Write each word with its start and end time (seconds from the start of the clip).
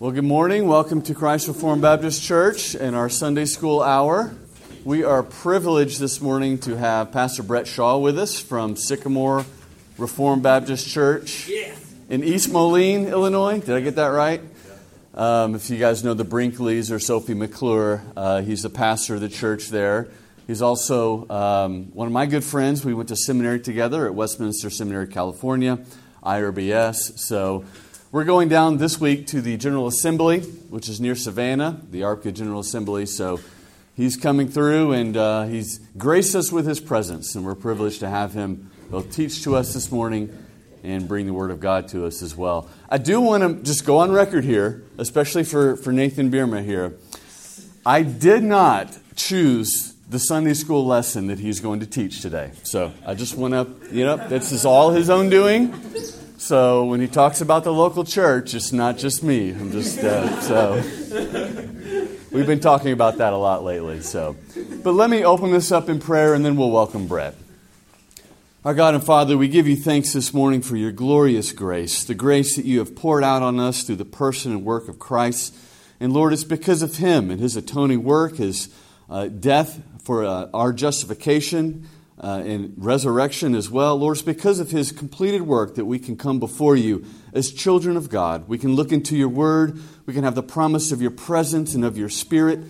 Well, 0.00 0.12
good 0.12 0.22
morning. 0.22 0.68
Welcome 0.68 1.02
to 1.02 1.14
Christ 1.14 1.48
Reformed 1.48 1.82
Baptist 1.82 2.22
Church 2.22 2.76
and 2.76 2.94
our 2.94 3.08
Sunday 3.08 3.46
school 3.46 3.82
hour. 3.82 4.32
We 4.84 5.02
are 5.02 5.24
privileged 5.24 5.98
this 5.98 6.20
morning 6.20 6.58
to 6.58 6.76
have 6.76 7.10
Pastor 7.10 7.42
Brett 7.42 7.66
Shaw 7.66 7.98
with 7.98 8.16
us 8.16 8.38
from 8.38 8.76
Sycamore 8.76 9.44
Reformed 9.98 10.44
Baptist 10.44 10.86
Church 10.86 11.50
in 12.08 12.22
East 12.22 12.52
Moline, 12.52 13.08
Illinois. 13.08 13.58
Did 13.58 13.70
I 13.74 13.80
get 13.80 13.96
that 13.96 14.06
right? 14.06 14.40
Um, 15.14 15.56
if 15.56 15.68
you 15.68 15.78
guys 15.78 16.04
know 16.04 16.14
the 16.14 16.24
Brinkleys 16.24 16.92
or 16.92 17.00
Sophie 17.00 17.34
McClure, 17.34 18.00
uh, 18.16 18.42
he's 18.42 18.62
the 18.62 18.70
pastor 18.70 19.16
of 19.16 19.20
the 19.20 19.28
church 19.28 19.66
there. 19.66 20.06
He's 20.46 20.62
also 20.62 21.28
um, 21.28 21.86
one 21.86 22.06
of 22.06 22.12
my 22.12 22.26
good 22.26 22.44
friends. 22.44 22.84
We 22.84 22.94
went 22.94 23.08
to 23.08 23.16
seminary 23.16 23.58
together 23.58 24.06
at 24.06 24.14
Westminster 24.14 24.70
Seminary, 24.70 25.08
California, 25.08 25.80
IRBS. 26.22 27.18
So 27.18 27.64
we're 28.10 28.24
going 28.24 28.48
down 28.48 28.78
this 28.78 28.98
week 28.98 29.26
to 29.26 29.42
the 29.42 29.58
General 29.58 29.86
Assembly, 29.86 30.40
which 30.40 30.88
is 30.88 30.98
near 30.98 31.14
Savannah, 31.14 31.82
the 31.90 32.00
ARBCA 32.00 32.32
General 32.32 32.60
Assembly. 32.60 33.04
So 33.04 33.40
he's 33.96 34.16
coming 34.16 34.48
through 34.48 34.92
and 34.92 35.14
uh, 35.14 35.44
he's 35.44 35.78
graced 35.98 36.34
us 36.34 36.50
with 36.50 36.66
his 36.66 36.80
presence, 36.80 37.34
and 37.34 37.44
we're 37.44 37.54
privileged 37.54 38.00
to 38.00 38.08
have 38.08 38.32
him 38.32 38.70
both 38.90 39.14
teach 39.14 39.42
to 39.44 39.56
us 39.56 39.74
this 39.74 39.92
morning 39.92 40.46
and 40.82 41.06
bring 41.06 41.26
the 41.26 41.34
Word 41.34 41.50
of 41.50 41.60
God 41.60 41.88
to 41.88 42.06
us 42.06 42.22
as 42.22 42.34
well. 42.34 42.70
I 42.88 42.96
do 42.96 43.20
want 43.20 43.42
to 43.42 43.62
just 43.62 43.84
go 43.84 43.98
on 43.98 44.10
record 44.10 44.44
here, 44.44 44.84
especially 44.96 45.44
for, 45.44 45.76
for 45.76 45.92
Nathan 45.92 46.30
Bierma 46.30 46.64
here. 46.64 46.96
I 47.84 48.02
did 48.02 48.42
not 48.42 48.96
choose 49.16 49.94
the 50.08 50.18
Sunday 50.18 50.54
school 50.54 50.86
lesson 50.86 51.26
that 51.26 51.40
he's 51.40 51.60
going 51.60 51.80
to 51.80 51.86
teach 51.86 52.22
today. 52.22 52.52
So 52.62 52.94
I 53.04 53.14
just 53.14 53.36
want 53.36 53.52
to, 53.52 53.94
you 53.94 54.06
know, 54.06 54.16
this 54.16 54.52
is 54.52 54.64
all 54.64 54.92
his 54.92 55.10
own 55.10 55.28
doing. 55.28 55.74
So 56.38 56.84
when 56.84 57.00
he 57.00 57.08
talks 57.08 57.40
about 57.40 57.64
the 57.64 57.72
local 57.72 58.04
church, 58.04 58.54
it's 58.54 58.72
not 58.72 58.96
just 58.96 59.24
me. 59.24 59.50
I'm 59.50 59.72
just 59.72 59.98
uh, 59.98 60.40
so 60.40 60.74
we've 62.30 62.46
been 62.46 62.60
talking 62.60 62.92
about 62.92 63.18
that 63.18 63.32
a 63.32 63.36
lot 63.36 63.64
lately. 63.64 64.02
So, 64.02 64.36
but 64.84 64.92
let 64.92 65.10
me 65.10 65.24
open 65.24 65.50
this 65.50 65.72
up 65.72 65.88
in 65.88 65.98
prayer, 65.98 66.34
and 66.34 66.44
then 66.44 66.54
we'll 66.54 66.70
welcome 66.70 67.08
Brett. 67.08 67.34
Our 68.64 68.72
God 68.72 68.94
and 68.94 69.02
Father, 69.02 69.36
we 69.36 69.48
give 69.48 69.66
you 69.66 69.74
thanks 69.74 70.12
this 70.12 70.32
morning 70.32 70.62
for 70.62 70.76
your 70.76 70.92
glorious 70.92 71.50
grace, 71.50 72.04
the 72.04 72.14
grace 72.14 72.54
that 72.54 72.64
you 72.64 72.78
have 72.78 72.94
poured 72.94 73.24
out 73.24 73.42
on 73.42 73.58
us 73.58 73.82
through 73.82 73.96
the 73.96 74.04
person 74.04 74.52
and 74.52 74.64
work 74.64 74.88
of 74.88 75.00
Christ. 75.00 75.56
And 75.98 76.12
Lord, 76.12 76.32
it's 76.32 76.44
because 76.44 76.82
of 76.82 76.98
him 76.98 77.32
and 77.32 77.40
his 77.40 77.56
atoning 77.56 78.04
work, 78.04 78.36
his 78.36 78.72
uh, 79.10 79.26
death 79.26 79.82
for 80.04 80.24
uh, 80.24 80.48
our 80.54 80.72
justification 80.72 81.88
uh, 82.20 82.42
and 82.44 82.74
resurrection 82.76 83.54
as 83.54 83.70
well. 83.70 83.96
Lord, 83.96 84.16
it's 84.16 84.22
because 84.22 84.58
of 84.58 84.70
his 84.70 84.90
completed 84.90 85.42
work 85.42 85.76
that 85.76 85.84
we 85.84 85.98
can 85.98 86.16
come 86.16 86.40
before 86.40 86.76
you 86.76 87.04
as 87.32 87.52
children 87.52 87.96
of 87.96 88.08
God. 88.08 88.48
We 88.48 88.58
can 88.58 88.74
look 88.74 88.90
into 88.90 89.16
your 89.16 89.28
word, 89.28 89.78
we 90.06 90.14
can 90.14 90.24
have 90.24 90.34
the 90.34 90.42
promise 90.42 90.90
of 90.90 91.00
your 91.00 91.10
presence 91.10 91.74
and 91.74 91.84
of 91.84 91.96
your 91.96 92.08
spirit. 92.08 92.60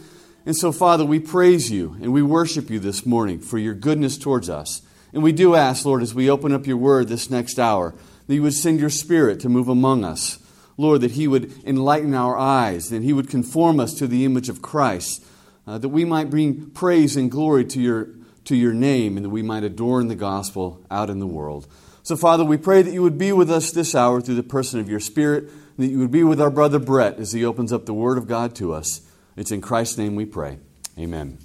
And 0.44 0.56
so, 0.56 0.72
Father, 0.72 1.04
we 1.04 1.19
praise 1.19 1.70
you 1.70 1.96
and 2.00 2.12
we 2.12 2.22
worship 2.22 2.70
you 2.70 2.78
this 2.78 3.04
morning 3.04 3.38
for 3.38 3.58
your 3.58 3.74
goodness 3.74 4.19
towards 4.19 4.48
us. 4.48 4.82
And 5.12 5.22
we 5.22 5.32
do 5.32 5.54
ask, 5.54 5.84
Lord, 5.84 6.02
as 6.02 6.14
we 6.14 6.30
open 6.30 6.52
up 6.52 6.66
your 6.66 6.76
word 6.76 7.08
this 7.08 7.30
next 7.30 7.58
hour, 7.58 7.94
that 8.26 8.34
you 8.34 8.42
would 8.42 8.54
send 8.54 8.80
your 8.80 8.91
spirit 8.91 9.41
to 9.41 9.48
move 9.48 9.69
among 9.69 10.04
us. 10.04 10.38
Lord, 10.76 11.00
that 11.00 11.12
he 11.12 11.26
would 11.26 11.64
enlighten 11.64 12.14
our 12.14 12.36
eyes, 12.36 12.91
that 12.91 13.02
he 13.02 13.12
would 13.12 13.28
conform 13.28 13.80
us 13.80 13.94
to 13.94 14.06
the 14.06 14.24
image 14.24 14.48
of 14.48 14.62
Christ, 14.62 15.24
uh, 15.66 15.78
that 15.78 15.88
we 15.88 16.04
might 16.04 16.30
bring 16.30 16.70
praise 16.70 17.16
and 17.16 17.30
glory 17.30 17.64
to 17.64 17.80
your 17.80 18.08
to 18.48 18.56
your 18.56 18.72
name 18.72 19.16
and 19.16 19.24
that 19.24 19.30
we 19.30 19.42
might 19.42 19.62
adorn 19.62 20.08
the 20.08 20.14
gospel 20.14 20.82
out 20.91 21.10
in 21.10 21.18
the 21.18 21.27
world. 21.27 21.66
So, 22.02 22.16
Father, 22.16 22.44
we 22.44 22.56
pray 22.56 22.80
that 22.80 22.92
you 22.92 23.02
would 23.02 23.18
be 23.18 23.32
with 23.32 23.50
us 23.50 23.70
this 23.70 23.94
hour 23.94 24.22
through 24.22 24.36
the 24.36 24.42
person 24.42 24.80
of 24.80 24.88
your 24.88 25.00
Spirit, 25.00 25.44
and 25.44 25.77
that 25.77 25.88
you 25.88 25.98
would 25.98 26.10
be 26.10 26.24
with 26.24 26.41
our 26.41 26.50
brother 26.50 26.78
Brett 26.78 27.19
as 27.19 27.32
he 27.32 27.44
opens 27.44 27.72
up 27.72 27.84
the 27.84 27.92
Word 27.92 28.16
of 28.16 28.26
God 28.26 28.54
to 28.56 28.72
us. 28.72 29.02
It's 29.36 29.52
in 29.52 29.60
Christ's 29.60 29.98
name 29.98 30.16
we 30.16 30.24
pray. 30.24 30.58
Amen. 30.98 31.36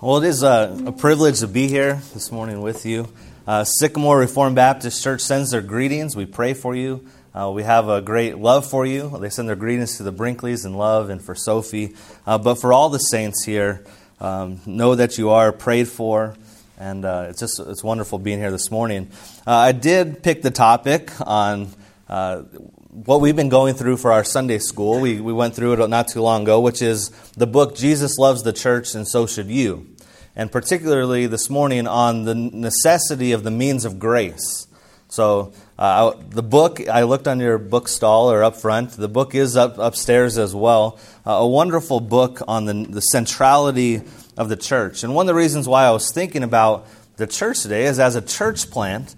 Well, 0.00 0.16
it 0.16 0.26
is 0.26 0.42
a, 0.42 0.82
a, 0.86 0.90
privilege 0.90 1.38
to 1.40 1.46
be 1.46 1.68
here 1.68 2.02
this 2.12 2.32
morning 2.32 2.60
with 2.60 2.84
you. 2.84 3.06
Uh, 3.44 3.64
Sycamore 3.64 4.20
Reformed 4.20 4.54
Baptist 4.54 5.02
Church 5.02 5.20
sends 5.20 5.50
their 5.50 5.62
greetings. 5.62 6.14
We 6.14 6.26
pray 6.26 6.54
for 6.54 6.76
you. 6.76 7.04
Uh, 7.34 7.50
we 7.52 7.64
have 7.64 7.88
a 7.88 8.00
great 8.00 8.38
love 8.38 8.64
for 8.64 8.86
you. 8.86 9.18
They 9.18 9.30
send 9.30 9.48
their 9.48 9.56
greetings 9.56 9.96
to 9.96 10.04
the 10.04 10.12
Brinkleys 10.12 10.64
and 10.64 10.78
love 10.78 11.10
and 11.10 11.20
for 11.20 11.34
Sophie. 11.34 11.96
Uh, 12.24 12.38
but 12.38 12.56
for 12.56 12.72
all 12.72 12.88
the 12.88 12.98
saints 13.00 13.44
here, 13.44 13.84
um, 14.20 14.60
know 14.64 14.94
that 14.94 15.18
you 15.18 15.30
are 15.30 15.50
prayed 15.50 15.88
for. 15.88 16.36
And 16.78 17.04
uh, 17.04 17.26
it's 17.30 17.40
just 17.40 17.58
it's 17.58 17.82
wonderful 17.82 18.20
being 18.20 18.38
here 18.38 18.52
this 18.52 18.70
morning. 18.70 19.10
Uh, 19.44 19.54
I 19.54 19.72
did 19.72 20.22
pick 20.22 20.42
the 20.42 20.52
topic 20.52 21.10
on 21.20 21.68
uh, 22.08 22.42
what 22.90 23.20
we've 23.20 23.34
been 23.34 23.48
going 23.48 23.74
through 23.74 23.96
for 23.96 24.12
our 24.12 24.22
Sunday 24.22 24.58
school. 24.58 25.00
We, 25.00 25.20
we 25.20 25.32
went 25.32 25.56
through 25.56 25.82
it 25.82 25.88
not 25.88 26.06
too 26.06 26.22
long 26.22 26.42
ago, 26.42 26.60
which 26.60 26.80
is 26.80 27.08
the 27.36 27.48
book 27.48 27.74
Jesus 27.74 28.18
Loves 28.18 28.44
the 28.44 28.52
Church 28.52 28.94
and 28.94 29.08
So 29.08 29.26
Should 29.26 29.48
You 29.48 29.91
and 30.34 30.50
particularly 30.50 31.26
this 31.26 31.50
morning 31.50 31.86
on 31.86 32.24
the 32.24 32.34
necessity 32.34 33.32
of 33.32 33.42
the 33.42 33.50
means 33.50 33.84
of 33.84 33.98
grace. 33.98 34.66
So, 35.08 35.52
uh, 35.78 36.14
the 36.30 36.42
book, 36.42 36.88
I 36.88 37.02
looked 37.02 37.28
on 37.28 37.38
your 37.38 37.58
book 37.58 37.88
stall 37.88 38.30
or 38.30 38.42
up 38.42 38.56
front. 38.56 38.92
The 38.92 39.08
book 39.08 39.34
is 39.34 39.56
up 39.56 39.76
upstairs 39.76 40.38
as 40.38 40.54
well. 40.54 40.98
Uh, 41.26 41.32
a 41.32 41.46
wonderful 41.46 42.00
book 42.00 42.40
on 42.48 42.64
the, 42.64 42.86
the 42.88 43.00
centrality 43.00 44.00
of 44.38 44.48
the 44.48 44.56
church. 44.56 45.02
And 45.02 45.14
one 45.14 45.24
of 45.24 45.28
the 45.28 45.38
reasons 45.38 45.68
why 45.68 45.84
I 45.84 45.90
was 45.90 46.10
thinking 46.12 46.42
about 46.42 46.86
the 47.16 47.26
church 47.26 47.60
today 47.60 47.84
is 47.84 47.98
as 47.98 48.16
a 48.16 48.22
church 48.22 48.70
plant, 48.70 49.14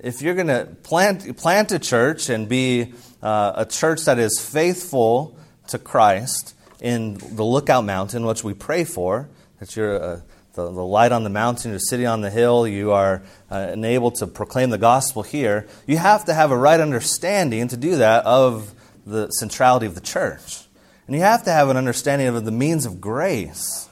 if 0.00 0.20
you're 0.20 0.34
going 0.34 0.48
to 0.48 0.66
plant, 0.82 1.36
plant 1.36 1.70
a 1.70 1.78
church 1.78 2.28
and 2.28 2.48
be 2.48 2.92
uh, 3.22 3.52
a 3.56 3.66
church 3.66 4.04
that 4.06 4.18
is 4.18 4.40
faithful 4.40 5.38
to 5.68 5.78
Christ 5.78 6.54
in 6.80 7.14
the 7.14 7.44
Lookout 7.44 7.84
Mountain, 7.84 8.26
which 8.26 8.42
we 8.42 8.52
pray 8.52 8.84
for, 8.84 9.28
that 9.60 9.76
you're 9.76 9.96
a 9.96 10.22
the, 10.56 10.72
the 10.72 10.84
light 10.84 11.12
on 11.12 11.22
the 11.22 11.30
mountain, 11.30 11.70
you're 11.70 11.78
sitting 11.78 12.06
on 12.06 12.22
the 12.22 12.30
hill, 12.30 12.66
you 12.66 12.90
are 12.90 13.22
uh, 13.50 13.70
enabled 13.72 14.16
to 14.16 14.26
proclaim 14.26 14.70
the 14.70 14.78
gospel 14.78 15.22
here, 15.22 15.68
you 15.86 15.98
have 15.98 16.24
to 16.24 16.34
have 16.34 16.50
a 16.50 16.56
right 16.56 16.80
understanding 16.80 17.68
to 17.68 17.76
do 17.76 17.96
that 17.96 18.24
of 18.24 18.74
the 19.06 19.28
centrality 19.28 19.86
of 19.86 19.94
the 19.94 20.00
church. 20.00 20.64
And 21.06 21.14
you 21.14 21.22
have 21.22 21.44
to 21.44 21.52
have 21.52 21.68
an 21.68 21.76
understanding 21.76 22.26
of 22.26 22.44
the 22.44 22.50
means 22.50 22.86
of 22.86 23.00
grace 23.00 23.88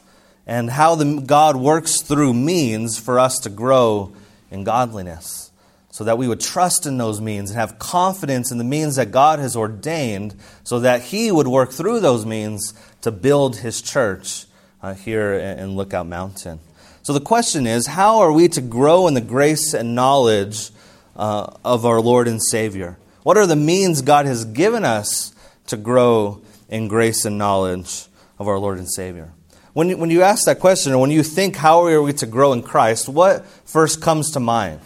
and 0.46 0.70
how 0.70 0.94
the, 0.94 1.20
God 1.20 1.54
works 1.54 2.02
through 2.02 2.34
means 2.34 2.98
for 2.98 3.18
us 3.18 3.38
to 3.40 3.50
grow 3.50 4.14
in 4.50 4.64
godliness. 4.64 5.50
So 5.90 6.02
that 6.04 6.18
we 6.18 6.26
would 6.26 6.40
trust 6.40 6.86
in 6.86 6.98
those 6.98 7.20
means 7.20 7.50
and 7.50 7.60
have 7.60 7.78
confidence 7.78 8.50
in 8.50 8.58
the 8.58 8.64
means 8.64 8.96
that 8.96 9.12
God 9.12 9.38
has 9.38 9.54
ordained, 9.54 10.34
so 10.64 10.80
that 10.80 11.02
He 11.02 11.30
would 11.30 11.46
work 11.46 11.70
through 11.70 12.00
those 12.00 12.26
means 12.26 12.74
to 13.02 13.12
build 13.12 13.58
His 13.58 13.80
church 13.80 14.46
uh, 14.84 14.92
here 14.92 15.32
in 15.32 15.76
Lookout 15.76 16.06
Mountain. 16.06 16.60
So 17.02 17.14
the 17.14 17.20
question 17.20 17.66
is 17.66 17.86
how 17.86 18.18
are 18.18 18.30
we 18.30 18.48
to 18.48 18.60
grow 18.60 19.06
in 19.06 19.14
the 19.14 19.22
grace 19.22 19.72
and 19.72 19.94
knowledge 19.94 20.70
uh, 21.16 21.54
of 21.64 21.86
our 21.86 22.02
Lord 22.02 22.28
and 22.28 22.42
Savior? 22.42 22.98
What 23.22 23.38
are 23.38 23.46
the 23.46 23.56
means 23.56 24.02
God 24.02 24.26
has 24.26 24.44
given 24.44 24.84
us 24.84 25.34
to 25.68 25.78
grow 25.78 26.42
in 26.68 26.88
grace 26.88 27.24
and 27.24 27.38
knowledge 27.38 28.08
of 28.38 28.46
our 28.46 28.58
Lord 28.58 28.76
and 28.76 28.90
Savior? 28.90 29.32
When 29.72 29.88
you, 29.88 29.96
when 29.96 30.10
you 30.10 30.20
ask 30.20 30.44
that 30.44 30.60
question, 30.60 30.92
or 30.92 30.98
when 30.98 31.10
you 31.10 31.22
think, 31.22 31.56
how 31.56 31.86
are 31.86 32.02
we 32.02 32.12
to 32.12 32.26
grow 32.26 32.52
in 32.52 32.62
Christ, 32.62 33.08
what 33.08 33.46
first 33.64 34.02
comes 34.02 34.32
to 34.32 34.40
mind? 34.40 34.80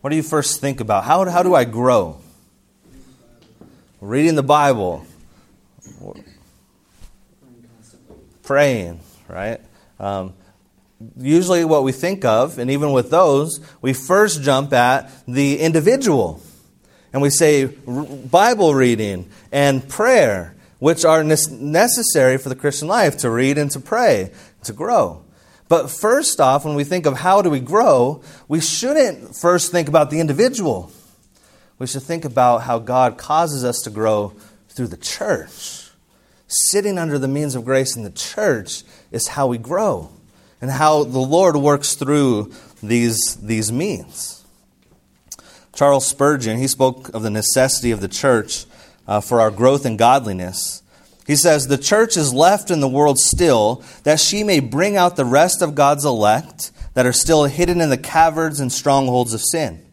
What 0.00 0.10
do 0.10 0.16
you 0.16 0.22
first 0.22 0.62
think 0.62 0.80
about? 0.80 1.04
How, 1.04 1.28
how 1.28 1.42
do 1.42 1.54
I 1.54 1.64
grow? 1.64 2.20
Reading 4.00 4.34
the 4.34 4.42
Bible, 4.42 5.04
praying, 8.42 9.00
right? 9.30 9.60
Um, 9.98 10.34
usually, 11.18 11.64
what 11.64 11.84
we 11.84 11.92
think 11.92 12.24
of, 12.24 12.58
and 12.58 12.70
even 12.70 12.92
with 12.92 13.10
those, 13.10 13.60
we 13.80 13.92
first 13.92 14.42
jump 14.42 14.72
at 14.72 15.10
the 15.26 15.58
individual. 15.60 16.42
And 17.12 17.22
we 17.22 17.30
say 17.30 17.66
Bible 17.66 18.74
reading 18.74 19.28
and 19.50 19.86
prayer, 19.88 20.54
which 20.78 21.04
are 21.04 21.24
necessary 21.24 22.38
for 22.38 22.48
the 22.48 22.54
Christian 22.54 22.88
life 22.88 23.18
to 23.18 23.30
read 23.30 23.58
and 23.58 23.70
to 23.72 23.80
pray, 23.80 24.32
to 24.64 24.72
grow. 24.72 25.24
But 25.68 25.88
first 25.88 26.40
off, 26.40 26.64
when 26.64 26.74
we 26.74 26.84
think 26.84 27.06
of 27.06 27.18
how 27.18 27.42
do 27.42 27.50
we 27.50 27.60
grow, 27.60 28.22
we 28.48 28.60
shouldn't 28.60 29.36
first 29.36 29.70
think 29.70 29.88
about 29.88 30.10
the 30.10 30.20
individual. 30.20 30.90
We 31.78 31.86
should 31.86 32.02
think 32.02 32.24
about 32.24 32.62
how 32.62 32.78
God 32.78 33.18
causes 33.18 33.64
us 33.64 33.80
to 33.82 33.90
grow 33.90 34.34
through 34.68 34.88
the 34.88 34.96
church. 34.96 35.90
Sitting 36.48 36.98
under 36.98 37.18
the 37.18 37.28
means 37.28 37.54
of 37.54 37.64
grace 37.64 37.96
in 37.96 38.02
the 38.02 38.10
church 38.10 38.82
is 39.10 39.28
how 39.28 39.46
we 39.46 39.58
grow 39.58 40.10
and 40.60 40.70
how 40.70 41.04
the 41.04 41.18
Lord 41.18 41.56
works 41.56 41.94
through 41.94 42.52
these, 42.82 43.36
these 43.42 43.72
means. 43.72 44.44
Charles 45.74 46.06
Spurgeon, 46.06 46.58
he 46.58 46.66
spoke 46.66 47.08
of 47.14 47.22
the 47.22 47.30
necessity 47.30 47.90
of 47.90 48.00
the 48.00 48.08
church 48.08 48.66
uh, 49.06 49.20
for 49.20 49.40
our 49.40 49.50
growth 49.50 49.86
in 49.86 49.96
godliness. 49.96 50.82
He 51.26 51.36
says, 51.36 51.68
The 51.68 51.78
church 51.78 52.16
is 52.16 52.34
left 52.34 52.70
in 52.70 52.80
the 52.80 52.88
world 52.88 53.18
still, 53.18 53.84
that 54.02 54.20
she 54.20 54.44
may 54.44 54.60
bring 54.60 54.96
out 54.96 55.16
the 55.16 55.24
rest 55.24 55.62
of 55.62 55.74
God's 55.74 56.04
elect 56.04 56.72
that 56.94 57.06
are 57.06 57.12
still 57.12 57.44
hidden 57.44 57.80
in 57.80 57.88
the 57.88 57.96
caverns 57.96 58.60
and 58.60 58.72
strongholds 58.72 59.32
of 59.32 59.40
sin. 59.40 59.84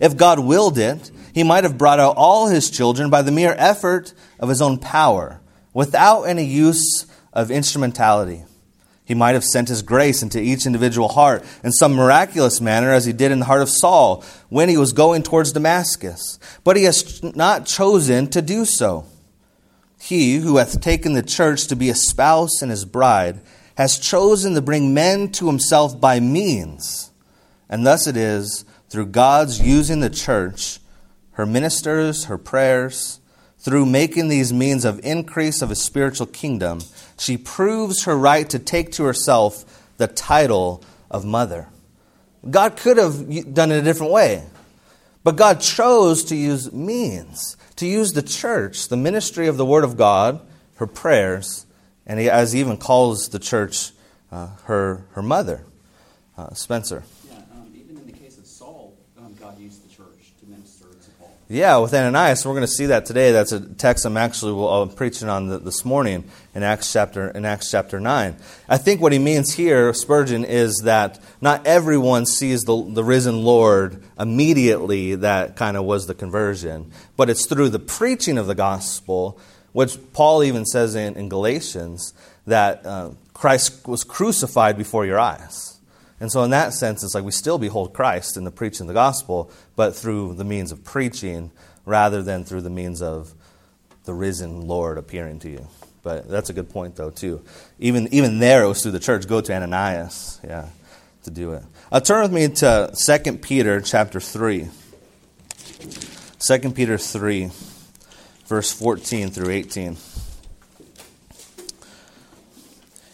If 0.00 0.16
God 0.16 0.38
willed 0.40 0.78
it, 0.78 1.10
he 1.34 1.42
might 1.42 1.64
have 1.64 1.78
brought 1.78 2.00
out 2.00 2.16
all 2.16 2.48
his 2.48 2.70
children 2.70 3.10
by 3.10 3.22
the 3.22 3.32
mere 3.32 3.54
effort 3.58 4.14
of 4.40 4.48
his 4.48 4.62
own 4.62 4.78
power, 4.78 5.40
without 5.74 6.22
any 6.22 6.44
use 6.44 7.06
of 7.32 7.50
instrumentality. 7.50 8.44
He 9.06 9.14
might 9.14 9.34
have 9.34 9.44
sent 9.44 9.68
his 9.68 9.82
grace 9.82 10.20
into 10.20 10.40
each 10.40 10.66
individual 10.66 11.08
heart 11.08 11.44
in 11.62 11.70
some 11.70 11.94
miraculous 11.94 12.60
manner, 12.60 12.90
as 12.92 13.04
he 13.04 13.12
did 13.12 13.30
in 13.30 13.38
the 13.38 13.44
heart 13.44 13.62
of 13.62 13.70
Saul 13.70 14.24
when 14.48 14.68
he 14.68 14.76
was 14.76 14.92
going 14.92 15.22
towards 15.22 15.52
Damascus. 15.52 16.40
But 16.64 16.76
he 16.76 16.82
has 16.84 17.22
not 17.22 17.66
chosen 17.66 18.26
to 18.30 18.42
do 18.42 18.64
so. 18.64 19.06
He 20.00 20.38
who 20.38 20.56
hath 20.56 20.80
taken 20.80 21.12
the 21.12 21.22
church 21.22 21.68
to 21.68 21.76
be 21.76 21.88
a 21.88 21.94
spouse 21.94 22.60
and 22.62 22.70
his 22.70 22.84
bride 22.84 23.40
has 23.76 23.98
chosen 23.98 24.54
to 24.54 24.60
bring 24.60 24.92
men 24.92 25.30
to 25.32 25.46
himself 25.46 26.00
by 26.00 26.18
means. 26.18 27.12
And 27.68 27.86
thus 27.86 28.08
it 28.08 28.16
is 28.16 28.64
through 28.88 29.06
God's 29.06 29.60
using 29.60 30.00
the 30.00 30.10
church, 30.10 30.80
her 31.32 31.46
ministers, 31.46 32.24
her 32.24 32.38
prayers, 32.38 33.20
through 33.58 33.86
making 33.86 34.28
these 34.28 34.52
means 34.52 34.84
of 34.84 35.04
increase 35.04 35.60
of 35.60 35.70
a 35.70 35.74
spiritual 35.74 36.26
kingdom, 36.26 36.80
she 37.18 37.36
proves 37.36 38.04
her 38.04 38.16
right 38.16 38.48
to 38.50 38.58
take 38.58 38.92
to 38.92 39.04
herself 39.04 39.64
the 39.96 40.06
title 40.06 40.82
of 41.10 41.24
mother. 41.24 41.68
God 42.48 42.76
could 42.76 42.96
have 42.96 43.54
done 43.54 43.72
it 43.72 43.78
a 43.78 43.82
different 43.82 44.12
way, 44.12 44.44
but 45.24 45.36
God 45.36 45.60
chose 45.60 46.24
to 46.24 46.36
use 46.36 46.72
means, 46.72 47.56
to 47.76 47.86
use 47.86 48.12
the 48.12 48.22
church, 48.22 48.88
the 48.88 48.96
ministry 48.96 49.48
of 49.48 49.56
the 49.56 49.66
Word 49.66 49.84
of 49.84 49.96
God, 49.96 50.40
her 50.76 50.86
prayers, 50.86 51.66
and 52.06 52.20
he, 52.20 52.30
as 52.30 52.52
he 52.52 52.60
even 52.60 52.76
calls 52.76 53.30
the 53.30 53.38
church 53.38 53.90
uh, 54.30 54.48
her, 54.64 55.06
her 55.12 55.22
mother. 55.22 55.64
Uh, 56.36 56.52
Spencer. 56.52 57.02
Yeah, 61.48 61.76
with 61.76 61.94
Ananias, 61.94 62.44
we're 62.44 62.54
going 62.54 62.62
to 62.62 62.66
see 62.66 62.86
that 62.86 63.06
today. 63.06 63.30
That's 63.30 63.52
a 63.52 63.60
text 63.60 64.04
I'm 64.04 64.16
actually 64.16 64.68
uh, 64.68 64.86
preaching 64.86 65.28
on 65.28 65.46
the, 65.46 65.58
this 65.58 65.84
morning 65.84 66.24
in 66.56 66.64
Acts 66.64 66.92
chapter 66.92 67.28
in 67.28 67.44
Acts 67.44 67.70
chapter 67.70 68.00
nine. 68.00 68.34
I 68.68 68.78
think 68.78 69.00
what 69.00 69.12
he 69.12 69.20
means 69.20 69.52
here, 69.52 69.94
Spurgeon, 69.94 70.44
is 70.44 70.80
that 70.82 71.20
not 71.40 71.64
everyone 71.64 72.26
sees 72.26 72.62
the, 72.62 72.84
the 72.90 73.04
risen 73.04 73.44
Lord 73.44 74.02
immediately. 74.18 75.14
That 75.14 75.54
kind 75.54 75.76
of 75.76 75.84
was 75.84 76.08
the 76.08 76.14
conversion, 76.14 76.90
but 77.16 77.30
it's 77.30 77.46
through 77.46 77.68
the 77.68 77.78
preaching 77.78 78.38
of 78.38 78.48
the 78.48 78.56
gospel, 78.56 79.38
which 79.70 79.98
Paul 80.12 80.42
even 80.42 80.66
says 80.66 80.96
in, 80.96 81.14
in 81.14 81.28
Galatians 81.28 82.12
that 82.48 82.84
uh, 82.84 83.10
Christ 83.34 83.86
was 83.86 84.02
crucified 84.02 84.76
before 84.76 85.06
your 85.06 85.20
eyes. 85.20 85.75
And 86.18 86.32
so, 86.32 86.42
in 86.44 86.50
that 86.50 86.72
sense, 86.72 87.04
it's 87.04 87.14
like 87.14 87.24
we 87.24 87.30
still 87.30 87.58
behold 87.58 87.92
Christ 87.92 88.36
in 88.36 88.44
the 88.44 88.50
preaching 88.50 88.82
of 88.82 88.88
the 88.88 88.94
gospel, 88.94 89.50
but 89.74 89.94
through 89.94 90.34
the 90.34 90.44
means 90.44 90.72
of 90.72 90.82
preaching 90.82 91.50
rather 91.84 92.22
than 92.22 92.44
through 92.44 92.62
the 92.62 92.70
means 92.70 93.02
of 93.02 93.34
the 94.04 94.14
risen 94.14 94.62
Lord 94.62 94.96
appearing 94.96 95.40
to 95.40 95.50
you. 95.50 95.66
But 96.02 96.28
that's 96.28 96.48
a 96.48 96.52
good 96.52 96.70
point, 96.70 96.96
though, 96.96 97.10
too. 97.10 97.42
Even, 97.78 98.08
even 98.12 98.38
there, 98.38 98.62
it 98.62 98.68
was 98.68 98.82
through 98.82 98.92
the 98.92 99.00
church. 99.00 99.26
Go 99.26 99.40
to 99.40 99.52
Ananias, 99.52 100.40
yeah, 100.42 100.68
to 101.24 101.30
do 101.30 101.52
it. 101.52 101.64
Uh, 101.92 102.00
turn 102.00 102.22
with 102.22 102.32
me 102.32 102.48
to 102.48 102.92
2 103.24 103.38
Peter 103.38 103.80
chapter 103.80 104.20
3. 104.20 104.68
2 106.38 106.70
Peter 106.72 106.96
3, 106.96 107.50
verse 108.46 108.72
14 108.72 109.30
through 109.30 109.50
18. 109.50 109.96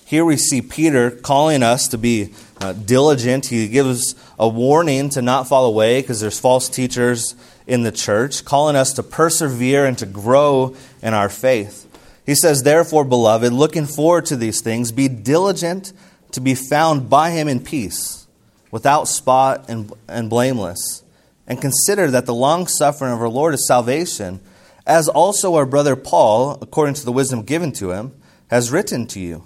Here 0.05 0.25
we 0.25 0.37
see 0.37 0.61
Peter 0.61 1.11
calling 1.11 1.63
us 1.63 1.89
to 1.89 1.99
be 1.99 2.35
uh, 2.63 2.73
diligent. 2.73 3.47
He 3.47 3.67
gives 3.69 4.15
a 4.39 4.49
warning 4.49 5.11
to 5.11 5.23
not 5.23 5.49
fall 5.49 5.67
away 5.67 6.01
because 6.01 6.21
there's 6.21 6.39
false 6.39 6.69
teachers 6.69 7.35
in 7.67 7.83
the 7.83 7.93
church, 7.93 8.45
calling 8.45 8.77
us 8.77 8.93
to 8.95 9.03
persevere 9.03 9.85
and 9.85 9.99
to 9.99 10.07
grow 10.07 10.77
in 11.03 11.13
our 11.13 11.29
faith. 11.29 11.89
He 12.25 12.35
says, 12.35 12.63
Therefore, 12.63 13.05
beloved, 13.05 13.53
looking 13.53 13.87
forward 13.87 14.27
to 14.27 14.37
these 14.37 14.61
things, 14.61 14.93
be 14.93 15.09
diligent 15.09 15.93
to 16.33 16.41
be 16.41 16.55
found 16.55 17.11
by 17.11 17.31
him 17.31 17.49
in 17.49 17.61
peace, 17.61 18.27
without 18.71 19.09
spot 19.09 19.69
and, 19.69 19.93
and 20.09 20.31
blameless. 20.31 21.03
And 21.47 21.61
consider 21.61 22.11
that 22.11 22.27
the 22.27 22.35
long 22.35 22.67
suffering 22.69 23.13
of 23.13 23.21
our 23.21 23.29
Lord 23.29 23.55
is 23.55 23.67
salvation, 23.67 24.41
as 24.87 25.09
also 25.09 25.57
our 25.57 25.67
brother 25.67 25.97
Paul, 25.97 26.59
according 26.63 26.95
to 26.95 27.05
the 27.05 27.13
wisdom 27.13 27.43
given 27.43 27.73
to 27.73 27.91
him, 27.91 28.15
has 28.49 28.71
written 28.71 29.07
to 29.09 29.21
you 29.21 29.45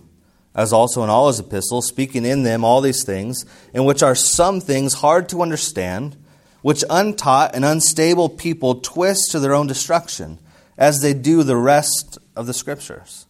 as 0.56 0.72
also 0.72 1.04
in 1.04 1.10
all 1.10 1.28
his 1.28 1.38
epistles, 1.38 1.86
speaking 1.86 2.24
in 2.24 2.42
them 2.42 2.64
all 2.64 2.80
these 2.80 3.04
things, 3.04 3.44
in 3.74 3.84
which 3.84 4.02
are 4.02 4.14
some 4.14 4.60
things 4.60 4.94
hard 4.94 5.28
to 5.28 5.42
understand, 5.42 6.16
which 6.62 6.82
untaught 6.88 7.54
and 7.54 7.64
unstable 7.64 8.30
people 8.30 8.76
twist 8.76 9.30
to 9.30 9.38
their 9.38 9.54
own 9.54 9.66
destruction, 9.66 10.38
as 10.78 11.00
they 11.00 11.12
do 11.12 11.42
the 11.42 11.56
rest 11.56 12.18
of 12.34 12.46
the 12.46 12.54
Scriptures. 12.54 13.26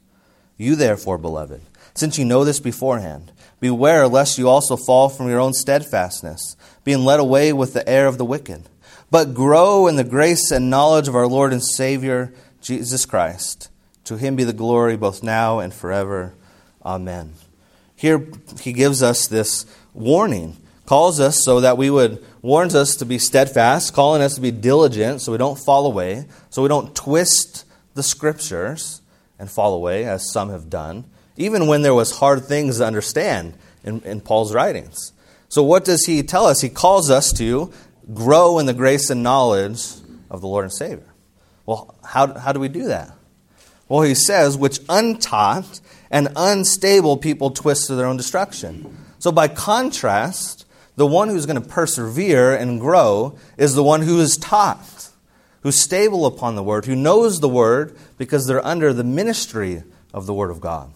You, 0.57 0.77
therefore, 0.77 1.19
beloved, 1.19 1.61
since 1.95 2.17
you 2.17 2.25
know 2.25 2.45
this 2.45 2.61
beforehand, 2.61 3.33
beware 3.59 4.07
lest 4.07 4.39
you 4.39 4.49
also 4.49 4.77
fall 4.77 5.09
from 5.09 5.29
your 5.29 5.41
own 5.41 5.53
steadfastness, 5.53 6.57
being 6.85 7.05
led 7.05 7.19
away 7.19 7.53
with 7.53 7.73
the 7.73 7.87
air 7.89 8.07
of 8.07 8.19
the 8.19 8.25
wicked, 8.25 8.69
but 9.11 9.35
grow 9.35 9.89
in 9.89 9.97
the 9.97 10.05
grace 10.05 10.51
and 10.53 10.71
knowledge 10.71 11.09
of 11.09 11.17
our 11.17 11.27
Lord 11.27 11.53
and 11.53 11.65
Savior, 11.65 12.33
Jesus 12.61 13.05
Christ. 13.05 13.69
To 14.05 14.17
him 14.17 14.37
be 14.37 14.45
the 14.45 14.53
glory 14.53 14.97
both 14.97 15.25
now 15.25 15.59
and 15.59 15.75
forever. 15.75 16.35
Amen. 16.87 17.33
Here 17.97 18.25
he 18.61 18.73
gives 18.73 19.03
us 19.03 19.27
this 19.27 19.67
warning, 19.93 20.57
calls 20.87 21.19
us 21.19 21.45
so 21.45 21.61
that 21.61 21.77
we 21.77 21.91
would, 21.91 22.25
warns 22.43 22.77
us 22.77 22.95
to 22.97 23.05
be 23.05 23.19
steadfast, 23.19 23.93
calling 23.93 24.23
us 24.23 24.37
to 24.37 24.41
be 24.41 24.53
diligent 24.53 25.21
so 25.21 25.33
we 25.33 25.39
don't 25.39 25.59
fall 25.59 25.87
away, 25.87 26.27
so 26.49 26.63
we 26.63 26.69
don't 26.69 26.95
twist 26.95 27.65
the 27.95 28.05
scriptures 28.05 29.03
and 29.37 29.51
fall 29.51 29.75
away, 29.75 30.05
as 30.05 30.31
some 30.31 30.51
have 30.51 30.71
done, 30.71 31.05
even 31.37 31.67
when 31.67 31.83
there 31.83 31.93
was 31.93 32.19
hard 32.19 32.45
things 32.45 32.79
to 32.79 32.87
understand 32.87 33.55
in, 33.83 34.01
in 34.03 34.21
Paul's 34.21 34.55
writings. 34.55 35.13
So 35.49 35.65
what 35.65 35.85
does 35.85 36.07
he 36.07 36.23
tell 36.23 36.47
us? 36.47 36.61
He 36.61 36.69
calls 36.69 37.11
us 37.11 37.33
to 37.35 37.73
grow 38.15 38.61
in 38.61 38.67
the 38.67 38.75
grace 38.75 39.11
and 39.11 39.25
knowledge 39.25 39.83
of 40.31 40.41
the 40.41 40.47
Lord 40.47 40.65
and 40.65 40.73
Savior. 40.73 41.13
Well, 41.67 41.97
how, 42.05 42.39
how 42.39 42.53
do 42.53 42.61
we 42.61 42.69
do 42.69 42.85
that? 42.85 43.13
Well, 43.89 44.03
he 44.03 44.15
says, 44.15 44.57
which 44.57 44.81
untaught 44.89 45.81
and 46.17 46.29
unstable 46.35 47.19
people 47.19 47.51
twist 47.51 47.89
to 47.89 47.95
their 47.95 48.07
own 48.07 48.17
destruction. 48.17 48.97
So, 49.19 49.31
by 49.31 49.49
contrast, 49.49 50.65
the 50.97 51.07
one 51.07 51.29
who's 51.29 51.45
going 51.45 51.61
to 51.61 51.69
persevere 51.69 52.57
and 52.57 52.81
grow 52.81 53.39
is 53.59 53.75
the 53.75 53.83
one 53.83 54.01
who 54.01 54.19
is 54.19 54.39
taught, 54.39 55.11
who's 55.61 55.79
stable 55.79 56.25
upon 56.25 56.55
the 56.55 56.63
word, 56.63 56.87
who 56.87 56.97
knows 56.97 57.41
the 57.41 57.51
word 57.51 57.99
because 58.17 58.47
they're 58.47 58.65
under 58.65 58.95
the 58.95 59.05
ministry 59.05 59.83
of 60.15 60.25
the 60.25 60.33
word 60.33 60.51
of 60.51 60.59
God. 60.59 60.91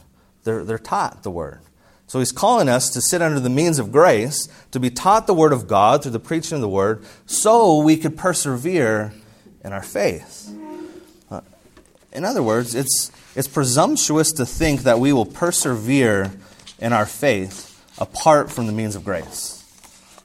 They're, 0.45 0.65
they're 0.65 0.79
taught 0.79 1.23
the 1.23 1.31
word. 1.31 1.61
So 2.07 2.19
he's 2.19 2.33
calling 2.33 2.71
us 2.71 2.89
to 2.89 3.03
sit 3.03 3.21
under 3.21 3.41
the 3.41 3.51
means 3.51 3.79
of 3.79 3.93
grace, 3.93 4.49
to 4.71 4.81
be 4.81 4.89
taught 4.89 5.27
the 5.27 5.35
word 5.35 5.53
of 5.53 5.69
God 5.69 6.03
through 6.03 6.13
the 6.13 6.19
preaching 6.19 6.55
of 6.55 6.63
the 6.63 6.69
word, 6.69 7.05
so 7.27 7.83
we 7.83 7.99
could 7.99 8.17
persevere 8.17 9.13
in 9.63 9.75
our 9.75 9.83
faith. 9.83 10.51
Uh, 11.31 11.43
in 12.11 12.25
other 12.25 12.43
words, 12.43 12.75
it's 12.75 13.13
it's 13.35 13.49
presumptuous 13.49 14.33
to 14.33 14.47
think 14.47 14.83
that 14.83 14.99
we 14.99 15.13
will 15.13 15.27
persevere 15.27 16.33
in 16.79 16.93
our 16.93 17.07
faith 17.07 17.67
apart 17.99 18.51
from 18.51 18.67
the 18.67 18.73
means 18.73 18.97
of 18.97 19.05
grace. 19.05 19.57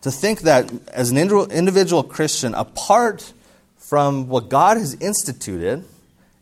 To 0.02 0.12
think 0.12 0.42
that 0.42 0.72
as 0.90 1.12
an 1.12 1.18
individual 1.18 2.04
Christian, 2.04 2.54
apart 2.54 3.34
from 3.78 4.28
what 4.28 4.50
God 4.50 4.78
has 4.78 4.96
instituted 4.96 5.84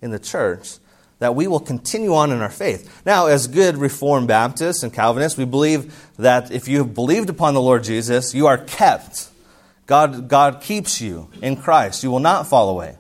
in 0.02 0.12
the 0.12 0.20
church, 0.20 0.78
that 1.20 1.36
we 1.36 1.48
will 1.48 1.60
continue 1.60 2.14
on 2.14 2.32
in 2.32 2.42
our 2.42 2.50
faith. 2.50 3.02
Now, 3.06 3.28
as 3.28 3.48
good 3.48 3.78
Reformed 3.78 4.28
Baptists 4.28 4.84
and 4.84 4.94
Calvinists, 4.94 5.38
we 5.38 5.46
believe 5.46 6.12
that 6.18 6.52
if 6.52 6.68
you 6.68 6.80
have 6.80 6.94
believed 6.94 7.30
upon 7.30 7.54
the 7.54 7.62
Lord 7.62 7.84
Jesus, 7.84 8.34
you 8.34 8.48
are 8.48 8.58
kept. 8.58 9.30
God, 9.86 10.28
God 10.28 10.62
keeps 10.62 11.00
you 11.00 11.30
in 11.42 11.56
Christ. 11.56 12.04
You 12.04 12.12
will 12.12 12.20
not 12.20 12.48
fall 12.48 12.70
away. 12.70 12.98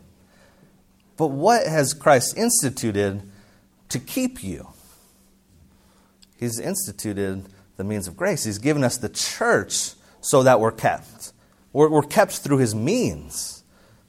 But 1.17 1.27
what 1.27 1.67
has 1.67 1.93
Christ 1.93 2.37
instituted 2.37 3.21
to 3.93 3.99
keep 3.99 4.43
you. 4.43 4.67
He's 6.37 6.59
instituted 6.59 7.45
the 7.77 7.83
means 7.83 8.07
of 8.07 8.17
grace. 8.17 8.43
He's 8.43 8.57
given 8.57 8.83
us 8.83 8.97
the 8.97 9.09
church 9.09 9.91
so 10.19 10.43
that 10.43 10.59
we're 10.59 10.71
kept. 10.71 11.31
We're, 11.71 11.89
we're 11.89 12.01
kept 12.01 12.33
through 12.39 12.57
His 12.57 12.75
means, 12.75 13.63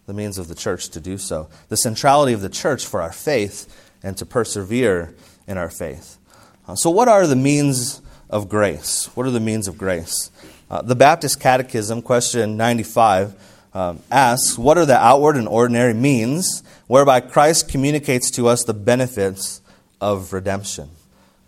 the 0.07 0.15
means 0.15 0.39
of 0.39 0.49
the 0.49 0.55
church 0.55 0.89
to 0.91 1.01
do 1.01 1.19
so. 1.19 1.49
The 1.69 1.77
centrality 1.77 2.33
of 2.33 2.41
the 2.41 2.49
church 2.49 2.85
for 2.87 3.01
our 3.01 3.13
faith 3.13 3.93
and 4.03 4.17
to 4.17 4.27
persevere 4.27 5.15
in 5.47 5.59
our 5.59 5.71
faith. 5.71 6.19
Uh, 6.67 6.75
so, 6.75 6.91
what 6.91 7.09
are 7.09 7.27
the 7.27 7.37
means 7.37 8.01
of 8.31 8.49
grace? 8.49 9.11
What 9.15 9.27
are 9.27 9.31
the 9.31 9.41
means 9.41 9.69
of 9.69 9.77
grace? 9.77 10.31
Uh, 10.71 10.83
the 10.83 10.97
Baptist 10.97 11.41
Catechism, 11.41 12.03
question 12.03 12.57
95, 12.57 13.35
um, 13.75 14.01
asks 14.11 14.59
What 14.59 14.79
are 14.79 14.87
the 14.87 14.97
outward 14.97 15.37
and 15.37 15.47
ordinary 15.47 15.95
means 15.95 16.63
whereby 16.87 17.21
Christ 17.21 17.69
communicates 17.69 18.31
to 18.33 18.49
us 18.49 18.65
the 18.65 18.75
benefits 18.75 19.61
of 20.05 20.35
redemption. 20.35 20.91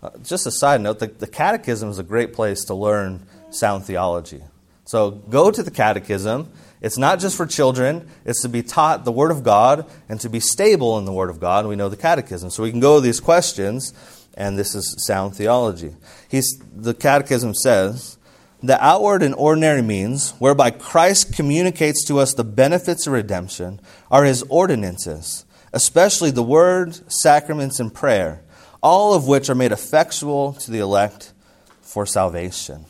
Uh, 0.01 0.09
just 0.23 0.47
a 0.47 0.51
side 0.51 0.81
note 0.81 0.97
the, 0.97 1.05
the 1.05 1.27
Catechism 1.27 1.89
is 1.89 1.99
a 1.99 2.03
great 2.03 2.33
place 2.33 2.63
to 2.65 2.73
learn 2.73 3.21
sound 3.51 3.85
theology. 3.85 4.41
So 4.85 5.11
go 5.11 5.51
to 5.51 5.61
the 5.61 5.69
Catechism. 5.69 6.51
It's 6.81 6.97
not 6.97 7.19
just 7.19 7.37
for 7.37 7.45
children, 7.45 8.09
it's 8.25 8.41
to 8.41 8.49
be 8.49 8.63
taught 8.63 9.05
the 9.05 9.11
Word 9.11 9.29
of 9.29 9.43
God 9.43 9.85
and 10.09 10.19
to 10.21 10.29
be 10.29 10.39
stable 10.39 10.97
in 10.97 11.05
the 11.05 11.13
Word 11.13 11.29
of 11.29 11.39
God. 11.39 11.67
We 11.67 11.75
know 11.75 11.87
the 11.87 11.97
Catechism. 11.97 12.49
So 12.49 12.63
we 12.63 12.71
can 12.71 12.79
go 12.79 12.95
to 12.95 13.01
these 13.01 13.19
questions, 13.19 13.93
and 14.35 14.57
this 14.57 14.73
is 14.73 14.95
sound 15.05 15.35
theology. 15.35 15.95
He's, 16.27 16.59
the 16.75 16.93
Catechism 16.95 17.53
says, 17.53 18.17
the 18.63 18.83
outward 18.83 19.21
and 19.21 19.35
ordinary 19.35 19.83
means 19.83 20.31
whereby 20.39 20.71
Christ 20.71 21.35
communicates 21.35 22.03
to 22.05 22.17
us 22.19 22.33
the 22.33 22.43
benefits 22.43 23.05
of 23.05 23.13
redemption 23.13 23.79
are 24.09 24.23
his 24.23 24.43
ordinances, 24.49 25.45
especially 25.73 26.31
the 26.31 26.41
word, 26.43 26.99
sacraments, 27.11 27.79
and 27.79 27.93
prayer, 27.93 28.41
all 28.81 29.13
of 29.13 29.27
which 29.27 29.49
are 29.49 29.55
made 29.55 29.71
effectual 29.71 30.53
to 30.53 30.71
the 30.71 30.79
elect 30.79 31.33
for 31.81 32.05
salvation. 32.05 32.85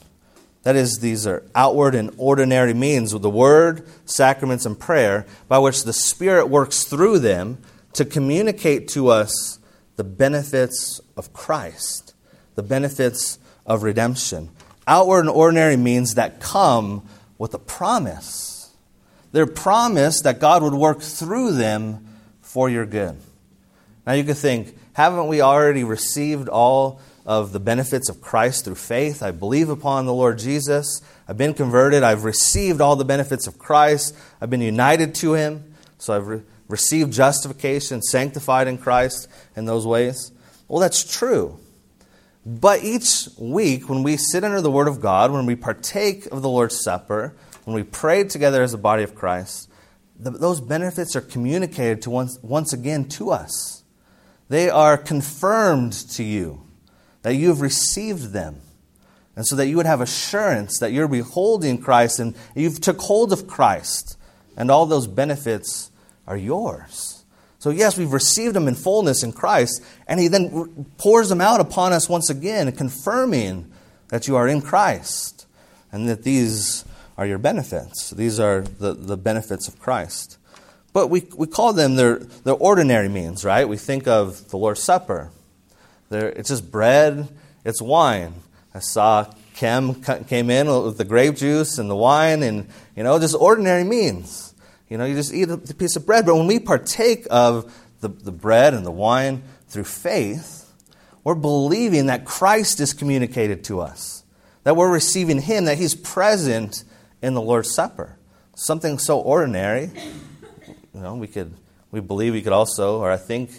That 0.63 0.75
is, 0.75 0.99
these 0.99 1.25
are 1.25 1.43
outward 1.55 1.95
and 1.95 2.11
ordinary 2.17 2.73
means 2.73 3.13
with 3.13 3.21
the 3.21 3.29
word, 3.29 3.87
sacraments, 4.05 4.65
and 4.65 4.77
prayer 4.77 5.25
by 5.47 5.59
which 5.59 5.83
the 5.83 5.93
Spirit 5.93 6.49
works 6.49 6.83
through 6.83 7.19
them 7.19 7.59
to 7.93 8.03
communicate 8.03 8.89
to 8.89 9.07
us 9.07 9.59
the 9.95 10.03
benefits 10.03 10.99
of 11.15 11.31
Christ, 11.31 12.13
the 12.55 12.63
benefits 12.63 13.39
of 13.65 13.83
redemption. 13.83 14.49
Outward 14.85 15.21
and 15.21 15.29
ordinary 15.29 15.77
means 15.77 16.15
that 16.15 16.39
come 16.39 17.07
with 17.37 17.53
a 17.53 17.59
promise. 17.59 18.73
They're 19.31 19.45
promised 19.45 20.23
that 20.23 20.39
God 20.39 20.63
would 20.63 20.73
work 20.73 21.01
through 21.01 21.53
them 21.53 22.07
for 22.41 22.69
your 22.69 22.85
good. 22.85 23.17
Now 24.05 24.13
you 24.13 24.23
could 24.23 24.37
think, 24.37 24.75
haven't 24.97 25.27
we 25.27 25.41
already 25.41 25.83
received 25.83 26.49
all 26.49 26.99
of 27.23 27.51
the 27.51 27.59
benefits 27.59 28.09
of 28.09 28.19
Christ 28.19 28.65
through 28.65 28.73
faith. 28.73 29.21
I 29.21 29.29
believe 29.29 29.69
upon 29.69 30.07
the 30.07 30.13
Lord 30.13 30.39
Jesus. 30.39 31.03
I've 31.27 31.37
been 31.37 31.53
converted. 31.53 32.01
I've 32.01 32.23
received 32.23 32.81
all 32.81 32.95
the 32.95 33.05
benefits 33.05 33.45
of 33.45 33.59
Christ. 33.59 34.17
I've 34.41 34.49
been 34.49 34.59
united 34.59 35.13
to 35.15 35.33
Him. 35.33 35.75
So 35.99 36.15
I've 36.15 36.25
re- 36.25 36.41
received 36.67 37.13
justification, 37.13 38.01
sanctified 38.01 38.67
in 38.67 38.79
Christ 38.79 39.27
in 39.55 39.65
those 39.65 39.85
ways. 39.85 40.31
Well, 40.67 40.79
that's 40.79 41.03
true. 41.03 41.59
But 42.43 42.83
each 42.83 43.29
week, 43.37 43.89
when 43.89 44.01
we 44.01 44.17
sit 44.17 44.43
under 44.43 44.61
the 44.61 44.71
Word 44.71 44.87
of 44.87 44.99
God, 44.99 45.31
when 45.31 45.45
we 45.45 45.55
partake 45.55 46.25
of 46.25 46.41
the 46.41 46.49
Lord's 46.49 46.83
Supper, 46.83 47.35
when 47.65 47.75
we 47.75 47.83
pray 47.83 48.23
together 48.23 48.63
as 48.63 48.73
a 48.73 48.79
body 48.79 49.03
of 49.03 49.13
Christ, 49.13 49.69
the, 50.19 50.31
those 50.31 50.59
benefits 50.59 51.15
are 51.15 51.21
communicated 51.21 52.01
to 52.01 52.09
once, 52.09 52.39
once 52.41 52.73
again 52.73 53.07
to 53.09 53.29
us. 53.29 53.83
They 54.49 54.69
are 54.69 54.97
confirmed 54.97 55.93
to 56.11 56.23
you 56.23 56.61
that 57.23 57.35
you 57.35 57.49
have 57.49 57.61
received 57.61 58.31
them. 58.31 58.61
And 59.35 59.45
so 59.45 59.55
that 59.57 59.67
you 59.67 59.77
would 59.77 59.85
have 59.85 60.01
assurance 60.01 60.79
that 60.79 60.91
you're 60.91 61.07
beholding 61.07 61.79
Christ 61.79 62.19
and 62.19 62.35
you've 62.55 62.81
took 62.81 62.99
hold 62.99 63.31
of 63.31 63.45
Christ 63.45 64.17
and 64.55 64.71
all 64.71 64.87
those 64.87 65.05
benefits 65.05 65.91
are 66.25 66.37
yours. 66.37 67.23
So 67.59 67.69
yes, 67.69 67.97
we've 67.97 68.13
received 68.13 68.55
them 68.55 68.67
in 68.67 68.73
fullness 68.73 69.23
in 69.23 69.33
Christ 69.33 69.83
and 70.07 70.19
he 70.19 70.27
then 70.27 70.87
pours 70.97 71.29
them 71.29 71.41
out 71.41 71.59
upon 71.59 71.93
us 71.93 72.09
once 72.09 72.29
again, 72.29 72.71
confirming 72.71 73.71
that 74.09 74.27
you 74.27 74.35
are 74.35 74.47
in 74.47 74.61
Christ 74.61 75.45
and 75.91 76.09
that 76.09 76.23
these 76.23 76.83
are 77.17 77.27
your 77.27 77.37
benefits. 77.37 78.11
These 78.11 78.39
are 78.39 78.61
the, 78.61 78.93
the 78.93 79.17
benefits 79.17 79.67
of 79.67 79.79
Christ. 79.79 80.36
But 80.97 81.11
we, 81.11 81.27
we 81.35 81.45
call 81.45 81.73
them 81.73 81.95
their, 81.95 82.15
their 82.17 82.55
ordinary 82.55 83.07
means, 83.07 83.45
right? 83.45 83.69
We 83.69 83.77
think 83.77 84.07
of 84.07 84.49
the 84.49 84.57
Lord's 84.57 84.81
Supper. 84.81 85.29
It's 86.09 86.49
just 86.49 86.71
bread, 86.71 87.29
it's 87.63 87.79
wine. 87.79 88.33
I 88.73 88.79
saw 88.79 89.31
Kim 89.53 90.01
came 90.01 90.49
in 90.49 90.67
with 90.67 90.97
the 90.97 91.05
grape 91.05 91.35
juice 91.35 91.77
and 91.77 91.87
the 91.87 91.95
wine, 91.95 92.41
and 92.41 92.67
you 92.95 93.03
know, 93.03 93.19
just 93.19 93.35
ordinary 93.35 93.83
means. 93.83 94.55
You 94.89 94.97
know, 94.97 95.05
you 95.05 95.13
just 95.13 95.31
eat 95.31 95.51
a 95.51 95.57
piece 95.59 95.95
of 95.97 96.07
bread. 96.07 96.25
But 96.25 96.33
when 96.33 96.47
we 96.47 96.57
partake 96.57 97.27
of 97.29 97.71
the, 98.01 98.09
the 98.09 98.31
bread 98.31 98.73
and 98.73 98.83
the 98.83 98.89
wine 98.89 99.43
through 99.67 99.83
faith, 99.83 100.65
we're 101.23 101.35
believing 101.35 102.07
that 102.07 102.25
Christ 102.25 102.79
is 102.79 102.93
communicated 102.93 103.63
to 103.65 103.81
us, 103.81 104.23
that 104.63 104.75
we're 104.75 104.91
receiving 104.91 105.41
Him, 105.41 105.65
that 105.65 105.77
He's 105.77 105.93
present 105.93 106.83
in 107.21 107.35
the 107.35 107.41
Lord's 107.41 107.71
Supper. 107.71 108.17
Something 108.55 108.97
so 108.97 109.19
ordinary, 109.19 109.91
you 110.97 111.03
know, 111.03 111.15
we 111.15 111.27
could 111.27 111.53
we 111.91 111.99
believe 112.01 112.33
we 112.33 112.41
could 112.41 112.53
also, 112.53 112.99
or 112.99 113.11
I 113.11 113.17
think 113.17 113.51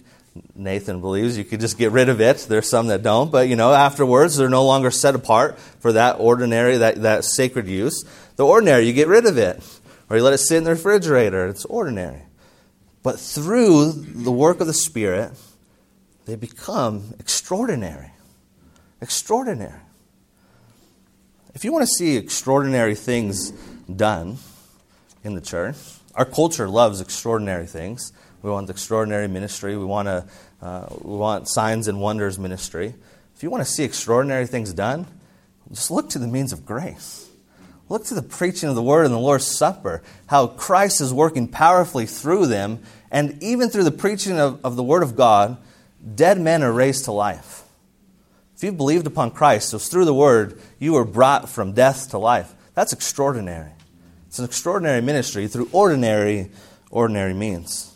Nathan 0.54 1.00
believes 1.00 1.38
you 1.38 1.44
could 1.44 1.60
just 1.60 1.78
get 1.78 1.92
rid 1.92 2.08
of 2.08 2.20
it. 2.20 2.46
There's 2.48 2.68
some 2.68 2.88
that 2.88 3.02
don't, 3.02 3.30
but 3.30 3.48
you 3.48 3.56
know, 3.56 3.72
afterwards 3.72 4.36
they're 4.36 4.50
no 4.50 4.66
longer 4.66 4.90
set 4.90 5.14
apart 5.14 5.58
for 5.80 5.92
that 5.92 6.16
ordinary, 6.18 6.78
that, 6.78 7.02
that 7.02 7.24
sacred 7.24 7.66
use. 7.66 8.04
The 8.36 8.44
ordinary, 8.44 8.86
you 8.86 8.92
get 8.92 9.08
rid 9.08 9.26
of 9.26 9.38
it. 9.38 9.62
Or 10.10 10.16
you 10.16 10.22
let 10.22 10.32
it 10.32 10.38
sit 10.38 10.56
in 10.56 10.64
the 10.64 10.70
refrigerator. 10.70 11.48
It's 11.48 11.64
ordinary. 11.66 12.22
But 13.02 13.20
through 13.20 13.92
the 13.92 14.32
work 14.32 14.60
of 14.60 14.66
the 14.66 14.74
Spirit, 14.74 15.32
they 16.24 16.34
become 16.34 17.14
extraordinary. 17.18 18.10
Extraordinary. 19.00 19.80
If 21.54 21.64
you 21.64 21.72
want 21.72 21.82
to 21.82 21.94
see 21.94 22.16
extraordinary 22.16 22.94
things 22.94 23.50
done 23.94 24.38
in 25.24 25.34
the 25.34 25.40
church, 25.40 25.76
our 26.18 26.24
culture 26.24 26.68
loves 26.68 27.00
extraordinary 27.00 27.66
things. 27.66 28.12
We 28.42 28.50
want 28.50 28.68
extraordinary 28.68 29.28
ministry. 29.28 29.76
We 29.76 29.84
want, 29.84 30.08
a, 30.08 30.26
uh, 30.60 30.86
we 31.00 31.16
want 31.16 31.48
signs 31.48 31.86
and 31.86 32.00
wonders 32.00 32.40
ministry. 32.40 32.94
If 33.36 33.44
you 33.44 33.50
want 33.50 33.64
to 33.64 33.70
see 33.70 33.84
extraordinary 33.84 34.48
things 34.48 34.72
done, 34.72 35.06
just 35.70 35.92
look 35.92 36.10
to 36.10 36.18
the 36.18 36.26
means 36.26 36.52
of 36.52 36.66
grace. 36.66 37.30
Look 37.88 38.04
to 38.06 38.14
the 38.14 38.22
preaching 38.22 38.68
of 38.68 38.74
the 38.74 38.82
word 38.82 39.06
and 39.06 39.14
the 39.14 39.18
Lord's 39.18 39.46
Supper, 39.46 40.02
how 40.26 40.48
Christ 40.48 41.00
is 41.00 41.14
working 41.14 41.46
powerfully 41.46 42.06
through 42.06 42.46
them, 42.46 42.80
and 43.12 43.40
even 43.40 43.70
through 43.70 43.84
the 43.84 43.92
preaching 43.92 44.40
of, 44.40 44.62
of 44.64 44.74
the 44.74 44.82
word 44.82 45.04
of 45.04 45.14
God, 45.14 45.56
dead 46.16 46.40
men 46.40 46.64
are 46.64 46.72
raised 46.72 47.04
to 47.04 47.12
life. 47.12 47.62
If 48.56 48.64
you 48.64 48.72
believed 48.72 49.06
upon 49.06 49.30
Christ, 49.30 49.72
it 49.72 49.76
was 49.76 49.88
through 49.88 50.04
the 50.04 50.12
word, 50.12 50.60
you 50.80 50.94
were 50.94 51.04
brought 51.04 51.48
from 51.48 51.74
death 51.74 52.10
to 52.10 52.18
life. 52.18 52.52
That's 52.74 52.92
extraordinary. 52.92 53.70
It's 54.38 54.40
an 54.44 54.50
extraordinary 54.50 55.00
ministry 55.00 55.48
through 55.48 55.68
ordinary, 55.72 56.52
ordinary 56.92 57.34
means. 57.34 57.92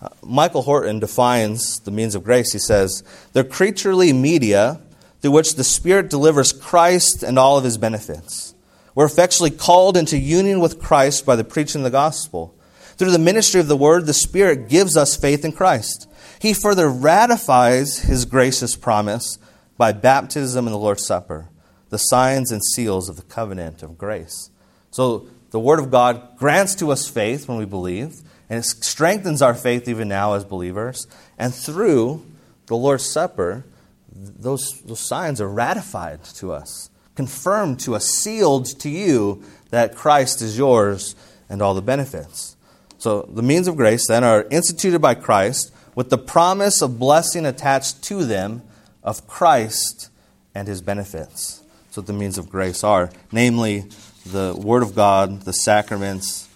Uh, 0.00 0.08
Michael 0.22 0.62
Horton 0.62 1.00
defines 1.00 1.80
the 1.80 1.90
means 1.90 2.14
of 2.14 2.22
grace. 2.22 2.52
He 2.52 2.60
says, 2.60 3.02
they're 3.32 3.42
creaturely 3.42 4.12
media 4.12 4.80
through 5.20 5.32
which 5.32 5.56
the 5.56 5.64
Spirit 5.64 6.10
delivers 6.10 6.52
Christ 6.52 7.24
and 7.24 7.40
all 7.40 7.58
of 7.58 7.64
his 7.64 7.76
benefits. 7.76 8.54
We're 8.94 9.06
effectually 9.06 9.50
called 9.50 9.96
into 9.96 10.16
union 10.16 10.60
with 10.60 10.78
Christ 10.78 11.26
by 11.26 11.34
the 11.34 11.42
preaching 11.42 11.80
of 11.80 11.86
the 11.86 11.90
gospel. 11.90 12.54
Through 12.96 13.10
the 13.10 13.18
ministry 13.18 13.58
of 13.58 13.66
the 13.66 13.76
word, 13.76 14.06
the 14.06 14.14
Spirit 14.14 14.68
gives 14.68 14.96
us 14.96 15.16
faith 15.16 15.44
in 15.44 15.50
Christ. 15.50 16.08
He 16.38 16.54
further 16.54 16.88
ratifies 16.88 17.98
his 17.98 18.26
gracious 18.26 18.76
promise 18.76 19.38
by 19.76 19.90
baptism 19.90 20.68
and 20.68 20.74
the 20.74 20.78
Lord's 20.78 21.04
Supper, 21.04 21.48
the 21.88 21.98
signs 21.98 22.52
and 22.52 22.64
seals 22.64 23.08
of 23.08 23.16
the 23.16 23.22
covenant 23.22 23.82
of 23.82 23.98
grace. 23.98 24.50
So 24.92 25.28
the 25.50 25.60
Word 25.60 25.78
of 25.78 25.90
God 25.90 26.36
grants 26.36 26.74
to 26.76 26.90
us 26.90 27.08
faith 27.08 27.48
when 27.48 27.58
we 27.58 27.64
believe. 27.64 28.20
And 28.50 28.60
it 28.60 28.64
strengthens 28.64 29.42
our 29.42 29.54
faith 29.54 29.88
even 29.88 30.08
now 30.08 30.34
as 30.34 30.44
believers. 30.44 31.06
And 31.38 31.54
through 31.54 32.24
the 32.66 32.76
Lord's 32.76 33.10
Supper, 33.10 33.64
those, 34.10 34.80
those 34.84 35.06
signs 35.06 35.40
are 35.40 35.48
ratified 35.48 36.24
to 36.24 36.52
us, 36.52 36.90
confirmed 37.14 37.80
to 37.80 37.94
us, 37.94 38.06
sealed 38.06 38.66
to 38.80 38.88
you 38.88 39.42
that 39.70 39.94
Christ 39.94 40.40
is 40.42 40.56
yours 40.56 41.14
and 41.48 41.62
all 41.62 41.74
the 41.74 41.82
benefits. 41.82 42.56
So 42.98 43.22
the 43.22 43.42
means 43.42 43.68
of 43.68 43.76
grace 43.76 44.08
then 44.08 44.24
are 44.24 44.46
instituted 44.50 44.98
by 44.98 45.14
Christ 45.14 45.72
with 45.94 46.10
the 46.10 46.18
promise 46.18 46.82
of 46.82 46.98
blessing 46.98 47.46
attached 47.46 48.02
to 48.04 48.24
them 48.24 48.62
of 49.02 49.26
Christ 49.26 50.10
and 50.54 50.66
his 50.66 50.80
benefits. 50.80 51.62
That's 51.84 51.98
what 51.98 52.06
the 52.06 52.12
means 52.12 52.38
of 52.38 52.50
grace 52.50 52.82
are, 52.82 53.10
namely 53.30 53.84
the 54.26 54.54
Word 54.56 54.82
of 54.82 54.94
God, 54.94 55.42
the 55.42 55.52
sacraments, 55.52 56.48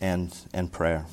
and, 0.00 0.34
and 0.52 0.72
prayer 0.72 1.06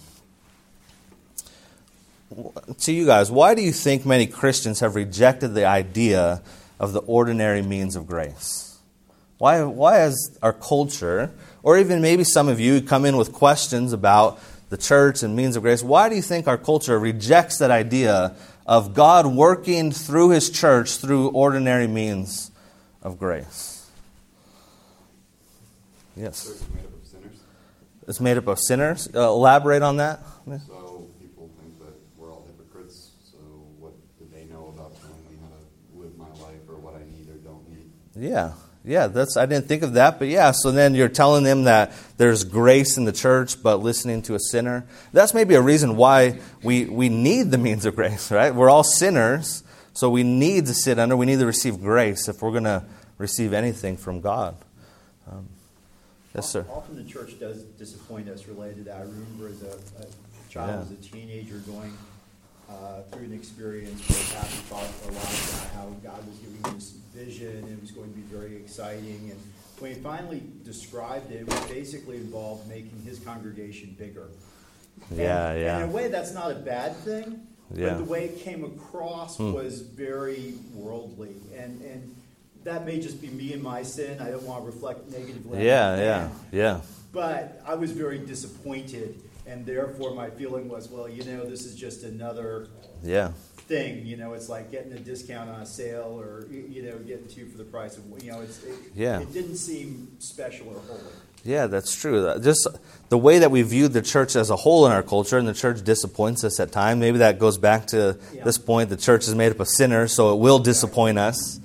to 2.80 2.92
you 2.92 3.06
guys, 3.06 3.32
why 3.32 3.56
do 3.56 3.62
you 3.62 3.72
think 3.72 4.06
many 4.06 4.28
Christians 4.28 4.80
have 4.82 4.96
rejected 4.96 5.50
the 5.50 5.66
idea 5.66 6.42
of 6.80 6.94
the 6.94 7.00
ordinary 7.00 7.62
means 7.62 7.96
of 7.96 8.06
grace? 8.06 8.78
Why, 9.38 9.64
why 9.64 9.98
has 9.98 10.38
our 10.42 10.54
culture, 10.54 11.32
or 11.64 11.78
even 11.78 12.02
maybe 12.02 12.24
some 12.24 12.48
of 12.48 12.60
you 12.60 12.82
come 12.82 13.06
in 13.06 13.18
with 13.18 13.32
questions 13.32 13.94
about 13.94 14.40
the 14.70 14.78
church 14.78 15.24
and 15.24 15.36
means 15.36 15.56
of 15.56 15.64
grace, 15.64 15.84
why 15.84 16.10
do 16.10 16.16
you 16.16 16.22
think 16.22 16.48
our 16.48 16.58
culture 16.58 17.00
rejects 17.00 17.60
that 17.60 17.72
idea 17.72 18.36
of 18.66 18.94
God 18.94 19.26
working 19.26 19.92
through 19.92 20.32
His 20.32 20.50
church 20.50 20.98
through 20.98 21.30
ordinary 21.30 21.88
means 21.88 22.52
of 23.02 23.18
grace? 23.18 23.77
Yes. 26.18 26.50
It's 26.50 26.70
made 26.74 26.86
up 26.86 26.94
of 27.00 27.08
sinners? 27.08 27.44
It's 28.08 28.20
made 28.20 28.38
up 28.38 28.48
of 28.48 28.60
sinners. 28.60 29.10
Uh, 29.14 29.28
elaborate 29.28 29.84
on 29.84 29.98
that. 29.98 30.22
Yeah. 30.48 30.58
So 30.66 31.08
people 31.20 31.52
think 31.60 31.78
that 31.80 31.94
we're 32.18 32.32
all 32.32 32.48
hypocrites. 32.48 33.12
So 33.32 33.38
what 33.78 33.94
do 34.18 34.28
they 34.34 34.46
know 34.46 34.74
about 34.76 35.00
telling 35.00 35.24
me 35.30 35.38
how 35.40 35.50
to 35.50 36.02
live 36.02 36.18
my 36.18 36.30
life 36.44 36.62
or 36.68 36.76
what 36.76 36.96
I 36.96 37.04
need 37.06 37.30
or 37.30 37.38
don't 37.38 37.70
need? 37.70 37.92
Yeah. 38.16 38.54
Yeah, 38.84 39.08
that's 39.08 39.36
I 39.36 39.46
didn't 39.46 39.68
think 39.68 39.84
of 39.84 39.94
that, 39.94 40.18
but 40.18 40.30
yeah, 40.30 40.52
so 40.52 40.72
then 40.72 40.96
you're 40.96 41.10
telling 41.10 41.44
them 41.44 41.66
that 41.66 41.92
there's 42.16 42.46
grace 42.46 42.96
in 42.96 43.04
the 43.04 43.12
church, 43.12 43.62
but 43.62 43.82
listening 43.82 44.22
to 44.24 44.36
a 44.36 44.40
sinner. 44.40 44.88
That's 45.12 45.34
maybe 45.34 45.56
a 45.56 45.62
reason 45.62 45.98
why 45.98 46.40
we, 46.64 46.86
we 46.86 47.10
need 47.10 47.52
the 47.52 47.58
means 47.58 47.86
of 47.86 47.98
grace, 47.98 48.32
right? 48.32 48.56
We're 48.56 48.70
all 48.70 48.86
sinners, 48.86 49.62
so 49.92 50.10
we 50.10 50.24
need 50.24 50.68
to 50.68 50.74
sit 50.74 51.00
under, 51.00 51.18
we 51.18 51.26
need 51.26 51.40
to 51.40 51.46
receive 51.46 51.82
grace 51.82 52.30
if 52.30 52.42
we're 52.42 52.52
going 52.52 52.64
to 52.64 52.86
receive 53.18 53.52
anything 53.52 53.98
from 53.98 54.22
God. 54.22 54.56
Um, 55.30 55.50
yes, 56.38 56.50
sir. 56.50 56.66
Often 56.74 56.96
the 56.96 57.04
church 57.04 57.40
does 57.40 57.64
disappoint 57.64 58.30
us 58.30 58.48
related 58.48 58.78
to 58.78 58.84
that. 58.86 58.98
I 58.98 59.02
remember 59.02 59.50
as 59.50 59.62
a, 59.64 59.76
a 60.02 60.50
child, 60.50 60.70
Yeah. 60.70 60.82
as 60.82 60.92
a 60.92 60.96
teenager, 60.96 61.58
going 61.60 61.92
uh, 62.70 63.02
through 63.12 63.26
an 63.26 63.34
experience 63.34 64.00
where 64.10 64.40
Pastor 64.42 64.70
talked 64.70 65.08
a 65.08 65.12
lot 65.12 65.24
about 65.24 65.68
how 65.74 65.86
God 66.04 66.28
was 66.28 66.38
giving 66.40 66.64
him 66.64 66.74
this 66.76 66.92
vision 67.16 67.56
and 67.64 67.70
it 67.72 67.82
was 67.82 67.92
going 67.92 68.10
to 68.12 68.16
be 68.16 68.24
very 68.24 68.56
exciting. 68.58 69.30
And 69.32 69.40
when 69.80 69.96
he 69.96 70.02
finally 70.02 70.44
described 70.64 71.32
it, 71.32 71.42
it 71.42 71.48
was 71.48 71.60
basically 71.72 72.18
involved 72.18 72.68
making 72.68 73.02
his 73.06 73.20
congregation 73.20 73.96
bigger. 73.98 74.28
And- 75.10 75.20
Yeah, 75.20 75.54
yeah. 75.56 75.78
in 75.78 75.84
a 75.90 75.92
way, 75.92 76.08
that's 76.10 76.34
not 76.34 76.52
a 76.52 76.56
bad 76.56 76.96
thing. 76.98 77.48
Yeah. 77.74 77.90
But 77.90 77.98
the 78.00 78.04
way 78.06 78.26
it 78.26 78.40
came 78.40 78.64
across 78.64 79.38
Hmm. 79.38 79.52
was 79.54 79.82
very 79.82 80.54
worldly. 80.74 81.36
And, 81.58 81.82
and 81.82 82.16
that 82.68 82.86
may 82.86 83.00
just 83.00 83.22
be 83.22 83.30
me 83.30 83.54
and 83.54 83.64
my 83.64 83.82
sin. 83.82 84.20
I 84.20 84.30
don't 84.30 84.44
want 84.44 84.62
to 84.62 84.66
reflect 84.66 85.10
negatively. 85.10 85.66
Yeah, 85.66 85.98
yeah, 85.98 86.30
yeah. 86.52 86.82
But 87.14 87.62
I 87.66 87.76
was 87.76 87.92
very 87.92 88.20
disappointed, 88.20 89.22
and 89.48 89.66
therefore 89.66 90.14
my 90.14 90.30
feeling 90.30 90.68
was, 90.68 90.90
well, 90.90 91.08
you 91.10 91.24
know, 91.24 91.46
this 91.46 91.66
is 91.66 91.76
just 91.76 92.04
another 92.04 92.68
Yeah. 93.04 93.32
thing. 93.70 94.06
You 94.06 94.18
know, 94.18 94.34
it's 94.34 94.50
like 94.50 94.70
getting 94.70 94.92
a 94.92 95.00
discount 95.00 95.50
on 95.50 95.62
a 95.62 95.66
sale, 95.66 96.18
or 96.20 96.46
you 96.52 96.84
know, 96.84 96.98
getting 97.00 97.28
two 97.28 97.46
for 97.48 97.58
the 97.58 97.64
price 97.64 97.96
of 97.98 98.10
one. 98.12 98.20
You 98.22 98.32
know, 98.34 98.42
it's 98.42 98.62
it, 98.64 98.74
Yeah. 98.96 99.22
It 99.22 99.32
didn't 99.34 99.56
seem 99.58 100.10
special 100.20 100.68
or 100.68 100.80
holy. 100.88 101.02
Yeah, 101.46 101.68
that's 101.68 101.96
true. 101.96 102.28
Uh, 102.28 102.40
just 102.40 102.68
uh, 102.68 102.72
the 103.08 103.18
way 103.18 103.40
that 103.40 103.52
we 103.52 103.62
view 103.62 103.88
the 103.88 104.02
church 104.02 104.36
as 104.36 104.50
a 104.50 104.58
whole 104.58 104.86
in 104.86 104.92
our 104.92 105.04
culture, 105.04 105.38
and 105.38 105.48
the 105.48 105.54
church 105.54 105.82
disappoints 105.86 106.44
us 106.44 106.60
at 106.60 106.74
times. 106.74 107.00
Maybe 107.00 107.20
that 107.20 107.40
goes 107.40 107.58
back 107.58 107.88
to 107.88 108.18
Yeah. 108.34 108.44
this 108.44 108.58
point. 108.58 108.90
The 108.90 108.98
church 108.98 109.26
is 109.30 109.36
made 109.36 109.52
up 109.54 109.60
of 109.62 109.70
sinners, 109.70 110.12
so 110.14 110.34
it 110.34 110.40
will 110.40 110.60
disappoint 110.60 111.18
us. 111.18 111.62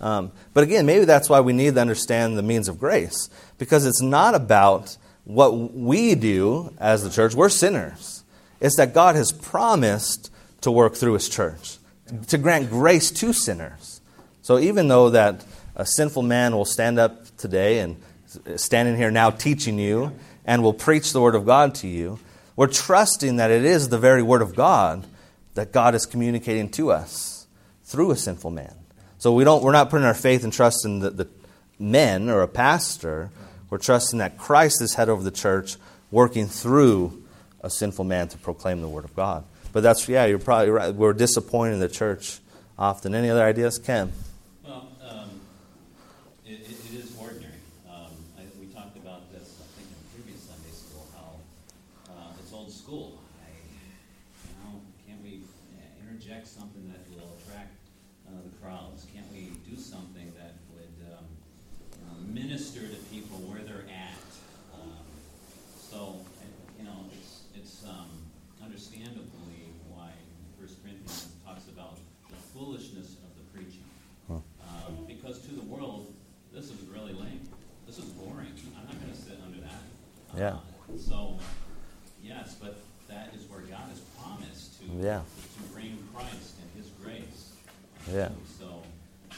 Um, 0.00 0.32
but 0.54 0.64
again, 0.64 0.86
maybe 0.86 1.04
that's 1.04 1.28
why 1.28 1.40
we 1.40 1.52
need 1.52 1.74
to 1.74 1.80
understand 1.80 2.38
the 2.38 2.42
means 2.42 2.68
of 2.68 2.78
grace, 2.78 3.30
because 3.58 3.84
it's 3.84 4.02
not 4.02 4.34
about 4.34 4.96
what 5.24 5.74
we 5.74 6.14
do 6.14 6.72
as 6.78 7.02
the 7.02 7.10
church. 7.10 7.34
We're 7.34 7.48
sinners. 7.48 8.22
It's 8.60 8.76
that 8.76 8.94
God 8.94 9.14
has 9.16 9.32
promised 9.32 10.32
to 10.62 10.70
work 10.70 10.94
through 10.94 11.14
His 11.14 11.28
church, 11.28 11.78
to 12.28 12.38
grant 12.38 12.70
grace 12.70 13.10
to 13.10 13.32
sinners. 13.32 14.00
So 14.42 14.58
even 14.58 14.88
though 14.88 15.10
that 15.10 15.44
a 15.76 15.84
sinful 15.84 16.22
man 16.22 16.56
will 16.56 16.64
stand 16.64 16.98
up 16.98 17.36
today 17.36 17.80
and 17.80 17.96
standing 18.56 18.96
here 18.96 19.10
now 19.10 19.30
teaching 19.30 19.78
you 19.78 20.12
and 20.44 20.62
will 20.62 20.72
preach 20.72 21.12
the 21.12 21.20
word 21.20 21.34
of 21.34 21.44
God 21.44 21.74
to 21.76 21.88
you, 21.88 22.18
we're 22.56 22.66
trusting 22.66 23.36
that 23.36 23.50
it 23.50 23.64
is 23.64 23.88
the 23.88 23.98
very 23.98 24.22
word 24.22 24.42
of 24.42 24.56
God 24.56 25.06
that 25.54 25.72
God 25.72 25.94
is 25.94 26.06
communicating 26.06 26.70
to 26.70 26.90
us 26.90 27.46
through 27.84 28.10
a 28.10 28.16
sinful 28.16 28.50
man. 28.50 28.74
So 29.18 29.32
we 29.32 29.42
don't, 29.42 29.62
we're 29.64 29.72
not 29.72 29.90
putting 29.90 30.06
our 30.06 30.14
faith 30.14 30.44
and 30.44 30.52
trust 30.52 30.84
in 30.84 31.00
the, 31.00 31.10
the 31.10 31.28
men 31.78 32.30
or 32.30 32.42
a 32.42 32.48
pastor. 32.48 33.30
We're 33.68 33.78
trusting 33.78 34.20
that 34.20 34.38
Christ 34.38 34.80
is 34.80 34.94
head 34.94 35.08
over 35.08 35.22
the 35.22 35.32
church, 35.32 35.76
working 36.10 36.46
through 36.46 37.24
a 37.60 37.68
sinful 37.68 38.04
man 38.04 38.28
to 38.28 38.38
proclaim 38.38 38.80
the 38.80 38.88
word 38.88 39.04
of 39.04 39.16
God. 39.16 39.44
But 39.72 39.82
that's, 39.82 40.08
yeah, 40.08 40.24
you're 40.26 40.38
probably 40.38 40.70
right. 40.70 40.94
We're 40.94 41.12
disappointing 41.12 41.80
the 41.80 41.88
church 41.88 42.38
often. 42.78 43.14
Any 43.14 43.28
other 43.28 43.44
ideas, 43.44 43.78
Ken? 43.78 44.12
Well, 44.64 44.88
um, 45.02 45.40
it, 46.46 46.60
it, 46.60 46.76
it 46.92 47.00
is 47.00 47.12
ordinary. 47.20 47.52
Um, 47.90 48.12
I, 48.38 48.42
we 48.60 48.66
talked 48.66 48.96
about 48.96 49.30
this, 49.32 49.58
I 49.60 49.66
think, 49.76 49.88
in 49.90 50.22
previous 50.22 50.42
Sunday 50.44 50.70
school, 50.72 51.06
how 51.12 52.14
uh, 52.14 52.40
it's 52.40 52.52
old 52.52 52.72
school. 52.72 53.18
I, 53.44 53.50
you 54.46 54.54
know, 54.62 54.80
can't 55.06 55.20
we 55.22 55.42
uh, 55.76 56.08
interject 56.08 56.46
something 56.46 56.88
that 56.88 57.02
will 57.10 57.36
attract 57.42 57.74
uh, 58.28 58.40
the 58.42 58.64
crowds? 58.64 59.06
Can't 59.12 59.30
we 59.32 59.50
do 59.68 59.76
something 59.76 60.32
that 60.38 60.54
would 60.72 61.12
um, 61.12 61.26
uh, 62.08 62.32
minister 62.32 62.80
to 62.80 62.96
people 63.12 63.36
where 63.44 63.60
they're 63.60 63.84
at? 63.92 64.16
Um, 64.72 64.92
so, 65.90 66.20
uh, 66.40 66.44
you 66.78 66.84
know, 66.84 67.10
it's, 67.12 67.42
it's 67.54 67.84
um, 67.88 68.08
understandably 68.62 69.72
why 69.88 70.10
First 70.60 70.82
Corinthians 70.82 71.28
talks 71.44 71.66
about 71.68 71.96
the 72.28 72.36
foolishness 72.52 73.16
of 73.24 73.30
the 73.36 73.44
preaching. 73.52 73.84
Um, 74.30 75.06
because 75.06 75.40
to 75.40 75.54
the 75.54 75.62
world, 75.62 76.12
this 76.52 76.66
is 76.66 76.76
really 76.92 77.12
lame. 77.12 77.40
This 77.86 77.98
is 77.98 78.04
boring. 78.04 78.52
I'm 78.76 78.84
not 78.84 79.00
going 79.00 79.12
to 79.12 79.18
sit 79.18 79.38
under 79.44 79.60
that. 79.60 79.82
Yeah. 80.36 80.52
Uh, 80.52 80.98
so, 80.98 81.38
yes, 82.22 82.56
but 82.60 82.78
that 83.08 83.32
is 83.34 83.48
where 83.50 83.60
God 83.62 83.88
has 83.88 84.00
promised 84.20 84.78
to 84.80 84.87
Yeah. 85.00 85.20
to 85.20 85.62
bring 85.74 85.98
Christ 86.14 86.56
and 86.60 86.82
His 86.82 86.90
grace. 87.02 87.52
Yeah. 88.12 88.30
So, 88.58 88.82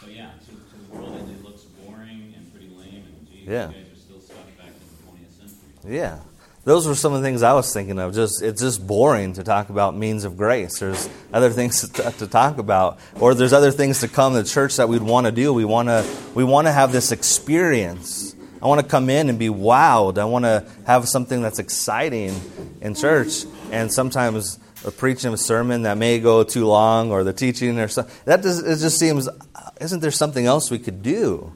so 0.01 0.07
yeah, 0.09 0.31
to, 0.47 0.51
to 0.51 0.91
the 0.91 0.97
world 0.97 1.17
it, 1.29 1.33
it 1.35 1.45
looks 1.45 1.63
boring 1.63 2.35
and 2.37 2.51
pretty 2.53 2.69
lame, 2.69 3.05
and 3.07 3.29
geez, 3.29 3.47
Yeah. 3.47 3.69
you 3.69 3.75
guys 3.75 3.93
are 3.93 3.97
still 3.97 4.21
stuck 4.21 4.59
back 4.59 4.69
in 4.69 4.73
the 5.15 5.19
20th 5.19 5.51
century. 5.83 5.97
Yeah. 5.97 6.19
Those 6.65 6.87
were 6.87 6.95
some 6.95 7.15
of 7.15 7.23
the 7.23 7.27
things 7.27 7.43
I 7.43 7.55
was 7.55 7.73
thinking 7.73 7.99
of. 7.99 8.15
Just 8.15 8.43
it's 8.43 8.61
just 8.61 8.87
boring 8.87 9.33
to 9.35 9.43
talk 9.43 9.71
about 9.71 9.97
means 9.97 10.25
of 10.25 10.37
grace. 10.37 10.79
There's 10.79 11.09
other 11.33 11.49
things 11.51 11.89
to, 11.89 12.11
to 12.11 12.27
talk 12.27 12.59
about, 12.59 12.99
or 13.19 13.35
there's 13.35 13.55
other 13.55 13.71
things 13.71 14.01
to 14.01 14.09
come 14.09 14.35
to 14.35 14.43
the 14.43 14.49
church 14.49 14.77
that 14.77 14.87
we'd 14.89 15.03
want 15.03 15.25
to 15.27 15.33
do. 15.33 15.55
We 15.55 15.65
want 15.65 15.89
to 15.89 16.07
we 16.35 16.45
want 16.45 16.67
to 16.67 16.73
have 16.73 16.93
this 16.93 17.13
experience. 17.13 18.37
I 18.63 18.67
want 18.67 18.83
to 18.83 18.87
come 18.87 19.09
in 19.09 19.31
and 19.31 19.39
be 19.39 19.49
wowed. 19.49 20.19
I 20.19 20.27
want 20.27 20.45
to 20.45 20.67
have 20.87 21.09
something 21.09 21.41
that's 21.41 21.59
exciting 21.59 22.39
in 22.83 22.95
church. 22.95 23.47
And 23.73 23.91
sometimes 23.91 24.59
a 24.85 24.91
preaching 24.91 25.33
a 25.33 25.37
sermon 25.37 25.83
that 25.83 25.99
may 25.99 26.19
go 26.19 26.43
too 26.43 26.67
long, 26.67 27.11
or 27.13 27.25
the 27.25 27.33
teaching, 27.33 27.79
or 27.79 27.89
something 27.89 28.15
that 28.25 28.43
does, 28.43 28.61
it 28.61 28.83
just 28.83 28.99
seems. 28.99 29.29
Isn't 29.81 30.01
there 30.01 30.11
something 30.11 30.47
else 30.47 30.71
we 30.71 30.79
could 30.79 31.03
do? 31.03 31.53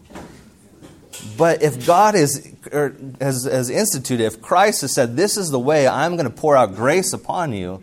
But 1.36 1.62
if 1.62 1.86
God 1.86 2.14
is, 2.14 2.54
or 2.72 2.94
has, 3.20 3.44
has 3.44 3.70
instituted, 3.70 4.24
if 4.24 4.42
Christ 4.42 4.82
has 4.82 4.94
said, 4.94 5.16
This 5.16 5.36
is 5.36 5.50
the 5.50 5.58
way 5.58 5.86
I'm 5.86 6.16
going 6.16 6.28
to 6.28 6.34
pour 6.34 6.56
out 6.56 6.74
grace 6.74 7.12
upon 7.12 7.52
you, 7.52 7.82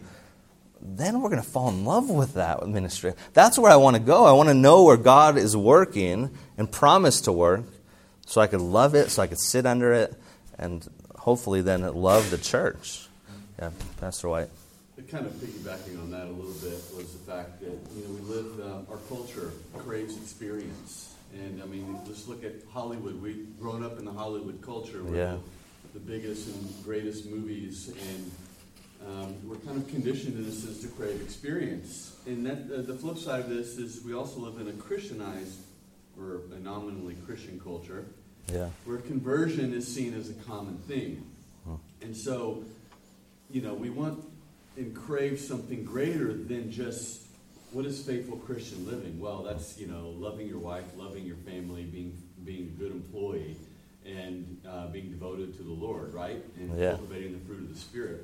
then 0.81 1.21
we're 1.21 1.29
going 1.29 1.41
to 1.41 1.47
fall 1.47 1.69
in 1.69 1.85
love 1.85 2.09
with 2.09 2.33
that 2.35 2.67
ministry. 2.67 3.13
That's 3.33 3.57
where 3.57 3.71
I 3.71 3.75
want 3.75 3.95
to 3.95 4.01
go. 4.01 4.25
I 4.25 4.31
want 4.31 4.49
to 4.49 4.55
know 4.55 4.83
where 4.83 4.97
God 4.97 5.37
is 5.37 5.55
working 5.55 6.29
and 6.57 6.71
promised 6.71 7.25
to 7.25 7.31
work 7.31 7.63
so 8.25 8.41
I 8.41 8.47
could 8.47 8.61
love 8.61 8.95
it, 8.95 9.09
so 9.09 9.21
I 9.21 9.27
could 9.27 9.39
sit 9.39 9.65
under 9.65 9.93
it, 9.93 10.15
and 10.57 10.87
hopefully 11.15 11.61
then 11.61 11.81
love 11.93 12.31
the 12.31 12.37
church. 12.37 13.07
Yeah, 13.59 13.71
Pastor 13.99 14.29
White. 14.29 14.49
Kind 15.09 15.25
of 15.25 15.33
piggybacking 15.33 15.99
on 16.01 16.11
that 16.11 16.27
a 16.27 16.31
little 16.31 16.53
bit 16.61 16.79
was 16.95 17.11
the 17.13 17.19
fact 17.31 17.59
that 17.59 17.71
you 17.95 18.03
know 18.03 18.09
we 18.11 18.21
live 18.33 18.59
um, 18.65 18.87
our 18.89 18.97
culture 19.09 19.51
craves 19.77 20.15
experience, 20.15 21.13
and 21.33 21.61
I 21.61 21.65
mean 21.65 21.97
just 22.07 22.29
look 22.29 22.43
at 22.45 22.53
Hollywood. 22.71 23.21
We've 23.21 23.47
grown 23.59 23.83
up 23.83 23.99
in 23.99 24.05
the 24.05 24.11
Hollywood 24.13 24.61
culture, 24.61 25.03
where 25.03 25.15
Yeah. 25.17 25.37
the, 25.93 25.99
the 25.99 26.05
biggest 26.05 26.47
and 26.47 26.83
greatest 26.85 27.25
movies, 27.25 27.89
and 28.09 28.31
um, 29.07 29.35
we're 29.49 29.57
kind 29.57 29.77
of 29.77 29.87
conditioned 29.89 30.37
in 30.39 30.45
a 30.45 30.51
sense 30.51 30.79
to 30.81 30.87
crave 30.87 31.19
experience. 31.21 32.15
And 32.25 32.45
that 32.45 32.59
uh, 32.73 32.81
the 32.83 32.93
flip 32.95 33.17
side 33.17 33.41
of 33.41 33.49
this 33.49 33.77
is 33.77 34.01
we 34.05 34.13
also 34.13 34.39
live 34.39 34.61
in 34.61 34.67
a 34.69 34.73
Christianized 34.81 35.59
or 36.17 36.41
a 36.55 36.59
nominally 36.59 37.15
Christian 37.25 37.59
culture, 37.59 38.05
Yeah. 38.49 38.69
where 38.85 38.97
conversion 38.99 39.73
is 39.73 39.85
seen 39.93 40.13
as 40.13 40.29
a 40.29 40.33
common 40.47 40.77
thing. 40.87 41.25
And 42.01 42.15
so, 42.15 42.63
you 43.51 43.61
know, 43.61 43.73
we 43.75 43.89
want 43.91 44.23
and 44.77 44.95
crave 44.95 45.39
something 45.39 45.83
greater 45.83 46.33
than 46.33 46.71
just 46.71 47.23
what 47.71 47.85
is 47.85 48.01
faithful 48.05 48.37
Christian 48.37 48.85
living? 48.85 49.19
Well, 49.19 49.43
that's, 49.43 49.77
you 49.77 49.87
know, 49.87 50.09
loving 50.17 50.47
your 50.47 50.59
wife, 50.59 50.85
loving 50.97 51.25
your 51.25 51.37
family, 51.37 51.83
being 51.83 52.21
being 52.43 52.73
a 52.75 52.79
good 52.79 52.91
employee, 52.91 53.55
and 54.05 54.59
uh, 54.67 54.87
being 54.87 55.09
devoted 55.11 55.55
to 55.57 55.63
the 55.63 55.71
Lord, 55.71 56.13
right? 56.13 56.43
And 56.57 56.77
Yeah. 56.77 56.95
cultivating 56.95 57.33
the 57.33 57.45
fruit 57.45 57.59
of 57.59 57.73
the 57.73 57.79
Spirit. 57.79 58.23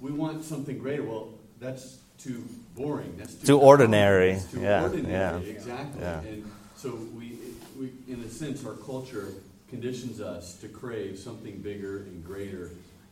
We 0.00 0.12
want 0.12 0.44
something 0.44 0.78
greater. 0.78 1.02
Well, 1.02 1.30
that's 1.58 1.98
too 2.18 2.44
boring. 2.76 3.14
That's 3.18 3.34
too, 3.34 3.46
Too 3.46 3.58
ordinary. 3.60 4.34
That's 4.34 4.50
too 4.52 4.60
Yeah, 4.60 4.82
ordinary. 4.84 5.44
yeah. 5.44 5.50
Exactly. 5.50 6.00
Yeah. 6.02 6.20
And 6.20 6.50
so 6.76 6.94
we, 7.14 7.38
we, 7.78 7.92
in 8.08 8.20
a 8.20 8.28
sense, 8.28 8.64
our 8.64 8.74
culture 8.74 9.28
conditions 9.68 10.20
us 10.20 10.54
to 10.60 10.68
crave 10.68 11.18
something 11.18 11.58
bigger 11.60 11.98
and 12.04 12.24
greater 12.24 12.70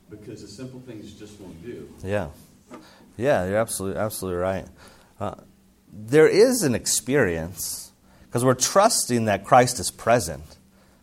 because 0.08 0.42
the 0.42 0.48
simple 0.48 0.80
things 0.86 1.12
just 1.14 1.40
won't 1.40 1.62
do. 1.64 1.88
Yeah, 2.04 2.28
yeah, 3.16 3.46
you're 3.46 3.58
absolutely 3.58 4.00
absolutely 4.00 4.40
right. 4.40 4.66
Uh, 5.20 5.34
there 5.92 6.28
is 6.28 6.62
an 6.62 6.74
experience 6.74 7.92
because 8.24 8.44
we're 8.44 8.54
trusting 8.54 9.26
that 9.26 9.44
Christ 9.44 9.78
is 9.78 9.90
present. 9.90 10.58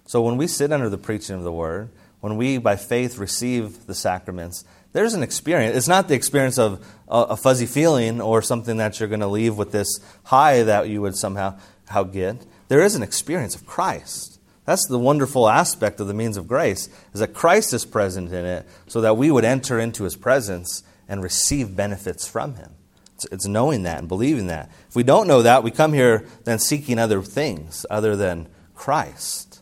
So 0.06 0.22
when 0.22 0.36
we 0.36 0.48
sit 0.48 0.74
under 0.74 0.90
the 0.90 0.98
preaching 0.98 1.38
of 1.38 1.44
the 1.44 1.52
word, 1.52 1.90
when 2.20 2.36
we 2.36 2.58
by 2.58 2.76
faith 2.76 3.18
receive 3.18 3.86
the 3.86 3.96
sacraments, 3.96 4.66
there's 4.94 5.14
an 5.14 5.24
experience. 5.24 5.78
It's 5.78 5.88
not 5.88 6.08
the 6.08 6.16
experience 6.16 6.58
of 6.58 6.86
a, 7.08 7.18
a 7.22 7.38
fuzzy 7.38 7.66
feeling 7.66 8.20
or 8.20 8.42
something 8.42 8.78
that 8.78 9.00
you're 9.00 9.08
going 9.10 9.22
to 9.22 9.28
leave 9.28 9.58
with 9.58 9.72
this 9.72 9.88
high 10.26 10.64
that 10.64 10.90
you 10.90 11.02
would 11.02 11.16
somehow 11.16 11.58
how 11.88 12.04
good? 12.04 12.46
There 12.68 12.82
is 12.82 12.96
an 12.96 13.04
experience 13.04 13.56
of 13.56 13.66
Christ. 13.66 14.40
That's 14.66 14.88
the 14.88 15.00
wonderful 15.00 15.50
aspect 15.50 16.00
of 16.00 16.08
the 16.08 16.14
means 16.14 16.38
of 16.38 16.48
grace, 16.48 16.88
is 17.14 17.20
that 17.20 17.34
Christ 17.34 17.74
is 17.74 17.86
present 17.86 18.32
in 18.32 18.46
it 18.46 18.66
so 18.88 19.02
that 19.02 19.18
we 19.18 19.32
would 19.32 19.44
enter 19.44 19.80
into 19.80 20.04
his 20.04 20.16
presence 20.16 20.84
and 21.12 21.22
receive 21.22 21.76
benefits 21.76 22.26
from 22.26 22.56
him. 22.56 22.72
It's, 23.16 23.26
it's 23.34 23.46
knowing 23.46 23.84
that 23.84 24.00
and 24.00 24.08
believing 24.08 24.48
that. 24.48 24.72
If 24.88 24.96
we 24.96 25.04
don't 25.04 25.28
know 25.28 25.42
that, 25.42 25.62
we 25.62 25.70
come 25.70 25.92
here 25.92 26.26
then 26.46 26.58
seeking 26.58 26.98
other 26.98 27.22
things 27.22 27.86
other 27.90 28.16
than 28.16 28.48
Christ, 28.76 29.62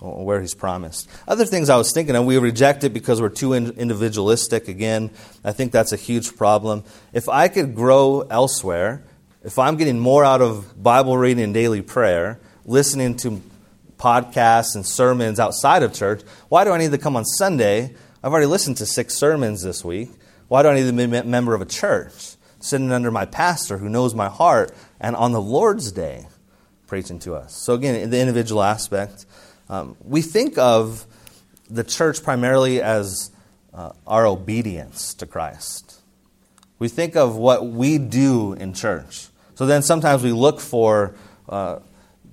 uh, 0.00 0.06
where 0.06 0.40
he's 0.40 0.54
promised. 0.54 1.10
Other 1.26 1.44
things 1.44 1.68
I 1.68 1.76
was 1.76 1.92
thinking 1.92 2.14
of, 2.14 2.24
we 2.24 2.38
reject 2.38 2.84
it 2.84 2.90
because 2.90 3.20
we're 3.20 3.30
too 3.30 3.52
individualistic. 3.52 4.68
Again, 4.68 5.10
I 5.44 5.50
think 5.50 5.72
that's 5.72 5.90
a 5.90 5.96
huge 5.96 6.36
problem. 6.36 6.84
If 7.12 7.28
I 7.28 7.48
could 7.48 7.74
grow 7.74 8.20
elsewhere, 8.20 9.02
if 9.42 9.58
I'm 9.58 9.76
getting 9.76 9.98
more 9.98 10.24
out 10.24 10.40
of 10.40 10.80
Bible 10.80 11.18
reading 11.18 11.42
and 11.42 11.52
daily 11.52 11.82
prayer, 11.82 12.38
listening 12.64 13.16
to 13.18 13.42
podcasts 13.98 14.76
and 14.76 14.86
sermons 14.86 15.40
outside 15.40 15.82
of 15.82 15.92
church, 15.92 16.22
why 16.48 16.62
do 16.62 16.70
I 16.70 16.78
need 16.78 16.92
to 16.92 16.98
come 16.98 17.16
on 17.16 17.24
Sunday? 17.24 17.92
I've 18.22 18.30
already 18.30 18.46
listened 18.46 18.76
to 18.76 18.86
six 18.86 19.16
sermons 19.16 19.62
this 19.64 19.84
week. 19.84 20.10
Why 20.48 20.62
do 20.62 20.68
I 20.68 20.74
need 20.74 20.86
to 20.86 20.92
be 20.92 21.16
a 21.16 21.24
member 21.24 21.54
of 21.54 21.60
a 21.60 21.66
church? 21.66 22.36
Sitting 22.60 22.90
under 22.90 23.10
my 23.10 23.26
pastor 23.26 23.78
who 23.78 23.88
knows 23.88 24.14
my 24.14 24.28
heart 24.28 24.72
and 25.00 25.14
on 25.14 25.32
the 25.32 25.40
Lord's 25.40 25.92
day 25.92 26.26
preaching 26.86 27.18
to 27.20 27.34
us. 27.34 27.54
So, 27.54 27.74
again, 27.74 27.94
in 27.96 28.10
the 28.10 28.20
individual 28.20 28.62
aspect, 28.62 29.26
um, 29.68 29.96
we 30.02 30.22
think 30.22 30.56
of 30.58 31.06
the 31.68 31.84
church 31.84 32.22
primarily 32.22 32.80
as 32.80 33.30
uh, 33.74 33.92
our 34.06 34.26
obedience 34.26 35.14
to 35.14 35.26
Christ. 35.26 36.00
We 36.78 36.88
think 36.88 37.16
of 37.16 37.36
what 37.36 37.66
we 37.66 37.98
do 37.98 38.52
in 38.52 38.74
church. 38.74 39.28
So 39.54 39.66
then 39.66 39.82
sometimes 39.82 40.22
we 40.22 40.32
look 40.32 40.60
for 40.60 41.14
uh, 41.48 41.78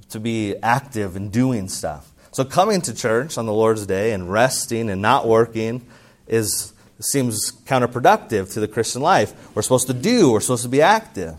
to 0.10 0.20
be 0.20 0.56
active 0.62 1.16
and 1.16 1.32
doing 1.32 1.70
stuff. 1.70 2.12
So 2.32 2.44
coming 2.44 2.82
to 2.82 2.94
church 2.94 3.38
on 3.38 3.46
the 3.46 3.54
Lord's 3.54 3.86
day 3.86 4.12
and 4.12 4.32
resting 4.32 4.90
and 4.90 5.02
not 5.02 5.28
working 5.28 5.86
is 6.28 6.73
seems 7.00 7.52
counterproductive 7.66 8.54
to 8.54 8.60
the 8.60 8.68
Christian 8.68 9.02
life. 9.02 9.34
We're 9.56 9.62
supposed 9.62 9.88
to 9.88 9.94
do, 9.94 10.32
we're 10.32 10.40
supposed 10.40 10.64
to 10.64 10.70
be 10.70 10.82
active. 10.82 11.36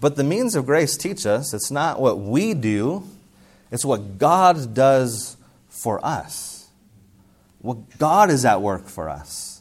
But 0.00 0.16
the 0.16 0.24
means 0.24 0.54
of 0.54 0.66
grace 0.66 0.96
teach 0.96 1.24
us 1.26 1.54
it's 1.54 1.70
not 1.70 2.00
what 2.00 2.18
we 2.18 2.54
do, 2.54 3.04
it's 3.70 3.84
what 3.84 4.18
God 4.18 4.74
does 4.74 5.36
for 5.68 6.04
us. 6.04 6.68
What 7.60 7.98
God 7.98 8.30
is 8.30 8.44
at 8.44 8.60
work 8.60 8.86
for 8.86 9.08
us 9.08 9.56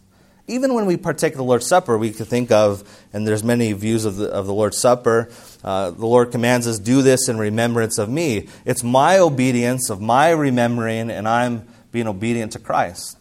even 0.48 0.74
when 0.74 0.86
we 0.86 0.98
partake 0.98 1.34
of 1.34 1.38
the 1.38 1.44
Lord's 1.44 1.66
Supper, 1.66 1.98
we 1.98 2.12
could 2.12 2.28
think 2.28 2.52
of, 2.52 2.84
and 3.14 3.28
there's 3.28 3.44
many 3.44 3.74
views 3.74 4.06
of 4.06 4.18
the, 4.18 4.30
of 4.30 4.46
the 4.46 4.54
Lord's 4.54 4.78
Supper, 4.78 5.30
uh, 5.64 5.90
the 5.92 6.06
Lord 6.06 6.32
commands 6.32 6.68
us, 6.68 6.78
do 6.78 7.02
this 7.02 7.28
in 7.28 7.38
remembrance 7.38 7.98
of 7.98 8.10
me. 8.10 8.48
It's 8.64 8.84
my 8.84 9.18
obedience, 9.18 9.90
of 9.90 10.02
my 10.02 10.30
remembering, 10.30 11.10
and 11.10 11.28
I'm 11.28 11.68
being 11.92 12.08
obedient 12.08 12.52
to 12.52 12.60
Christ. 12.60 13.18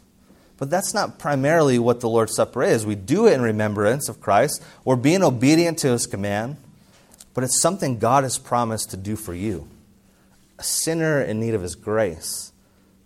But 0.57 0.71
that's 0.71 0.95
not 0.95 1.19
primarily 1.19 1.79
what 1.79 2.01
the 2.01 2.09
Lord's 2.09 2.37
Supper 2.37 2.63
is. 2.63 2.87
We 2.87 2.95
do 2.95 3.27
it 3.27 3.33
in 3.33 3.43
remembrance 3.43 4.09
of 4.09 4.21
Christ. 4.21 4.63
We're 4.85 4.97
being 4.97 5.23
obedient 5.23 5.79
to 5.79 5.89
his 5.89 6.07
command, 6.07 6.57
but 7.35 7.45
it's 7.45 7.61
something 7.61 7.99
God 7.99 8.23
has 8.23 8.39
promised 8.39 8.91
to 8.91 8.97
do 8.97 9.17
for 9.17 9.35
you. 9.35 9.69
A 10.59 10.63
sinner 10.63 11.21
in 11.21 11.41
need 11.41 11.55
of 11.55 11.63
his 11.63 11.75
grace, 11.75 12.53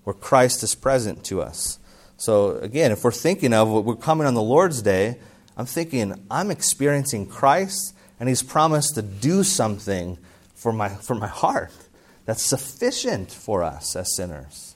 where 0.05 0.15
Christ 0.15 0.63
is 0.63 0.75
present 0.75 1.25
to 1.25 1.41
us. 1.41 1.79
So, 2.19 2.57
again, 2.59 2.93
if 2.93 3.05
we're 3.05 3.13
thinking 3.13 3.55
of 3.55 3.69
what 3.69 3.85
we're 3.85 3.97
coming 3.97 4.27
on 4.27 4.35
the 4.35 4.43
Lord's 4.43 4.83
Day, 4.83 5.19
I'm 5.57 5.67
thinking, 5.67 6.15
I'm 6.31 6.51
experiencing 6.51 7.27
Christ, 7.27 7.95
and 8.21 8.29
He's 8.29 8.43
promised 8.43 8.95
to 8.97 9.03
do 9.03 9.43
something 9.43 10.19
for 10.55 10.73
my, 10.73 10.89
for 10.89 11.15
my 11.15 11.27
heart 11.27 11.73
that's 12.27 12.45
sufficient 12.45 13.31
for 13.31 13.63
us 13.63 13.97
as 13.97 14.15
sinners, 14.15 14.75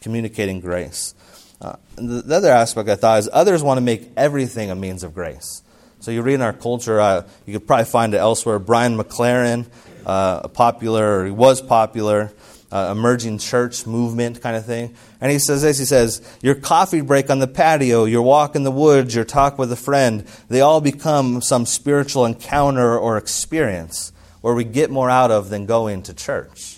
communicating 0.00 0.60
grace. 0.60 1.14
Uh, 1.62 1.76
the, 1.94 2.22
the, 2.22 2.36
other 2.36 2.50
aspect 2.50 2.88
I 2.88 2.96
thought 2.96 3.20
is 3.20 3.30
others 3.32 3.62
want 3.62 3.78
to 3.78 3.82
make 3.82 4.10
everything 4.16 4.72
a 4.72 4.74
means 4.74 5.04
of 5.04 5.14
grace. 5.14 5.62
So 6.00 6.10
you 6.10 6.20
read 6.22 6.34
in 6.34 6.42
our 6.42 6.52
culture, 6.52 7.00
uh, 7.00 7.24
you 7.46 7.56
could 7.56 7.68
probably 7.68 7.84
find 7.84 8.14
it 8.14 8.16
elsewhere. 8.16 8.58
Brian 8.58 8.98
McLaren, 8.98 9.66
uh, 10.04 10.40
a 10.42 10.48
popular, 10.48 11.20
or 11.20 11.24
he 11.26 11.30
was 11.30 11.62
popular, 11.62 12.32
uh, 12.72 12.88
emerging 12.90 13.38
church 13.38 13.86
movement 13.86 14.40
kind 14.40 14.56
of 14.56 14.66
thing. 14.66 14.96
And 15.20 15.30
he 15.30 15.38
says 15.38 15.62
this 15.62 15.78
he 15.78 15.84
says, 15.84 16.20
Your 16.42 16.56
coffee 16.56 17.00
break 17.00 17.30
on 17.30 17.38
the 17.38 17.46
patio, 17.46 18.06
your 18.06 18.22
walk 18.22 18.56
in 18.56 18.64
the 18.64 18.72
woods, 18.72 19.14
your 19.14 19.24
talk 19.24 19.56
with 19.56 19.70
a 19.70 19.76
friend, 19.76 20.26
they 20.48 20.62
all 20.62 20.80
become 20.80 21.40
some 21.40 21.64
spiritual 21.64 22.26
encounter 22.26 22.98
or 22.98 23.16
experience 23.18 24.12
where 24.40 24.54
we 24.54 24.64
get 24.64 24.90
more 24.90 25.08
out 25.08 25.30
of 25.30 25.50
than 25.50 25.66
going 25.66 26.02
to 26.02 26.14
church. 26.14 26.71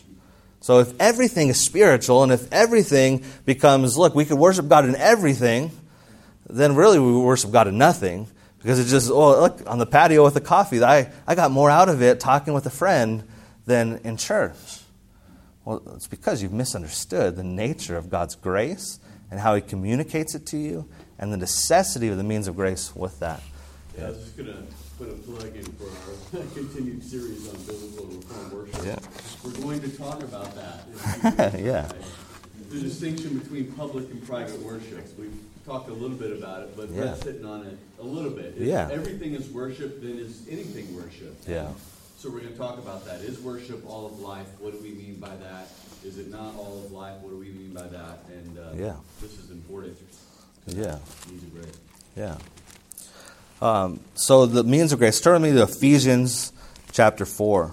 So 0.65 0.79
if 0.79 0.99
everything 0.99 1.49
is 1.49 1.61
spiritual 1.61 2.23
and 2.23 2.33
if 2.33 2.51
everything 2.51 3.23
becomes, 3.45 3.99
look, 3.99 4.15
we 4.15 4.25
could 4.25 4.39
worship 4.39 4.67
God 4.67 4.87
in 4.87 4.97
everything, 4.97 5.71
then 6.49 6.75
really 6.75 6.99
we 6.99 7.15
worship 7.19 7.53
God 7.53 7.69
in 7.69 7.77
nothing. 7.77 8.29
Because 8.61 8.79
it's 8.79 8.89
just, 8.89 9.11
oh, 9.11 9.43
look, 9.43 9.61
on 9.67 9.79
the 9.79 9.85
patio 9.85 10.25
with 10.25 10.33
the 10.33 10.41
coffee, 10.41 10.83
I, 10.83 11.13
I 11.27 11.35
got 11.35 11.51
more 11.51 11.69
out 11.69 11.91
of 11.91 12.01
it 12.01 12.19
talking 12.19 12.55
with 12.55 12.65
a 12.65 12.71
friend 12.71 13.25
than 13.67 14.01
in 14.05 14.17
church. 14.17 14.57
Well, 15.67 15.83
it's 15.97 16.07
because 16.07 16.43
you've 16.43 16.55
misunderstood 16.55 17.37
the 17.37 17.45
nature 17.45 17.99
of 17.99 18.09
God's 18.09 18.35
grace 18.35 19.01
and 19.31 19.41
how 19.41 19.55
He 19.55 19.61
communicates 19.61 20.35
it 20.35 20.47
to 20.47 20.57
you 20.57 20.89
and 21.19 21.31
the 21.31 21.37
necessity 21.37 22.09
of 22.09 22.17
the 22.17 22.25
means 22.25 22.49
of 22.49 22.57
grace 22.57 22.97
with 22.97 23.21
that. 23.21 23.43
Yeah, 23.99 24.07
I 24.07 24.09
was 24.09 24.17
just 24.17 24.35
going 24.39 24.49
to 24.49 24.57
put 24.99 25.09
a 25.09 25.15
plug 25.15 25.57
in 25.57 25.65
for 25.65 25.85
our 25.85 26.47
continued 26.55 27.03
series 27.03 27.49
on 27.49 27.57
biblical 27.63 28.07
reform 28.07 28.51
worship. 28.53 28.85
Yeah. 28.85 28.99
We're 29.45 29.61
going 29.61 29.81
to 29.81 29.89
talk 29.97 30.23
about 30.23 30.55
that. 30.55 31.61
yeah. 31.61 31.91
The 32.71 32.81
distinction 32.81 33.39
between 33.39 33.73
public 33.73 34.11
and 34.11 34.25
private 34.27 34.61
worship. 34.61 35.07
We've 35.19 35.37
talked 35.67 35.89
a 35.89 35.93
little 35.93 36.17
bit 36.17 36.33
about 36.33 36.63
it, 36.63 36.77
but 36.77 36.91
yeah. 36.91 37.03
Brett's 37.03 37.23
sitting 37.23 37.45
on 37.45 37.67
it 37.67 37.79
a 37.99 38.05
little 38.05 38.31
bit. 38.31 38.55
If 38.57 38.63
yeah. 38.63 38.89
everything 38.91 39.35
is 39.35 39.49
worship, 39.49 40.01
then 40.01 40.19
is 40.19 40.47
anything 40.49 40.95
worship? 40.95 41.37
Yeah. 41.47 41.69
So 42.19 42.31
we're 42.31 42.41
going 42.41 42.53
to 42.53 42.59
talk 42.59 42.79
about 42.79 43.05
that. 43.07 43.21
Is 43.21 43.41
worship 43.41 43.85
all 43.89 44.07
of 44.07 44.21
life? 44.21 44.47
What 44.61 44.73
do 44.73 44.79
we 44.79 44.93
mean 44.93 45.17
by 45.17 45.35
that? 45.37 45.69
Is 46.05 46.19
it 46.19 46.31
not 46.31 46.55
all 46.57 46.83
of 46.85 46.93
life? 46.93 47.17
What 47.21 47.31
do 47.31 47.39
we 47.39 47.51
mean 47.51 47.73
by 47.75 47.87
that? 47.89 48.21
And 48.29 48.59
uh, 48.59 48.63
yeah. 48.77 48.97
this 49.21 49.39
is 49.39 49.51
important. 49.51 49.99
Yeah. 50.67 50.95
Of 50.95 51.55
grace. 51.55 51.79
Yeah. 52.17 52.39
Um, 53.63 54.01
so 54.15 54.47
the 54.47 54.65
means 54.65 54.93
of 54.93 54.99
grace. 54.99 55.21
Turn 55.21 55.43
me 55.43 55.53
to 55.53 55.63
Ephesians 55.63 56.53
chapter 56.93 57.25
4. 57.25 57.73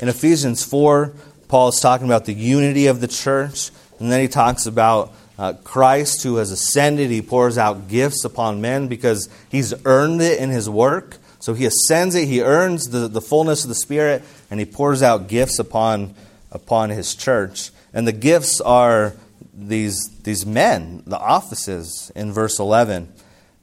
In 0.00 0.08
Ephesians 0.08 0.64
4, 0.64 1.12
Paul 1.48 1.68
is 1.68 1.80
talking 1.80 2.06
about 2.06 2.24
the 2.24 2.32
unity 2.32 2.86
of 2.86 3.00
the 3.00 3.08
church, 3.08 3.70
and 3.98 4.12
then 4.12 4.20
he 4.20 4.28
talks 4.28 4.66
about 4.66 5.12
uh, 5.38 5.54
Christ 5.64 6.22
who 6.22 6.36
has 6.36 6.50
ascended, 6.50 7.10
he 7.10 7.22
pours 7.22 7.58
out 7.58 7.88
gifts 7.88 8.24
upon 8.24 8.60
men 8.60 8.88
because 8.88 9.28
he's 9.48 9.72
earned 9.84 10.20
it 10.20 10.40
in 10.40 10.50
his 10.50 10.68
work. 10.68 11.18
So 11.38 11.54
he 11.54 11.64
ascends 11.64 12.14
it, 12.14 12.26
he 12.26 12.42
earns 12.42 12.86
the, 12.86 13.06
the 13.06 13.20
fullness 13.20 13.62
of 13.62 13.68
the 13.68 13.76
Spirit, 13.76 14.24
and 14.50 14.58
he 14.58 14.66
pours 14.66 15.02
out 15.02 15.28
gifts 15.28 15.58
upon, 15.58 16.14
upon 16.50 16.90
his 16.90 17.14
church. 17.14 17.70
And 17.92 18.06
the 18.06 18.12
gifts 18.12 18.60
are 18.60 19.14
these, 19.58 19.96
these 20.22 20.46
men, 20.46 21.02
the 21.06 21.18
offices, 21.18 22.12
in 22.14 22.32
verse 22.32 22.58
11. 22.58 23.12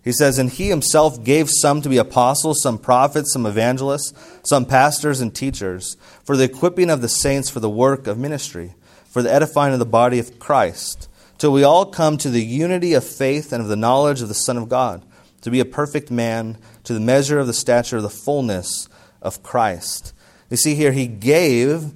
He 0.04 0.12
says, 0.12 0.38
And 0.38 0.50
he 0.50 0.70
himself 0.70 1.24
gave 1.24 1.50
some 1.50 1.82
to 1.82 1.90
be 1.90 1.98
apostles, 1.98 2.62
some 2.62 2.78
prophets, 2.78 3.34
some 3.34 3.46
evangelists, 3.46 4.14
some 4.44 4.66
pastors 4.66 5.22
and 5.22 5.34
teachers, 5.34 5.98
for 6.24 6.38
the 6.38 6.44
equipping 6.44 6.90
of 6.90 7.02
the 7.02 7.10
saints 7.10 7.50
for 7.50 7.60
the 7.60 7.70
work 7.70 8.08
of 8.08 8.18
ministry, 8.18 8.76
for 9.06 9.22
the 9.22 9.34
edifying 9.34 9.74
of 9.74 9.80
the 9.80 9.86
body 9.86 10.20
of 10.20 10.38
Christ 10.38 11.10
till 11.38 11.52
we 11.52 11.64
all 11.64 11.86
come 11.86 12.18
to 12.18 12.30
the 12.30 12.44
unity 12.44 12.94
of 12.94 13.04
faith 13.04 13.52
and 13.52 13.62
of 13.62 13.68
the 13.68 13.76
knowledge 13.76 14.22
of 14.22 14.28
the 14.28 14.34
Son 14.34 14.58
of 14.58 14.70
God, 14.70 15.06
to 15.42 15.52
be 15.52 15.60
a 15.60 15.66
perfect 15.66 16.10
man, 16.10 16.58
to 16.84 16.94
the 16.94 17.00
measure 17.00 17.40
of 17.40 17.48
the 17.48 17.54
stature 17.54 17.98
of 17.98 18.04
the 18.04 18.10
fullness 18.10 18.88
of 19.22 19.44
Christ. 19.44 20.14
You 20.50 20.58
see 20.58 20.76
here, 20.76 20.92
he 20.92 21.08
gave 21.08 21.94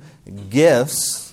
gifts. 0.50 1.29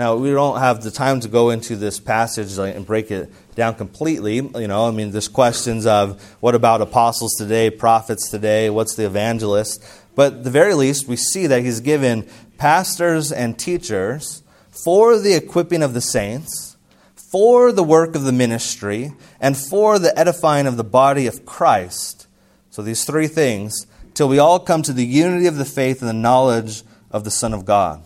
Now, 0.00 0.16
we 0.16 0.30
don't 0.30 0.58
have 0.58 0.82
the 0.82 0.90
time 0.90 1.20
to 1.20 1.28
go 1.28 1.50
into 1.50 1.76
this 1.76 2.00
passage 2.00 2.56
and 2.56 2.86
break 2.86 3.10
it 3.10 3.30
down 3.54 3.74
completely. 3.74 4.36
You 4.36 4.66
know, 4.66 4.88
I 4.88 4.92
mean, 4.92 5.10
there's 5.10 5.28
questions 5.28 5.84
of 5.84 6.22
what 6.40 6.54
about 6.54 6.80
apostles 6.80 7.34
today, 7.34 7.68
prophets 7.68 8.30
today, 8.30 8.70
what's 8.70 8.94
the 8.94 9.04
evangelist? 9.04 9.84
But 10.14 10.32
at 10.32 10.44
the 10.44 10.50
very 10.50 10.72
least, 10.72 11.06
we 11.06 11.16
see 11.16 11.46
that 11.48 11.60
he's 11.60 11.80
given 11.80 12.26
pastors 12.56 13.30
and 13.30 13.58
teachers 13.58 14.42
for 14.70 15.18
the 15.18 15.34
equipping 15.34 15.82
of 15.82 15.92
the 15.92 16.00
saints 16.00 16.78
for 17.14 17.70
the 17.70 17.84
work 17.84 18.14
of 18.14 18.22
the 18.22 18.32
ministry 18.32 19.12
and 19.38 19.54
for 19.54 19.98
the 19.98 20.18
edifying 20.18 20.66
of 20.66 20.78
the 20.78 20.82
body 20.82 21.26
of 21.26 21.44
Christ. 21.44 22.26
So, 22.70 22.80
these 22.80 23.04
three 23.04 23.26
things, 23.26 23.86
till 24.14 24.30
we 24.30 24.38
all 24.38 24.60
come 24.60 24.80
to 24.80 24.94
the 24.94 25.04
unity 25.04 25.46
of 25.46 25.56
the 25.56 25.66
faith 25.66 26.00
and 26.00 26.08
the 26.08 26.14
knowledge 26.14 26.84
of 27.10 27.24
the 27.24 27.30
Son 27.30 27.52
of 27.52 27.66
God. 27.66 28.02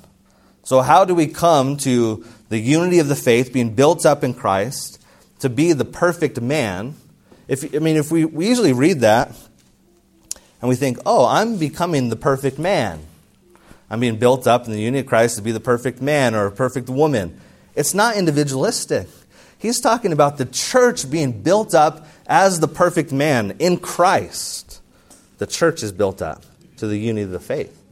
So, 0.64 0.80
how 0.80 1.04
do 1.04 1.14
we 1.14 1.26
come 1.26 1.76
to 1.78 2.24
the 2.48 2.58
unity 2.58 2.98
of 2.98 3.08
the 3.08 3.16
faith, 3.16 3.52
being 3.52 3.74
built 3.74 4.06
up 4.06 4.24
in 4.24 4.34
Christ, 4.34 5.00
to 5.40 5.50
be 5.50 5.72
the 5.72 5.84
perfect 5.84 6.40
man? 6.40 6.94
If, 7.46 7.74
I 7.74 7.78
mean, 7.78 7.96
if 7.96 8.10
we, 8.10 8.24
we 8.24 8.48
usually 8.48 8.72
read 8.72 9.00
that, 9.00 9.30
and 10.60 10.68
we 10.70 10.76
think, 10.76 10.98
oh, 11.04 11.26
I'm 11.26 11.58
becoming 11.58 12.08
the 12.08 12.16
perfect 12.16 12.58
man. 12.58 13.00
I'm 13.90 14.00
being 14.00 14.16
built 14.16 14.46
up 14.46 14.64
in 14.64 14.72
the 14.72 14.80
unity 14.80 15.00
of 15.00 15.06
Christ 15.06 15.36
to 15.36 15.42
be 15.42 15.52
the 15.52 15.60
perfect 15.60 16.00
man 16.00 16.34
or 16.34 16.46
a 16.46 16.50
perfect 16.50 16.88
woman. 16.88 17.38
It's 17.74 17.92
not 17.92 18.16
individualistic. 18.16 19.08
He's 19.58 19.78
talking 19.78 20.12
about 20.12 20.38
the 20.38 20.46
church 20.46 21.10
being 21.10 21.42
built 21.42 21.74
up 21.74 22.06
as 22.26 22.60
the 22.60 22.68
perfect 22.68 23.12
man 23.12 23.56
in 23.58 23.76
Christ. 23.76 24.80
The 25.36 25.46
church 25.46 25.82
is 25.82 25.92
built 25.92 26.22
up 26.22 26.42
to 26.78 26.86
the 26.86 26.96
unity 26.96 27.24
of 27.24 27.30
the 27.30 27.40
faith. 27.40 27.83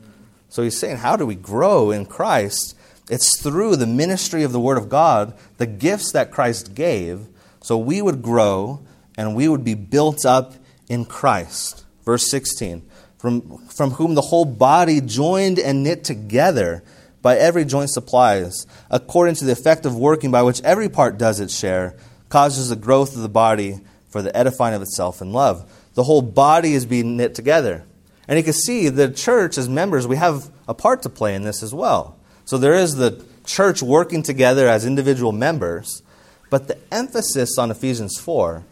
So 0.53 0.63
he's 0.63 0.79
saying, 0.79 0.99
how 0.99 1.17
do 1.17 1.25
we 1.25 1.35
grow 1.35 1.91
in 1.91 2.05
Christ? 2.05 2.77
It's 3.09 3.41
through 3.41 3.77
the 3.77 3.87
ministry 3.87 4.43
of 4.43 4.53
the 4.53 4.61
Word 4.61 4.77
of 4.77 4.91
God, 4.91 5.33
the 5.57 5.67
gifts 5.67 6.13
that 6.13 6.31
Christ 6.31 6.75
gave, 6.75 7.27
so 7.63 7.79
we 7.79 8.03
would 8.03 8.21
grow 8.21 8.83
and 9.17 9.35
we 9.35 9.49
would 9.49 9.65
be 9.65 9.73
built 9.73 10.27
up 10.27 10.53
in 10.91 11.07
Christ. 11.07 11.87
Verse 12.05 12.31
16 12.31 12.83
from, 13.17 13.67
from 13.69 13.93
whom 13.93 14.15
the 14.15 14.21
whole 14.21 14.45
body 14.45 15.01
joined 15.01 15.59
and 15.59 15.83
knit 15.83 16.05
together 16.05 16.85
by 17.23 17.39
every 17.39 17.65
joint 17.65 17.89
supplies, 17.89 18.67
according 18.91 19.37
to 19.37 19.47
the 19.47 19.53
effective 19.53 19.97
working 19.97 20.31
by 20.31 20.43
which 20.43 20.61
every 20.65 20.91
part 20.91 21.17
does 21.17 21.41
its 21.41 21.59
share, 21.59 21.97
causes 22.29 22.69
the 22.69 22.77
growth 22.77 23.17
of 23.17 23.23
the 23.23 23.29
body 23.31 23.81
for 24.11 24.21
the 24.21 24.37
edifying 24.37 24.75
of 24.75 24.83
itself 24.83 25.23
in 25.23 25.33
love. 25.33 25.73
The 25.95 26.03
whole 26.03 26.21
body 26.21 26.75
is 26.75 26.85
being 26.85 27.17
knit 27.17 27.35
together. 27.35 27.87
And 28.29 28.39
you 28.39 28.45
can 28.45 28.53
see 28.53 28.89
the 28.89 29.11
church, 29.11 29.59
as 29.59 29.69
members, 29.69 30.07
we 30.07 30.17
have 30.17 30.51
a 30.69 30.75
part 30.75 31.03
to 31.03 31.09
play 31.09 31.35
in 31.35 31.43
this 31.43 31.63
as 31.63 31.75
well. 31.75 32.17
So 32.45 32.59
there 32.59 32.75
is 32.75 32.97
the 32.97 33.25
church 33.45 33.83
working 33.83 34.23
together 34.23 34.69
as 34.69 34.87
individual 34.87 35.33
members, 35.33 36.03
but 36.51 36.69
the 36.69 36.79
emphasis 36.93 37.59
on 37.59 37.71
Ephesians 37.71 38.19
4 38.19 38.65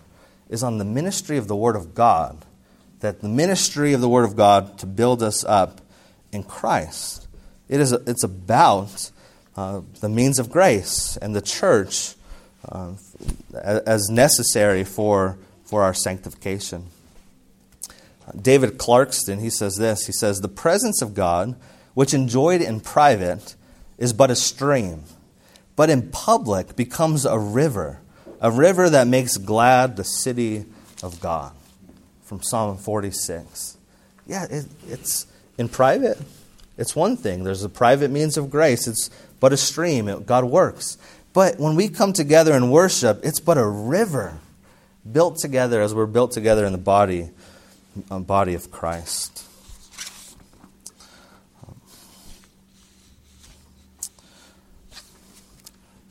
is 0.49 0.63
on 0.63 0.79
the 0.79 0.85
ministry 0.85 1.37
of 1.37 1.49
the 1.49 1.57
Word 1.57 1.77
of 1.77 1.95
God 1.95 2.45
that 3.01 3.23
the 3.23 3.29
ministry 3.29 3.93
of 3.93 4.01
the 4.01 4.09
Word 4.09 4.25
of 4.25 4.37
God 4.37 4.79
to 4.79 4.87
build 4.87 5.23
us 5.23 5.45
up 5.45 5.81
in 6.33 6.43
Christ. 6.43 7.27
It 7.69 7.81
is, 7.81 7.93
it's 7.93 8.25
about 8.25 9.11
uh, 9.57 9.81
the 10.01 10.09
means 10.09 10.39
of 10.39 10.51
grace 10.51 11.17
and 11.17 11.35
the 11.35 11.41
church 11.41 12.15
uh, 12.69 12.93
as 13.55 14.09
necessary 14.11 14.85
for, 14.85 15.39
for 15.65 15.83
our 15.83 15.95
sanctification. 15.95 16.87
David 18.41 18.79
Clarkson, 18.79 19.41
he 19.41 19.51
says 19.51 19.77
this 19.77 20.07
He 20.07 20.13
says, 20.13 20.41
The 20.41 20.49
presence 20.49 21.03
of 21.03 21.15
God, 21.15 21.57
which 21.95 22.15
enjoyed 22.15 22.61
in 22.61 22.81
private, 22.81 23.55
is 23.99 24.13
but 24.13 24.31
a 24.31 24.37
stream, 24.37 25.05
but 25.77 25.91
in 25.91 26.11
public 26.11 26.77
becomes 26.77 27.25
a 27.25 27.39
river, 27.39 28.01
a 28.41 28.51
river 28.51 28.89
that 28.91 29.07
makes 29.07 29.37
glad 29.37 29.97
the 29.97 30.05
city 30.05 30.65
of 31.03 31.21
God 31.21 31.53
from 32.23 32.43
Psalm 32.43 32.77
46. 32.79 33.77
Yeah, 34.27 34.47
it, 34.51 34.67
it's 34.89 35.27
in 35.59 35.69
private, 35.69 36.19
it's 36.79 36.97
one 36.97 37.17
thing. 37.17 37.45
There's 37.45 37.65
a 37.65 37.69
private 37.69 38.11
means 38.11 38.37
of 38.37 38.51
grace, 38.51 38.87
it's 38.87 39.11
but 39.41 39.53
a 39.53 39.57
stream. 39.57 40.09
It, 40.09 40.27
God 40.27 40.45
works. 40.45 40.97
But 41.33 41.59
when 41.59 41.77
we 41.77 41.89
come 41.89 42.13
together 42.13 42.53
and 42.53 42.73
worship, 42.73 43.21
it's 43.23 43.41
but 43.41 43.59
a 43.59 43.67
river 43.67 44.39
built 45.11 45.39
together 45.39 45.81
as 45.81 45.95
we're 45.95 46.07
built 46.07 46.33
together 46.33 46.65
in 46.65 46.73
the 46.73 46.79
body, 46.79 47.31
body 48.09 48.55
of 48.55 48.71
Christ. 48.71 49.47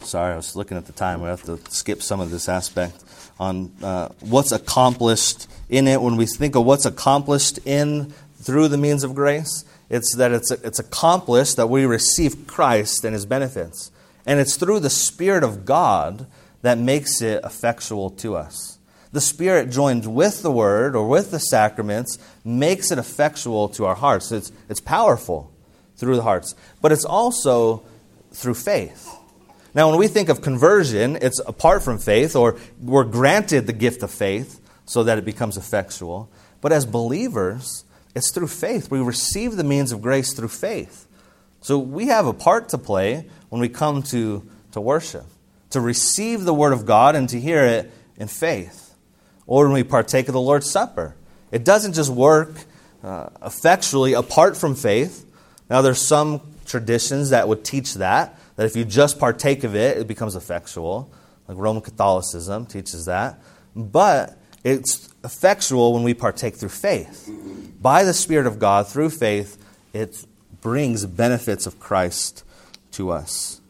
Sorry, 0.02 0.34
I 0.34 0.36
was 0.36 0.56
looking 0.56 0.76
at 0.76 0.88
the 0.88 0.92
time. 0.92 1.22
We 1.22 1.28
have 1.28 1.44
to 1.44 1.60
skip 1.70 2.02
some 2.02 2.20
of 2.20 2.32
this 2.32 2.50
aspect 2.50 3.04
on 3.40 3.72
uh, 3.84 4.10
what's 4.22 4.52
accomplished 4.52 5.48
in 5.70 5.88
it, 5.88 6.02
when 6.02 6.18
we 6.18 6.26
think 6.26 6.56
of 6.56 6.66
what's 6.66 6.86
accomplished 6.86 7.60
in 7.66 8.12
through 8.42 8.68
the 8.68 8.78
means 8.78 9.04
of 9.04 9.14
grace, 9.14 9.64
it's 9.90 10.16
that 10.16 10.32
it's, 10.32 10.52
it's 10.52 10.80
accomplished 10.80 11.58
that 11.58 11.68
we 11.68 11.86
receive 11.86 12.48
Christ 12.48 13.04
and 13.04 13.14
his 13.14 13.26
benefits. 13.26 13.92
And 14.26 14.40
it's 14.40 14.56
through 14.58 14.80
the 14.80 14.90
Spirit 14.90 15.44
of 15.44 15.66
God 15.66 16.26
that 16.62 16.78
makes 16.78 17.22
it 17.22 17.44
effectual 17.44 18.10
to 18.12 18.36
us. 18.36 18.79
The 19.12 19.22
Spirit 19.22 19.72
joined 19.72 20.06
with 20.06 20.44
the 20.44 20.52
Word 20.52 20.96
or 20.96 21.08
with 21.08 21.32
the 21.32 21.40
sacraments 21.40 22.20
makes 22.44 22.92
it 22.92 23.00
effectual 23.00 23.70
to 23.70 23.86
our 23.86 23.96
hearts. 23.96 24.32
It's, 24.32 24.52
it's 24.70 24.80
powerful 24.80 25.52
through 25.96 26.16
the 26.16 26.22
hearts, 26.22 26.54
but 26.82 26.92
it's 26.92 27.06
also 27.06 27.84
through 28.32 28.54
faith. 28.54 29.10
Now, 29.74 29.90
when 29.90 30.00
we 30.00 30.08
think 30.08 30.30
of 30.30 30.42
conversion, 30.42 31.18
it's 31.22 31.40
apart 31.46 31.84
from 31.84 31.98
faith, 32.00 32.36
or 32.36 32.58
we're 32.82 33.04
granted 33.04 33.68
the 33.68 33.74
gift 33.74 34.04
of 34.04 34.12
faith 34.12 34.60
so 34.86 35.04
that 35.04 35.18
it 35.18 35.26
becomes 35.26 35.58
effectual. 35.58 36.30
But 36.62 36.72
as 36.72 36.86
believers, 36.86 37.86
it's 38.16 38.32
through 38.32 38.48
faith. 38.48 38.90
We 38.90 39.00
receive 39.00 39.56
the 39.56 39.64
means 39.64 39.92
of 39.92 40.02
grace 40.02 40.34
through 40.34 40.50
faith. 40.50 41.08
So 41.62 41.78
we 41.78 42.08
have 42.08 42.26
a 42.26 42.34
part 42.34 42.70
to 42.70 42.78
play 42.78 43.28
when 43.50 43.62
we 43.62 43.70
come 43.70 44.02
to, 44.04 44.48
to 44.72 44.82
worship, 44.82 45.26
to 45.72 45.82
receive 45.82 46.44
the 46.44 46.54
Word 46.54 46.74
of 46.74 46.86
God 46.86 47.16
and 47.16 47.30
to 47.30 47.40
hear 47.40 47.64
it 47.66 47.92
in 48.18 48.28
faith. 48.28 48.89
Or 49.50 49.66
when 49.66 49.74
we 49.74 49.84
partake 49.84 50.28
of 50.28 50.34
the 50.34 50.40
Lord's 50.40 50.70
Supper. 50.70 51.16
It 51.52 51.66
doesn't 51.66 51.94
just 51.94 52.12
work 52.12 52.52
uh, 53.04 53.30
effectually 53.44 54.14
apart 54.14 54.56
from 54.56 54.76
faith. 54.76 55.26
Now, 55.72 55.82
there's 55.82 56.06
some 56.08 56.42
traditions 56.68 57.32
that 57.32 57.48
would 57.48 57.66
teach 57.66 57.96
that, 57.96 58.40
that 58.58 58.68
if 58.68 58.76
you 58.76 58.86
just 58.86 59.18
partake 59.18 59.64
of 59.64 59.76
it, 59.76 59.98
it 59.98 60.08
becomes 60.08 60.36
effectual. 60.36 61.10
Like 61.48 61.58
Roman 61.58 61.82
Catholicism 61.82 62.68
teaches 62.68 63.06
that. 63.06 63.40
But 63.76 64.38
it's 64.64 65.10
effectual 65.24 65.96
when 65.96 66.04
we 66.04 66.14
partake 66.14 66.56
through 66.56 66.70
faith. 66.70 67.28
By 67.82 68.04
the 68.04 68.14
Spirit 68.14 68.46
of 68.46 68.60
God, 68.60 68.88
through 68.88 69.10
faith, 69.10 69.58
it 69.94 70.26
brings 70.62 71.08
benefits 71.08 71.66
of 71.66 71.80
Christ 71.80 72.44
to 72.92 73.10
us. 73.10 73.62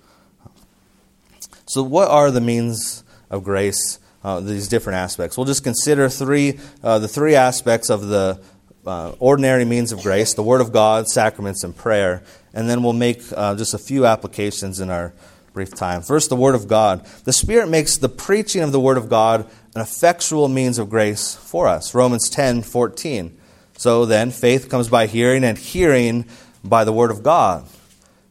So, 1.67 1.83
what 1.83 2.09
are 2.09 2.31
the 2.31 2.41
means 2.41 3.05
of 3.29 3.45
grace? 3.45 3.99
Uh, 4.21 4.41
these 4.41 4.67
different 4.67 4.97
aspects. 4.97 5.37
We'll 5.37 5.45
just 5.45 5.63
consider 5.63 6.09
three, 6.09 6.59
uh, 6.83 6.99
the 6.99 7.07
three 7.07 7.35
aspects 7.35 7.89
of 7.89 8.07
the 8.07 8.41
uh, 8.85 9.13
ordinary 9.19 9.65
means 9.65 9.91
of 9.91 10.01
grace 10.01 10.33
the 10.33 10.43
Word 10.43 10.61
of 10.61 10.71
God, 10.73 11.07
sacraments, 11.07 11.63
and 11.63 11.75
prayer. 11.75 12.23
And 12.53 12.69
then 12.69 12.83
we'll 12.83 12.93
make 12.93 13.21
uh, 13.35 13.55
just 13.55 13.73
a 13.73 13.77
few 13.77 14.05
applications 14.05 14.79
in 14.79 14.89
our 14.89 15.13
brief 15.53 15.73
time. 15.73 16.01
First, 16.01 16.29
the 16.29 16.35
Word 16.35 16.55
of 16.55 16.67
God. 16.67 17.05
The 17.23 17.33
Spirit 17.33 17.69
makes 17.69 17.97
the 17.97 18.09
preaching 18.09 18.61
of 18.61 18.71
the 18.71 18.79
Word 18.79 18.97
of 18.97 19.09
God 19.09 19.49
an 19.75 19.81
effectual 19.81 20.47
means 20.47 20.79
of 20.79 20.89
grace 20.89 21.35
for 21.35 21.67
us. 21.67 21.93
Romans 21.93 22.29
10 22.29 22.63
14. 22.63 23.37
So 23.77 24.05
then, 24.05 24.31
faith 24.31 24.69
comes 24.69 24.89
by 24.89 25.07
hearing, 25.07 25.43
and 25.43 25.57
hearing 25.57 26.25
by 26.63 26.83
the 26.83 26.93
Word 26.93 27.11
of 27.11 27.23
God. 27.23 27.67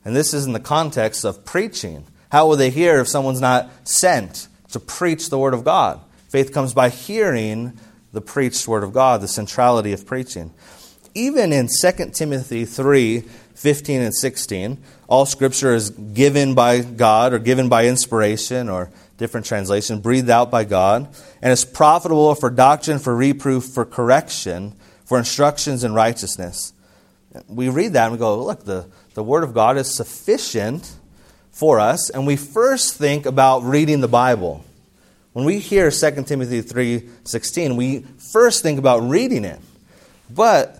And 0.05 0.15
this 0.15 0.35
is 0.35 0.47
in 0.47 0.53
the 0.53 0.61
context 0.61 1.25
of 1.25 1.45
preaching. 1.45 2.05
How 2.31 2.47
will 2.47 2.57
they 2.57 2.71
hear 2.71 2.99
if 3.01 3.09
someone's 3.09 3.41
not 3.41 3.71
sent 3.89 4.49
to 4.73 4.81
preach 4.81 5.31
the 5.31 5.39
Word 5.39 5.55
of 5.55 5.65
God? 5.65 6.01
Faith 6.29 6.53
comes 6.53 6.75
by 6.75 6.89
hearing 6.89 7.79
the 8.13 8.21
preached 8.21 8.67
Word 8.69 8.85
of 8.85 8.93
God, 8.93 9.21
the 9.21 9.29
centrality 9.29 9.93
of 9.93 10.07
preaching. 10.07 10.53
Even 11.15 11.53
in 11.53 11.69
2 11.69 12.11
Timothy 12.13 12.65
3 12.65 13.25
15 13.55 14.01
and 14.01 14.15
16, 14.15 14.79
all 15.09 15.27
Scripture 15.27 15.75
is 15.75 15.91
given 15.91 16.55
by 16.55 16.81
God 16.81 17.33
or 17.33 17.41
given 17.41 17.69
by 17.69 17.87
inspiration 17.89 18.69
or 18.69 18.89
different 19.17 19.47
translation, 19.47 20.01
breathed 20.01 20.31
out 20.31 20.49
by 20.49 20.63
God, 20.63 21.09
and 21.43 21.53
is 21.53 21.65
profitable 21.65 22.35
for 22.37 22.51
doctrine, 22.51 23.01
for 23.01 23.17
reproof, 23.17 23.65
for 23.65 23.85
correction, 23.85 24.77
for 25.05 25.19
instructions 25.19 25.83
in 25.83 25.93
righteousness. 25.93 26.73
We 27.49 27.69
read 27.69 27.95
that 27.95 28.05
and 28.05 28.13
we 28.13 28.19
go, 28.19 28.43
look, 28.45 28.65
the, 28.65 28.87
the 29.15 29.25
Word 29.25 29.43
of 29.43 29.55
God 29.55 29.77
is 29.77 29.93
sufficient 29.95 30.97
for 31.59 31.81
us, 31.81 32.09
and 32.09 32.25
we 32.25 32.37
first 32.37 32.95
think 32.95 33.27
about 33.27 33.65
reading 33.65 34.01
the 34.01 34.07
Bible. 34.07 34.65
When 35.33 35.45
we 35.45 35.59
hear 35.59 35.91
2 35.91 36.29
Timothy 36.29 36.63
3:16, 36.63 37.75
we 37.75 38.07
first 38.33 38.63
think 38.63 38.79
about 38.79 39.01
reading 39.01 39.45
it. 39.45 39.59
But 40.31 40.79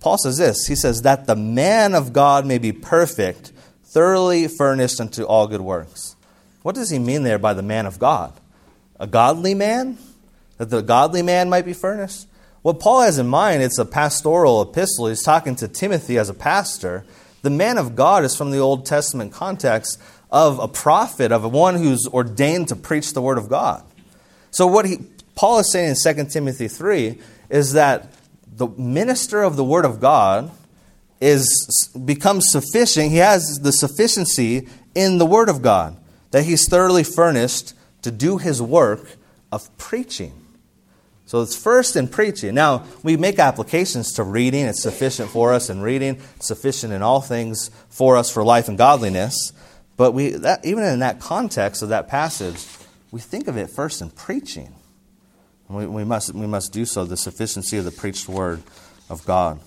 Paul 0.00 0.18
says 0.18 0.36
this, 0.36 0.66
he 0.66 0.74
says 0.76 1.00
that 1.02 1.26
the 1.26 1.34
man 1.34 1.94
of 1.94 2.12
God 2.12 2.44
may 2.44 2.58
be 2.58 2.70
perfect, 2.70 3.52
thoroughly 3.82 4.46
furnished 4.46 5.00
unto 5.00 5.22
all 5.22 5.46
good 5.46 5.62
works. 5.62 6.16
What 6.60 6.74
does 6.74 6.90
he 6.90 6.98
mean 6.98 7.22
there 7.22 7.38
by 7.38 7.54
the 7.54 7.62
man 7.62 7.86
of 7.86 7.98
God? 7.98 8.34
A 9.00 9.06
godly 9.06 9.54
man? 9.54 9.96
That 10.58 10.68
the 10.68 10.82
godly 10.82 11.22
man 11.22 11.48
might 11.48 11.64
be 11.64 11.72
furnished? 11.72 12.26
What 12.60 12.78
Paul 12.78 13.00
has 13.00 13.18
in 13.18 13.26
mind, 13.26 13.62
it's 13.62 13.78
a 13.78 13.86
pastoral 13.86 14.60
epistle. 14.60 15.06
He's 15.06 15.22
talking 15.22 15.56
to 15.56 15.66
Timothy 15.66 16.18
as 16.18 16.28
a 16.28 16.34
pastor. 16.34 17.06
The 17.44 17.50
man 17.50 17.76
of 17.76 17.94
God 17.94 18.24
is 18.24 18.34
from 18.34 18.52
the 18.52 18.58
Old 18.58 18.86
Testament 18.86 19.30
context 19.30 20.00
of 20.30 20.58
a 20.58 20.66
prophet, 20.66 21.30
of 21.30 21.44
one 21.52 21.74
who's 21.74 22.08
ordained 22.10 22.68
to 22.68 22.76
preach 22.76 23.12
the 23.12 23.20
word 23.20 23.36
of 23.36 23.50
God. 23.50 23.84
So 24.50 24.66
what 24.66 24.86
he, 24.86 25.00
Paul 25.34 25.58
is 25.58 25.70
saying 25.70 25.94
in 26.02 26.14
2 26.14 26.24
Timothy 26.30 26.68
3 26.68 27.18
is 27.50 27.74
that 27.74 28.14
the 28.50 28.68
minister 28.68 29.42
of 29.42 29.56
the 29.56 29.64
word 29.64 29.84
of 29.84 30.00
God 30.00 30.52
is 31.20 31.46
becomes 32.02 32.46
sufficient. 32.48 33.10
He 33.10 33.18
has 33.18 33.58
the 33.62 33.72
sufficiency 33.72 34.66
in 34.94 35.18
the 35.18 35.26
word 35.26 35.50
of 35.50 35.60
God 35.60 35.98
that 36.30 36.44
he's 36.44 36.66
thoroughly 36.66 37.04
furnished 37.04 37.74
to 38.00 38.10
do 38.10 38.38
his 38.38 38.62
work 38.62 39.16
of 39.52 39.76
preaching. 39.76 40.43
So 41.34 41.42
it's 41.42 41.56
first 41.56 41.96
in 41.96 42.06
preaching. 42.06 42.54
Now, 42.54 42.84
we 43.02 43.16
make 43.16 43.40
applications 43.40 44.12
to 44.12 44.22
reading. 44.22 44.66
It's 44.66 44.84
sufficient 44.84 45.30
for 45.30 45.52
us 45.52 45.68
in 45.68 45.80
reading, 45.80 46.20
sufficient 46.38 46.92
in 46.92 47.02
all 47.02 47.20
things 47.20 47.72
for 47.88 48.16
us 48.16 48.30
for 48.30 48.44
life 48.44 48.68
and 48.68 48.78
godliness. 48.78 49.52
But 49.96 50.12
we, 50.12 50.30
that, 50.30 50.64
even 50.64 50.84
in 50.84 51.00
that 51.00 51.18
context 51.18 51.82
of 51.82 51.88
that 51.88 52.06
passage, 52.06 52.64
we 53.10 53.20
think 53.20 53.48
of 53.48 53.56
it 53.56 53.68
first 53.68 54.00
in 54.00 54.10
preaching. 54.10 54.76
We, 55.66 55.86
we, 55.86 56.04
must, 56.04 56.32
we 56.32 56.46
must 56.46 56.72
do 56.72 56.84
so, 56.86 57.04
the 57.04 57.16
sufficiency 57.16 57.78
of 57.78 57.84
the 57.84 57.90
preached 57.90 58.28
word 58.28 58.62
of 59.10 59.26
God. 59.26 59.58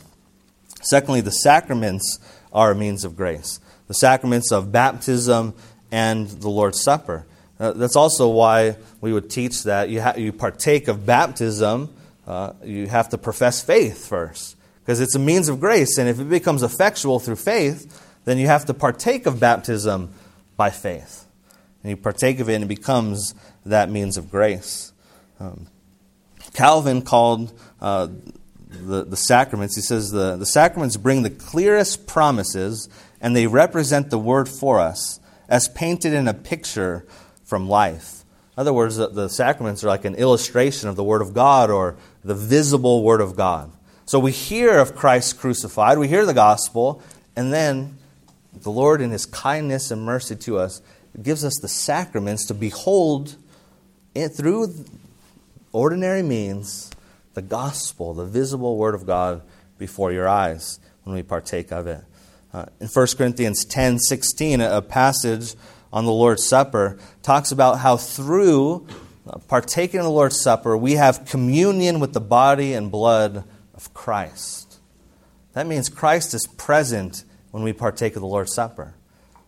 Secondly, 0.83 1.19
the 1.19 1.31
sacraments 1.31 2.17
are 2.53 2.71
a 2.71 2.75
means 2.75 3.03
of 3.03 3.17
grace. 3.17 3.59
The 3.89 3.93
sacraments 3.93 4.53
of 4.53 4.71
baptism 4.71 5.53
and 5.91 6.29
the 6.29 6.49
Lord's 6.49 6.81
Supper. 6.81 7.27
Uh, 7.59 7.71
that's 7.71 7.95
also 7.95 8.29
why 8.29 8.75
we 9.01 9.11
would 9.11 9.29
teach 9.29 9.63
that 9.63 9.89
you, 9.89 10.01
ha- 10.01 10.13
you 10.15 10.31
partake 10.31 10.87
of 10.87 11.05
baptism, 11.05 11.93
uh, 12.27 12.53
you 12.63 12.87
have 12.87 13.09
to 13.09 13.17
profess 13.17 13.63
faith 13.63 14.07
first, 14.07 14.55
because 14.81 14.99
it's 14.99 15.15
a 15.15 15.19
means 15.19 15.49
of 15.49 15.59
grace. 15.59 15.97
And 15.97 16.07
if 16.07 16.19
it 16.19 16.29
becomes 16.29 16.61
effectual 16.61 17.19
through 17.19 17.37
faith, 17.37 18.03
then 18.25 18.37
you 18.37 18.47
have 18.47 18.65
to 18.65 18.73
partake 18.73 19.25
of 19.25 19.39
baptism 19.39 20.13
by 20.55 20.69
faith. 20.69 21.25
And 21.83 21.89
you 21.89 21.97
partake 21.97 22.39
of 22.39 22.49
it, 22.49 22.55
and 22.55 22.65
it 22.65 22.67
becomes 22.67 23.33
that 23.65 23.89
means 23.89 24.17
of 24.17 24.29
grace. 24.29 24.93
Um, 25.39 25.67
Calvin 26.53 27.01
called 27.01 27.57
uh, 27.81 28.07
the, 28.69 29.03
the 29.03 29.17
sacraments, 29.17 29.75
he 29.75 29.81
says, 29.81 30.11
the, 30.11 30.35
the 30.35 30.45
sacraments 30.45 30.97
bring 30.97 31.23
the 31.23 31.29
clearest 31.29 32.05
promises, 32.05 32.89
and 33.21 33.35
they 33.35 33.47
represent 33.47 34.09
the 34.09 34.19
word 34.19 34.47
for 34.47 34.79
us, 34.79 35.19
as 35.49 35.69
painted 35.69 36.13
in 36.13 36.27
a 36.27 36.33
picture 36.33 37.05
from 37.47 37.67
life. 37.67 38.23
In 38.55 38.61
other 38.61 38.73
words, 38.73 38.97
the, 38.97 39.07
the 39.07 39.29
sacraments 39.29 39.83
are 39.83 39.87
like 39.87 40.05
an 40.05 40.15
illustration 40.15 40.89
of 40.89 40.95
the 40.95 41.03
Word 41.03 41.21
of 41.21 41.33
God 41.33 41.71
or 41.71 41.95
the 42.23 42.35
visible 42.35 43.03
Word 43.03 43.21
of 43.21 43.35
God. 43.35 43.71
So 44.05 44.19
we 44.19 44.31
hear 44.31 44.77
of 44.79 44.95
Christ 44.95 45.39
crucified, 45.39 45.97
we 45.97 46.07
hear 46.07 46.25
the 46.25 46.33
gospel, 46.33 47.01
and 47.35 47.51
then 47.51 47.97
the 48.53 48.69
Lord, 48.69 49.01
in 49.01 49.11
His 49.11 49.25
kindness 49.25 49.91
and 49.91 50.01
mercy 50.03 50.35
to 50.35 50.57
us, 50.59 50.81
gives 51.21 51.45
us 51.45 51.57
the 51.61 51.67
sacraments 51.67 52.45
to 52.45 52.53
behold 52.53 53.35
it 54.13 54.29
through 54.29 54.85
ordinary 55.71 56.23
means 56.23 56.91
the 57.33 57.41
gospel, 57.41 58.13
the 58.13 58.25
visible 58.25 58.77
Word 58.77 58.95
of 58.95 59.05
God 59.05 59.41
before 59.77 60.11
your 60.11 60.27
eyes 60.27 60.79
when 61.03 61.15
we 61.15 61.23
partake 61.23 61.71
of 61.71 61.87
it. 61.87 62.03
Uh, 62.51 62.65
in 62.79 62.87
1 62.87 63.07
Corinthians 63.17 63.63
10 63.65 63.99
16, 63.99 64.61
a 64.61 64.81
passage 64.81 65.53
on 65.97 66.05
the 66.05 66.11
Lord's 66.11 66.45
Supper 66.45 66.99
talks 67.23 67.51
about 67.51 67.79
how 67.79 67.97
through 67.97 68.85
partaking 69.47 69.99
of 69.99 70.03
the 70.03 70.11
Lord's 70.11 70.39
Supper, 70.39 70.77
we 70.77 70.93
have 70.93 71.25
communion 71.25 71.99
with 71.99 72.13
the 72.13 72.21
body 72.21 72.73
and 72.73 72.91
blood 72.91 73.43
of 73.73 73.91
Christ. 73.95 74.77
That 75.53 75.65
means 75.65 75.89
Christ 75.89 76.35
is 76.35 76.45
present 76.45 77.23
when 77.49 77.63
we 77.63 77.73
partake 77.73 78.15
of 78.15 78.21
the 78.21 78.27
Lord's 78.27 78.53
Supper. 78.53 78.93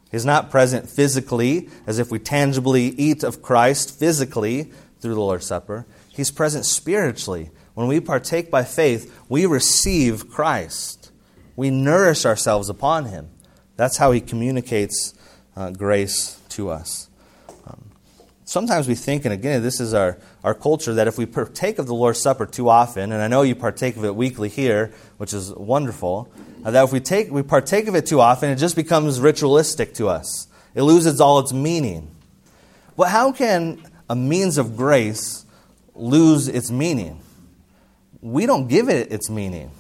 He's 0.10 0.26
not 0.26 0.50
present 0.50 0.90
physically, 0.90 1.70
as 1.86 2.00
if 2.00 2.10
we 2.10 2.18
tangibly 2.18 2.86
eat 2.86 3.24
of 3.24 3.44
Christ 3.44 4.00
physically 4.00 4.72
through 5.02 5.14
the 5.14 5.22
Lord's 5.22 5.46
Supper. 5.46 5.86
He's 6.08 6.32
present 6.32 6.66
spiritually. 6.66 7.52
When 7.76 7.86
we 7.86 8.00
partake 8.00 8.50
by 8.50 8.64
faith, 8.64 9.16
we 9.30 9.46
receive 9.46 10.32
Christ. 10.32 11.12
We 11.56 11.70
nourish 11.70 12.26
ourselves 12.26 12.70
upon 12.70 13.06
Him. 13.06 13.30
That's 13.76 13.98
how 13.98 14.12
He 14.14 14.20
communicates 14.20 15.14
uh, 15.56 15.70
grace 15.70 16.39
to 16.60 16.70
us. 16.70 17.10
Um, 17.66 17.92
sometimes 18.44 18.88
we 18.88 18.96
think, 18.96 19.26
and 19.26 19.34
again, 19.34 19.64
this 19.64 19.80
is 19.80 19.94
our, 19.94 20.18
our 20.44 20.54
culture, 20.54 20.94
that 20.94 21.08
if 21.08 21.18
we 21.18 21.26
partake 21.26 21.80
of 21.80 21.88
the 21.88 21.96
Lord's 21.96 22.22
Supper 22.22 22.46
too 22.46 22.70
often, 22.70 23.12
and 23.12 23.22
I 23.22 23.28
know 23.28 23.42
you 23.44 23.56
partake 23.56 23.96
of 23.96 24.04
it 24.04 24.16
weekly 24.16 24.50
here, 24.50 24.92
which 25.18 25.34
is 25.34 25.54
wonderful, 25.54 26.30
uh, 26.66 26.72
that 26.72 26.84
if 26.84 26.92
we, 26.92 27.00
take, 27.00 27.32
we 27.32 27.44
partake 27.44 27.88
of 27.88 27.96
it 27.96 28.06
too 28.06 28.20
often, 28.20 28.50
it 28.50 28.58
just 28.58 28.76
becomes 28.76 29.22
ritualistic 29.22 29.94
to 29.96 30.10
us. 30.10 30.48
It 30.76 30.84
loses 30.84 31.22
all 31.22 31.40
its 31.40 31.54
meaning. 31.54 32.12
But 32.98 33.08
how 33.10 33.32
can 33.32 33.82
a 34.10 34.16
means 34.16 34.58
of 34.58 34.76
grace 34.76 35.46
lose 35.96 36.50
its 36.50 36.70
meaning? 36.70 37.22
We 38.22 38.46
don't 38.46 38.68
give 38.68 38.90
it 38.90 39.14
its 39.14 39.30
meaning. 39.30 39.72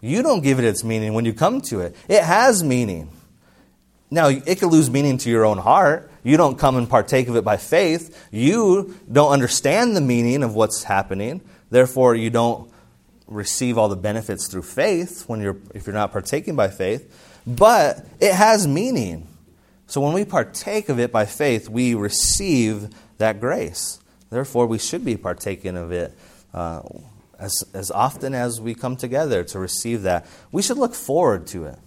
You 0.00 0.22
don't 0.22 0.42
give 0.42 0.58
it 0.58 0.64
its 0.64 0.82
meaning 0.82 1.14
when 1.14 1.24
you 1.24 1.32
come 1.32 1.60
to 1.62 1.80
it. 1.80 1.94
It 2.08 2.24
has 2.24 2.64
meaning. 2.64 3.10
Now, 4.10 4.28
it 4.28 4.58
could 4.58 4.70
lose 4.72 4.90
meaning 4.90 5.18
to 5.18 5.30
your 5.30 5.44
own 5.44 5.58
heart. 5.58 6.07
You 6.22 6.36
don't 6.36 6.58
come 6.58 6.76
and 6.76 6.88
partake 6.88 7.28
of 7.28 7.36
it 7.36 7.44
by 7.44 7.56
faith. 7.56 8.28
You 8.30 8.96
don't 9.10 9.30
understand 9.32 9.96
the 9.96 10.00
meaning 10.00 10.42
of 10.42 10.54
what's 10.54 10.82
happening. 10.82 11.40
Therefore, 11.70 12.14
you 12.14 12.30
don't 12.30 12.70
receive 13.26 13.78
all 13.78 13.88
the 13.88 13.96
benefits 13.96 14.48
through 14.48 14.62
faith 14.62 15.24
when 15.28 15.40
you're, 15.40 15.58
if 15.74 15.86
you're 15.86 15.94
not 15.94 16.12
partaking 16.12 16.56
by 16.56 16.68
faith. 16.68 17.42
But 17.46 18.06
it 18.20 18.34
has 18.34 18.66
meaning. 18.66 19.28
So 19.86 20.00
when 20.00 20.12
we 20.12 20.24
partake 20.24 20.88
of 20.88 20.98
it 20.98 21.12
by 21.12 21.26
faith, 21.26 21.68
we 21.68 21.94
receive 21.94 22.90
that 23.18 23.40
grace. 23.40 24.00
Therefore, 24.30 24.66
we 24.66 24.78
should 24.78 25.04
be 25.04 25.16
partaking 25.16 25.76
of 25.76 25.92
it 25.92 26.16
uh, 26.52 26.82
as, 27.38 27.64
as 27.72 27.90
often 27.90 28.34
as 28.34 28.60
we 28.60 28.74
come 28.74 28.96
together 28.96 29.44
to 29.44 29.58
receive 29.58 30.02
that. 30.02 30.26
We 30.52 30.60
should 30.60 30.76
look 30.76 30.94
forward 30.94 31.46
to 31.48 31.64
it 31.66 31.78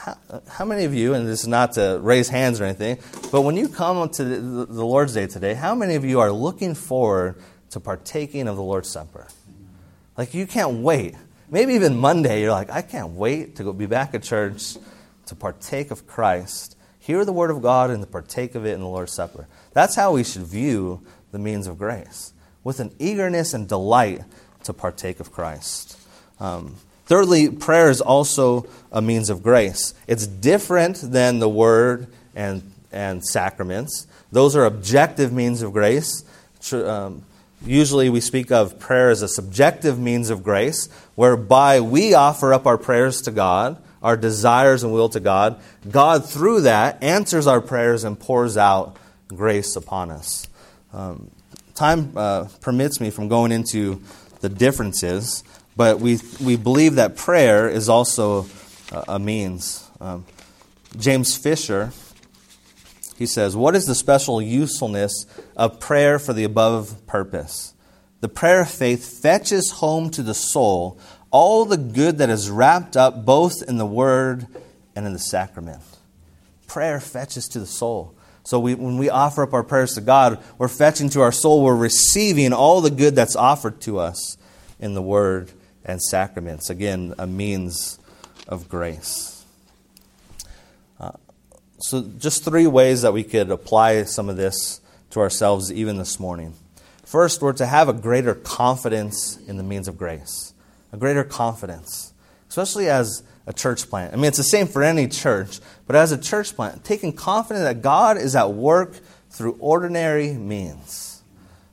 how, 0.00 0.16
how, 0.48 0.64
many 0.64 0.84
of 0.84 0.94
you, 0.94 1.12
and 1.14 1.28
this 1.28 1.42
is 1.42 1.48
not 1.48 1.72
to 1.72 1.98
raise 2.02 2.28
hands 2.28 2.60
or 2.60 2.64
anything, 2.64 2.98
but 3.30 3.42
when 3.42 3.56
you 3.56 3.68
come 3.68 4.08
to 4.08 4.24
the, 4.24 4.66
the 4.66 4.84
Lord's 4.84 5.14
Day 5.14 5.26
today, 5.26 5.54
how 5.54 5.74
many 5.74 5.94
of 5.94 6.04
you 6.04 6.20
are 6.20 6.32
looking 6.32 6.74
forward 6.74 7.36
to 7.70 7.80
partaking 7.80 8.48
of 8.48 8.56
the 8.56 8.62
Lord's 8.62 8.88
Supper? 8.88 9.28
Like 10.16 10.32
you 10.32 10.46
can't 10.46 10.82
wait. 10.82 11.14
Maybe 11.50 11.74
even 11.74 11.98
Monday, 11.98 12.40
you're 12.40 12.52
like, 12.52 12.70
I 12.70 12.82
can't 12.82 13.10
wait 13.10 13.56
to 13.56 13.64
go 13.64 13.72
be 13.72 13.86
back 13.86 14.14
at 14.14 14.22
church 14.22 14.76
to 15.26 15.34
partake 15.34 15.90
of 15.90 16.06
Christ, 16.06 16.76
hear 16.98 17.24
the 17.24 17.32
Word 17.32 17.50
of 17.50 17.60
God, 17.60 17.90
and 17.90 18.02
to 18.02 18.08
partake 18.08 18.54
of 18.54 18.64
it 18.64 18.72
in 18.72 18.80
the 18.80 18.88
Lord's 18.88 19.12
Supper. 19.12 19.48
That's 19.72 19.94
how 19.94 20.12
we 20.12 20.24
should 20.24 20.42
view 20.42 21.02
the 21.30 21.38
means 21.38 21.66
of 21.66 21.76
grace, 21.78 22.32
with 22.64 22.80
an 22.80 22.92
eagerness 22.98 23.52
and 23.52 23.68
delight 23.68 24.22
to 24.64 24.72
partake 24.72 25.20
of 25.20 25.30
Christ. 25.30 25.98
Um, 26.38 26.76
Thirdly, 27.10 27.50
prayer 27.50 27.90
is 27.90 28.00
also 28.00 28.66
a 28.92 29.02
means 29.02 29.30
of 29.30 29.42
grace. 29.42 29.94
It's 30.06 30.28
different 30.28 30.98
than 31.02 31.40
the 31.40 31.48
word 31.48 32.06
and, 32.36 32.62
and 32.92 33.26
sacraments. 33.26 34.06
Those 34.30 34.54
are 34.54 34.64
objective 34.64 35.32
means 35.32 35.60
of 35.62 35.72
grace. 35.72 36.22
Um, 36.72 37.24
usually 37.66 38.10
we 38.10 38.20
speak 38.20 38.52
of 38.52 38.78
prayer 38.78 39.10
as 39.10 39.22
a 39.22 39.28
subjective 39.28 39.98
means 39.98 40.30
of 40.30 40.44
grace, 40.44 40.88
whereby 41.16 41.80
we 41.80 42.14
offer 42.14 42.54
up 42.54 42.64
our 42.64 42.78
prayers 42.78 43.22
to 43.22 43.32
God, 43.32 43.82
our 44.04 44.16
desires 44.16 44.84
and 44.84 44.92
will 44.92 45.08
to 45.08 45.18
God. 45.18 45.60
God, 45.90 46.30
through 46.30 46.60
that, 46.60 47.02
answers 47.02 47.48
our 47.48 47.60
prayers 47.60 48.04
and 48.04 48.20
pours 48.20 48.56
out 48.56 48.96
grace 49.26 49.74
upon 49.74 50.12
us. 50.12 50.46
Um, 50.92 51.32
time 51.74 52.12
uh, 52.14 52.46
permits 52.60 53.00
me 53.00 53.10
from 53.10 53.26
going 53.26 53.50
into 53.50 54.00
the 54.42 54.48
differences. 54.48 55.42
But 55.76 56.00
we, 56.00 56.18
we 56.42 56.56
believe 56.56 56.96
that 56.96 57.16
prayer 57.16 57.68
is 57.68 57.88
also 57.88 58.46
a, 58.92 59.04
a 59.08 59.18
means. 59.18 59.88
Um, 60.00 60.24
James 60.98 61.36
Fisher, 61.36 61.92
he 63.16 63.26
says, 63.26 63.56
What 63.56 63.76
is 63.76 63.86
the 63.86 63.94
special 63.94 64.42
usefulness 64.42 65.26
of 65.56 65.80
prayer 65.80 66.18
for 66.18 66.32
the 66.32 66.44
above 66.44 67.06
purpose? 67.06 67.74
The 68.20 68.28
prayer 68.28 68.62
of 68.62 68.70
faith 68.70 69.22
fetches 69.22 69.70
home 69.70 70.10
to 70.10 70.22
the 70.22 70.34
soul 70.34 71.00
all 71.30 71.64
the 71.64 71.76
good 71.76 72.18
that 72.18 72.28
is 72.28 72.50
wrapped 72.50 72.96
up 72.96 73.24
both 73.24 73.62
in 73.62 73.78
the 73.78 73.86
word 73.86 74.46
and 74.96 75.06
in 75.06 75.12
the 75.12 75.18
sacrament. 75.18 75.80
Prayer 76.66 77.00
fetches 77.00 77.46
to 77.48 77.60
the 77.60 77.66
soul. 77.66 78.14
So 78.42 78.58
we, 78.58 78.74
when 78.74 78.98
we 78.98 79.10
offer 79.10 79.42
up 79.42 79.54
our 79.54 79.62
prayers 79.62 79.94
to 79.94 80.00
God, 80.00 80.42
we're 80.58 80.68
fetching 80.68 81.08
to 81.10 81.20
our 81.20 81.32
soul, 81.32 81.62
we're 81.62 81.76
receiving 81.76 82.52
all 82.52 82.80
the 82.80 82.90
good 82.90 83.14
that's 83.14 83.36
offered 83.36 83.80
to 83.82 83.98
us 83.98 84.36
in 84.78 84.94
the 84.94 85.02
word 85.02 85.52
and 85.84 86.02
sacraments. 86.02 86.70
Again, 86.70 87.14
a 87.18 87.26
means 87.26 87.98
of 88.48 88.68
grace. 88.68 89.44
Uh, 90.98 91.12
so, 91.78 92.02
just 92.18 92.44
three 92.44 92.66
ways 92.66 93.02
that 93.02 93.12
we 93.12 93.24
could 93.24 93.50
apply 93.50 94.04
some 94.04 94.28
of 94.28 94.36
this 94.36 94.80
to 95.10 95.20
ourselves 95.20 95.72
even 95.72 95.98
this 95.98 96.20
morning. 96.20 96.54
First, 97.04 97.42
we're 97.42 97.52
to 97.54 97.66
have 97.66 97.88
a 97.88 97.92
greater 97.92 98.34
confidence 98.34 99.38
in 99.48 99.56
the 99.56 99.62
means 99.62 99.88
of 99.88 99.98
grace, 99.98 100.54
a 100.92 100.96
greater 100.96 101.24
confidence, 101.24 102.12
especially 102.48 102.88
as 102.88 103.22
a 103.46 103.52
church 103.52 103.88
plant. 103.90 104.12
I 104.12 104.16
mean, 104.16 104.26
it's 104.26 104.36
the 104.36 104.44
same 104.44 104.68
for 104.68 104.82
any 104.82 105.08
church, 105.08 105.58
but 105.86 105.96
as 105.96 106.12
a 106.12 106.18
church 106.18 106.54
plant, 106.54 106.84
taking 106.84 107.12
confidence 107.12 107.64
that 107.64 107.82
God 107.82 108.16
is 108.16 108.36
at 108.36 108.52
work 108.52 108.94
through 109.30 109.56
ordinary 109.58 110.32
means. 110.34 111.22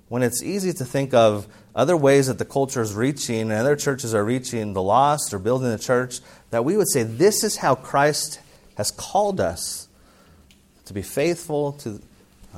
When 0.09 0.23
it's 0.23 0.41
easy 0.41 0.73
to 0.73 0.85
think 0.85 1.13
of 1.13 1.47
other 1.77 1.95
ways 1.95 2.25
that 2.25 2.39
the 2.39 2.45
culture 2.45 2.81
is 2.81 2.93
reaching 2.95 3.41
and 3.41 3.53
other 3.53 3.75
churches 3.75 4.13
are 4.15 4.25
reaching 4.25 4.73
the 4.73 4.81
lost 4.81 5.33
or 5.33 5.39
building 5.39 5.69
the 5.69 5.77
church, 5.77 6.19
that 6.49 6.65
we 6.65 6.75
would 6.75 6.89
say 6.89 7.03
this 7.03 7.43
is 7.43 7.57
how 7.57 7.75
Christ 7.75 8.41
has 8.75 8.89
called 8.89 9.39
us 9.39 9.87
to 10.85 10.93
be 10.93 11.03
faithful 11.03 11.73
to 11.73 12.01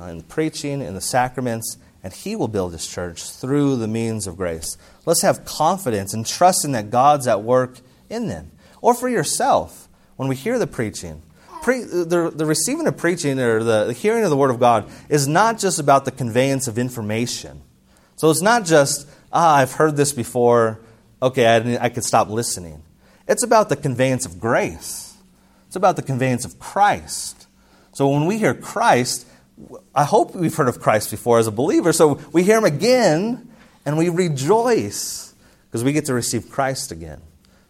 uh, 0.00 0.04
in 0.04 0.22
preaching 0.22 0.80
in 0.80 0.94
the 0.94 1.00
sacraments 1.00 1.76
and 2.02 2.12
He 2.12 2.34
will 2.34 2.48
build 2.48 2.72
His 2.72 2.86
church 2.86 3.22
through 3.22 3.76
the 3.76 3.86
means 3.86 4.26
of 4.26 4.38
grace. 4.38 4.78
Let's 5.04 5.20
have 5.20 5.44
confidence 5.44 6.14
and 6.14 6.24
trusting 6.24 6.72
that 6.72 6.90
God's 6.90 7.26
at 7.26 7.42
work 7.42 7.80
in 8.08 8.28
them. 8.28 8.52
Or 8.80 8.94
for 8.94 9.08
yourself, 9.10 9.86
when 10.16 10.28
we 10.28 10.36
hear 10.36 10.58
the 10.58 10.66
preaching, 10.66 11.20
pre, 11.62 11.82
the, 11.82 12.32
the 12.34 12.46
receiving 12.46 12.86
of 12.86 12.96
preaching 12.96 13.38
or 13.38 13.62
the, 13.62 13.84
the 13.86 13.92
hearing 13.92 14.24
of 14.24 14.30
the 14.30 14.36
Word 14.36 14.50
of 14.50 14.58
God 14.58 14.90
is 15.10 15.28
not 15.28 15.58
just 15.58 15.78
about 15.78 16.06
the 16.06 16.10
conveyance 16.10 16.66
of 16.66 16.78
information. 16.78 17.60
So 18.20 18.28
it's 18.28 18.42
not 18.42 18.66
just, 18.66 19.08
ah, 19.32 19.56
I've 19.56 19.72
heard 19.72 19.96
this 19.96 20.12
before, 20.12 20.78
okay, 21.22 21.46
I, 21.46 21.86
I 21.86 21.88
could 21.88 22.04
stop 22.04 22.28
listening. 22.28 22.82
It's 23.26 23.42
about 23.42 23.70
the 23.70 23.76
conveyance 23.76 24.26
of 24.26 24.38
grace, 24.38 25.16
it's 25.68 25.76
about 25.76 25.96
the 25.96 26.02
conveyance 26.02 26.44
of 26.44 26.58
Christ. 26.58 27.46
So 27.92 28.10
when 28.10 28.26
we 28.26 28.36
hear 28.36 28.52
Christ, 28.52 29.26
I 29.94 30.04
hope 30.04 30.34
we've 30.34 30.54
heard 30.54 30.68
of 30.68 30.82
Christ 30.82 31.10
before 31.10 31.38
as 31.38 31.46
a 31.46 31.50
believer, 31.50 31.94
so 31.94 32.20
we 32.30 32.42
hear 32.42 32.58
him 32.58 32.66
again 32.66 33.50
and 33.86 33.96
we 33.96 34.10
rejoice 34.10 35.32
because 35.70 35.82
we 35.82 35.94
get 35.94 36.04
to 36.04 36.12
receive 36.12 36.50
Christ 36.50 36.92
again. 36.92 37.22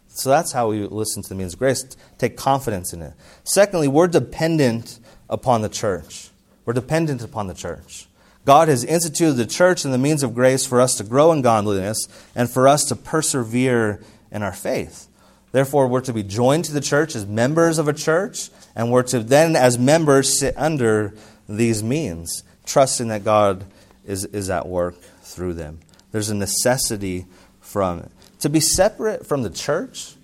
So 0.08 0.30
that's 0.30 0.50
how 0.50 0.70
we 0.70 0.84
listen 0.84 1.22
to 1.22 1.28
the 1.28 1.36
means 1.36 1.52
of 1.52 1.60
grace, 1.60 1.84
take 2.18 2.36
confidence 2.36 2.92
in 2.92 3.02
it. 3.02 3.12
Secondly, 3.44 3.86
we're 3.86 4.08
dependent 4.08 4.98
upon 5.28 5.62
the 5.62 5.68
church. 5.68 6.30
We're 6.64 6.72
dependent 6.72 7.22
upon 7.22 7.46
the 7.46 7.54
church. 7.54 8.08
God 8.44 8.68
has 8.68 8.84
instituted 8.84 9.34
the 9.34 9.46
church 9.46 9.84
and 9.84 9.92
the 9.92 9.98
means 9.98 10.22
of 10.22 10.34
grace 10.34 10.64
for 10.64 10.80
us 10.80 10.94
to 10.96 11.04
grow 11.04 11.32
in 11.32 11.42
godliness 11.42 12.08
and 12.34 12.48
for 12.48 12.66
us 12.66 12.84
to 12.86 12.96
persevere 12.96 14.02
in 14.30 14.42
our 14.42 14.52
faith. 14.52 15.08
Therefore, 15.52 15.88
we're 15.88 16.00
to 16.02 16.12
be 16.12 16.22
joined 16.22 16.64
to 16.66 16.72
the 16.72 16.80
church 16.80 17.14
as 17.14 17.26
members 17.26 17.78
of 17.78 17.88
a 17.88 17.92
church, 17.92 18.50
and 18.76 18.90
we're 18.90 19.02
to 19.04 19.20
then, 19.20 19.56
as 19.56 19.78
members, 19.78 20.38
sit 20.38 20.54
under 20.56 21.14
these 21.48 21.82
means, 21.82 22.44
trusting 22.64 23.08
that 23.08 23.24
God 23.24 23.64
is, 24.06 24.24
is 24.26 24.48
at 24.48 24.68
work 24.68 24.94
through 25.22 25.54
them. 25.54 25.80
There's 26.12 26.30
a 26.30 26.34
necessity 26.34 27.26
from 27.60 28.00
it. 28.00 28.10
To 28.40 28.48
be 28.48 28.60
separate 28.60 29.26
from 29.26 29.42
the 29.42 29.50
church 29.50 30.14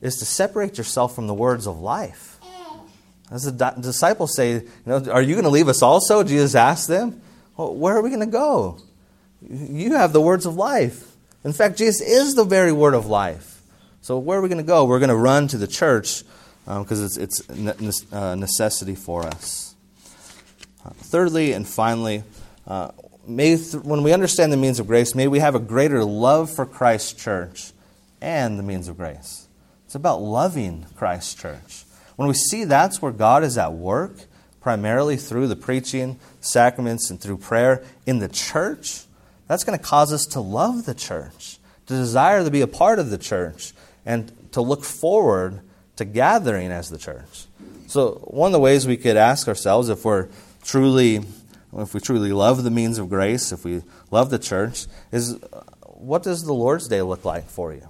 is 0.00 0.16
to 0.18 0.24
separate 0.24 0.76
yourself 0.76 1.14
from 1.14 1.28
the 1.28 1.34
words 1.34 1.66
of 1.66 1.80
life. 1.80 2.38
As 3.30 3.44
the 3.44 3.74
disciples 3.80 4.36
say, 4.36 4.52
you 4.52 4.70
know, 4.84 5.02
Are 5.10 5.22
you 5.22 5.34
going 5.34 5.44
to 5.44 5.50
leave 5.50 5.68
us 5.68 5.82
also? 5.82 6.22
Jesus 6.22 6.54
asked 6.54 6.88
them. 6.88 7.22
Well, 7.56 7.74
where 7.74 7.96
are 7.96 8.02
we 8.02 8.10
going 8.10 8.20
to 8.20 8.26
go? 8.26 8.78
You 9.40 9.94
have 9.94 10.12
the 10.12 10.20
words 10.20 10.46
of 10.46 10.56
life. 10.56 11.14
In 11.44 11.52
fact, 11.52 11.76
Jesus 11.76 12.00
is 12.00 12.34
the 12.34 12.44
very 12.44 12.72
word 12.72 12.94
of 12.94 13.06
life. 13.06 13.62
So, 14.00 14.18
where 14.18 14.38
are 14.38 14.42
we 14.42 14.48
going 14.48 14.58
to 14.58 14.64
go? 14.64 14.84
We're 14.84 14.98
going 14.98 15.08
to 15.10 15.16
run 15.16 15.48
to 15.48 15.58
the 15.58 15.66
church 15.66 16.24
because 16.64 17.16
um, 17.16 17.22
it's, 17.22 17.42
it's 17.50 18.12
a 18.12 18.16
uh, 18.16 18.34
necessity 18.34 18.94
for 18.94 19.24
us. 19.26 19.74
Uh, 20.84 20.90
thirdly 20.90 21.52
and 21.52 21.66
finally, 21.66 22.22
uh, 22.66 22.90
may 23.26 23.56
th- 23.56 23.84
when 23.84 24.02
we 24.02 24.12
understand 24.12 24.52
the 24.52 24.56
means 24.56 24.80
of 24.80 24.86
grace, 24.86 25.14
may 25.14 25.28
we 25.28 25.38
have 25.38 25.54
a 25.54 25.60
greater 25.60 26.04
love 26.04 26.50
for 26.50 26.66
Christ's 26.66 27.12
church 27.12 27.72
and 28.20 28.58
the 28.58 28.62
means 28.62 28.88
of 28.88 28.96
grace. 28.96 29.48
It's 29.84 29.94
about 29.94 30.20
loving 30.22 30.86
Christ's 30.96 31.34
church. 31.34 31.84
When 32.16 32.28
we 32.28 32.34
see 32.34 32.64
that's 32.64 33.02
where 33.02 33.12
God 33.12 33.44
is 33.44 33.58
at 33.58 33.72
work, 33.72 34.16
primarily 34.64 35.18
through 35.18 35.46
the 35.46 35.54
preaching, 35.54 36.18
sacraments, 36.40 37.10
and 37.10 37.20
through 37.20 37.36
prayer 37.36 37.84
in 38.06 38.18
the 38.18 38.28
church, 38.28 39.02
that's 39.46 39.62
going 39.62 39.78
to 39.78 39.84
cause 39.84 40.10
us 40.10 40.24
to 40.24 40.40
love 40.40 40.86
the 40.86 40.94
church, 40.94 41.58
to 41.84 41.92
desire 41.92 42.42
to 42.42 42.50
be 42.50 42.62
a 42.62 42.66
part 42.66 42.98
of 42.98 43.10
the 43.10 43.18
church, 43.18 43.74
and 44.06 44.32
to 44.52 44.62
look 44.62 44.82
forward 44.82 45.60
to 45.96 46.06
gathering 46.06 46.72
as 46.72 46.88
the 46.88 46.96
church. 46.96 47.44
So, 47.88 48.12
one 48.24 48.48
of 48.48 48.52
the 48.54 48.58
ways 48.58 48.86
we 48.86 48.96
could 48.96 49.18
ask 49.18 49.48
ourselves 49.48 49.90
if 49.90 50.02
we're 50.02 50.28
truly 50.64 51.20
if 51.76 51.92
we 51.92 52.00
truly 52.00 52.32
love 52.32 52.64
the 52.64 52.70
means 52.70 52.96
of 52.96 53.10
grace, 53.10 53.52
if 53.52 53.66
we 53.66 53.82
love 54.10 54.30
the 54.30 54.38
church, 54.38 54.86
is 55.12 55.34
uh, 55.34 55.62
what 55.82 56.22
does 56.22 56.42
the 56.42 56.54
Lord's 56.54 56.88
Day 56.88 57.02
look 57.02 57.26
like 57.26 57.50
for 57.50 57.74
you? 57.74 57.86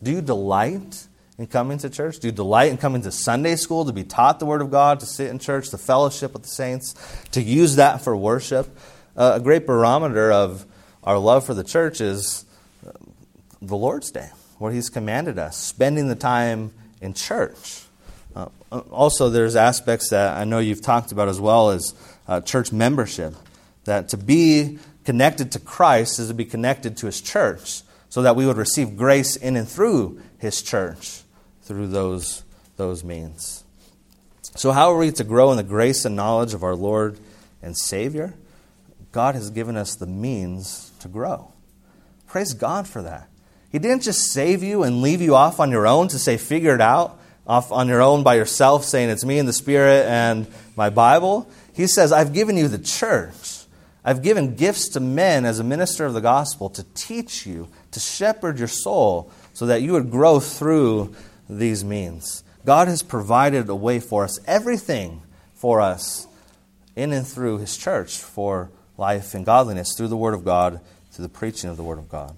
Do 0.00 0.12
you 0.12 0.20
delight 0.20 1.05
in 1.38 1.46
coming 1.46 1.78
to 1.78 1.90
church? 1.90 2.18
Do 2.18 2.28
you 2.28 2.32
delight 2.32 2.70
in 2.70 2.78
coming 2.78 3.02
to 3.02 3.12
Sunday 3.12 3.56
school 3.56 3.84
to 3.84 3.92
be 3.92 4.04
taught 4.04 4.38
the 4.40 4.46
Word 4.46 4.62
of 4.62 4.70
God, 4.70 5.00
to 5.00 5.06
sit 5.06 5.28
in 5.28 5.38
church, 5.38 5.70
to 5.70 5.78
fellowship 5.78 6.32
with 6.32 6.42
the 6.42 6.48
saints, 6.48 6.94
to 7.32 7.42
use 7.42 7.76
that 7.76 8.02
for 8.02 8.16
worship? 8.16 8.66
Uh, 9.16 9.32
a 9.36 9.40
great 9.40 9.66
barometer 9.66 10.32
of 10.32 10.64
our 11.04 11.18
love 11.18 11.44
for 11.44 11.54
the 11.54 11.64
church 11.64 12.00
is 12.00 12.44
the 13.60 13.76
Lord's 13.76 14.10
Day, 14.10 14.28
where 14.58 14.72
He's 14.72 14.88
commanded 14.88 15.38
us, 15.38 15.56
spending 15.56 16.08
the 16.08 16.14
time 16.14 16.72
in 17.00 17.12
church. 17.14 17.82
Uh, 18.34 18.48
also, 18.90 19.28
there's 19.30 19.56
aspects 19.56 20.10
that 20.10 20.36
I 20.36 20.44
know 20.44 20.58
you've 20.58 20.82
talked 20.82 21.12
about 21.12 21.28
as 21.28 21.40
well 21.40 21.70
as 21.70 21.94
uh, 22.28 22.40
church 22.40 22.72
membership. 22.72 23.34
That 23.84 24.08
to 24.08 24.16
be 24.16 24.78
connected 25.04 25.52
to 25.52 25.60
Christ 25.60 26.18
is 26.18 26.28
to 26.28 26.34
be 26.34 26.44
connected 26.44 26.96
to 26.98 27.06
His 27.06 27.20
church, 27.20 27.82
so 28.08 28.22
that 28.22 28.36
we 28.36 28.46
would 28.46 28.56
receive 28.56 28.96
grace 28.96 29.36
in 29.36 29.56
and 29.56 29.68
through 29.68 30.20
His 30.38 30.60
church 30.60 31.22
through 31.66 31.88
those, 31.88 32.44
those 32.76 33.04
means. 33.04 33.64
So, 34.54 34.72
how 34.72 34.92
are 34.92 34.96
we 34.96 35.10
to 35.12 35.24
grow 35.24 35.50
in 35.50 35.56
the 35.56 35.62
grace 35.62 36.04
and 36.04 36.16
knowledge 36.16 36.54
of 36.54 36.62
our 36.62 36.74
Lord 36.74 37.18
and 37.62 37.76
Savior? 37.76 38.34
God 39.12 39.34
has 39.34 39.50
given 39.50 39.76
us 39.76 39.96
the 39.96 40.06
means 40.06 40.92
to 41.00 41.08
grow. 41.08 41.52
Praise 42.26 42.54
God 42.54 42.86
for 42.86 43.02
that. 43.02 43.28
He 43.70 43.78
didn't 43.78 44.02
just 44.02 44.30
save 44.30 44.62
you 44.62 44.82
and 44.82 45.02
leave 45.02 45.20
you 45.20 45.34
off 45.34 45.60
on 45.60 45.70
your 45.70 45.86
own 45.86 46.08
to 46.08 46.18
say, 46.18 46.36
figure 46.36 46.74
it 46.74 46.80
out, 46.80 47.18
off 47.46 47.72
on 47.72 47.88
your 47.88 48.00
own 48.00 48.22
by 48.22 48.36
yourself, 48.36 48.84
saying, 48.84 49.10
it's 49.10 49.24
me 49.24 49.38
and 49.38 49.48
the 49.48 49.52
Spirit 49.52 50.06
and 50.06 50.46
my 50.76 50.90
Bible. 50.90 51.48
He 51.74 51.86
says, 51.86 52.12
I've 52.12 52.32
given 52.32 52.56
you 52.56 52.68
the 52.68 52.78
church. 52.78 53.64
I've 54.04 54.22
given 54.22 54.54
gifts 54.54 54.90
to 54.90 55.00
men 55.00 55.44
as 55.44 55.58
a 55.58 55.64
minister 55.64 56.06
of 56.06 56.14
the 56.14 56.20
gospel 56.20 56.70
to 56.70 56.84
teach 56.94 57.46
you, 57.46 57.68
to 57.90 58.00
shepherd 58.00 58.58
your 58.58 58.68
soul, 58.68 59.30
so 59.52 59.66
that 59.66 59.82
you 59.82 59.92
would 59.92 60.10
grow 60.10 60.40
through 60.40 61.14
these 61.48 61.84
means. 61.84 62.42
God 62.64 62.88
has 62.88 63.02
provided 63.02 63.68
a 63.68 63.74
way 63.74 64.00
for 64.00 64.24
us, 64.24 64.38
everything 64.46 65.22
for 65.54 65.80
us 65.80 66.26
in 66.94 67.12
and 67.12 67.26
through 67.26 67.58
His 67.58 67.76
church 67.76 68.18
for 68.18 68.70
life 68.98 69.34
and 69.34 69.46
godliness 69.46 69.94
through 69.96 70.08
the 70.08 70.16
Word 70.16 70.34
of 70.34 70.44
God, 70.44 70.80
through 71.12 71.24
the 71.24 71.28
preaching 71.28 71.70
of 71.70 71.76
the 71.76 71.82
Word 71.82 71.98
of 71.98 72.08
God. 72.08 72.34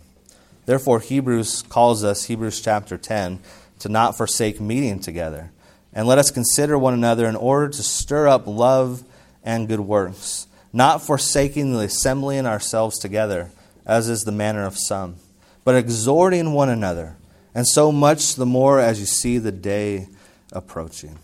Therefore, 0.67 1.01
Hebrews 1.01 1.63
calls 1.63 2.05
us, 2.05 2.25
Hebrews 2.25 2.61
chapter 2.61 2.99
10, 2.99 3.41
to 3.79 3.89
not 3.89 4.17
forsake 4.17 4.61
meeting 4.61 5.01
together. 5.01 5.51
And 5.95 6.07
let 6.07 6.19
us 6.19 6.31
consider 6.31 6.79
one 6.79 6.93
another 6.95 7.27
in 7.27 7.37
order 7.37 7.69
to 7.69 7.83
stir 7.83 8.29
up 8.29 8.47
love 8.47 9.03
and 9.43 9.67
good 9.67 9.81
works, 9.81 10.47
not 10.73 11.01
forsaking 11.01 11.73
the 11.73 11.81
assembling 11.81 12.45
ourselves 12.45 12.99
together, 12.99 13.51
as 13.87 14.09
is 14.09 14.25
the 14.25 14.33
manner 14.33 14.67
of 14.67 14.77
some, 14.77 15.17
but 15.65 15.75
exhorting 15.75 16.53
one 16.53 16.69
another, 16.69 17.17
and 17.55 17.67
so 17.67 17.91
much 17.91 18.35
the 18.35 18.47
more 18.47 18.79
as 18.79 19.01
you 19.01 19.07
see 19.07 19.39
the 19.39 19.53
day 19.53 20.09
approaching. 20.53 21.19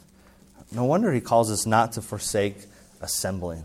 No 0.72 0.84
wonder 0.84 1.12
he 1.12 1.20
calls 1.20 1.50
us 1.50 1.66
not 1.66 1.92
to 1.92 2.02
forsake 2.02 2.56
assembling. 3.00 3.64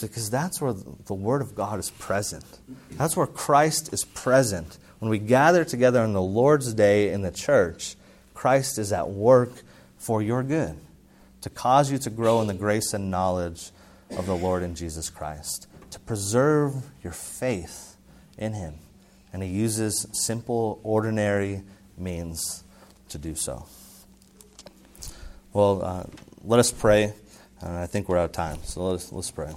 Because 0.00 0.28
that's 0.28 0.60
where 0.60 0.72
the 0.72 1.14
Word 1.14 1.40
of 1.40 1.54
God 1.54 1.78
is 1.78 1.90
present. 1.90 2.44
That's 2.92 3.16
where 3.16 3.28
Christ 3.28 3.92
is 3.92 4.04
present. 4.04 4.76
When 4.98 5.08
we 5.08 5.20
gather 5.20 5.64
together 5.64 6.00
on 6.00 6.12
the 6.12 6.22
Lord's 6.22 6.74
day 6.74 7.10
in 7.10 7.22
the 7.22 7.30
church, 7.30 7.94
Christ 8.34 8.78
is 8.78 8.92
at 8.92 9.08
work 9.08 9.52
for 9.96 10.20
your 10.20 10.42
good, 10.42 10.76
to 11.42 11.50
cause 11.50 11.92
you 11.92 11.98
to 11.98 12.10
grow 12.10 12.40
in 12.40 12.48
the 12.48 12.54
grace 12.54 12.92
and 12.92 13.10
knowledge 13.10 13.70
of 14.18 14.26
the 14.26 14.36
Lord 14.36 14.64
and 14.64 14.76
Jesus 14.76 15.10
Christ, 15.10 15.68
to 15.92 16.00
preserve 16.00 16.74
your 17.02 17.12
faith 17.12 17.96
in 18.36 18.52
Him. 18.54 18.74
And 19.32 19.42
He 19.42 19.48
uses 19.48 20.06
simple, 20.12 20.80
ordinary 20.82 21.62
means 21.96 22.64
to 23.08 23.18
do 23.18 23.34
so. 23.34 23.66
Well, 25.52 25.82
uh, 25.82 26.04
let 26.42 26.60
us 26.60 26.72
pray. 26.72 27.14
Uh, 27.62 27.80
I 27.80 27.86
think 27.86 28.08
we're 28.08 28.18
out 28.18 28.26
of 28.26 28.32
time, 28.32 28.58
so 28.64 28.84
let 28.84 28.94
us, 28.96 29.12
let's 29.12 29.30
pray. 29.30 29.52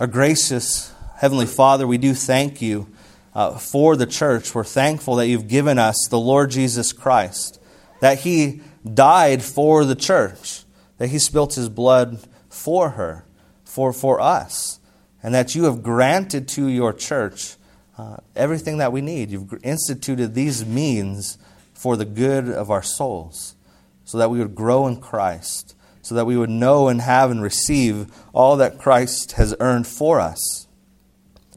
Our 0.00 0.06
gracious 0.06 0.92
Heavenly 1.16 1.46
Father, 1.46 1.86
we 1.86 1.98
do 1.98 2.14
thank 2.14 2.60
you 2.60 2.88
uh, 3.34 3.58
for 3.58 3.96
the 3.96 4.06
church. 4.06 4.54
We're 4.54 4.64
thankful 4.64 5.16
that 5.16 5.28
you've 5.28 5.48
given 5.48 5.78
us 5.78 5.96
the 6.10 6.18
Lord 6.18 6.50
Jesus 6.50 6.92
Christ, 6.92 7.60
that 8.00 8.20
He 8.20 8.60
died 8.92 9.42
for 9.42 9.84
the 9.84 9.94
church 9.94 10.64
that 10.98 11.08
he 11.08 11.18
spilt 11.18 11.54
his 11.54 11.68
blood 11.68 12.18
for 12.48 12.90
her, 12.90 13.24
for, 13.64 13.92
for 13.92 14.20
us, 14.20 14.80
and 15.22 15.34
that 15.34 15.54
you 15.54 15.64
have 15.64 15.82
granted 15.82 16.48
to 16.48 16.66
your 16.68 16.92
church 16.92 17.56
uh, 17.96 18.16
everything 18.34 18.78
that 18.78 18.92
we 18.92 19.00
need. 19.00 19.30
You've 19.30 19.54
instituted 19.62 20.34
these 20.34 20.64
means 20.64 21.38
for 21.72 21.96
the 21.96 22.04
good 22.04 22.48
of 22.48 22.70
our 22.70 22.82
souls, 22.82 23.56
so 24.04 24.18
that 24.18 24.30
we 24.30 24.38
would 24.38 24.54
grow 24.54 24.86
in 24.86 25.00
Christ, 25.00 25.74
so 26.02 26.14
that 26.14 26.26
we 26.26 26.36
would 26.36 26.50
know 26.50 26.88
and 26.88 27.00
have 27.00 27.30
and 27.30 27.42
receive 27.42 28.12
all 28.32 28.56
that 28.56 28.78
Christ 28.78 29.32
has 29.32 29.54
earned 29.60 29.86
for 29.86 30.20
us. 30.20 30.66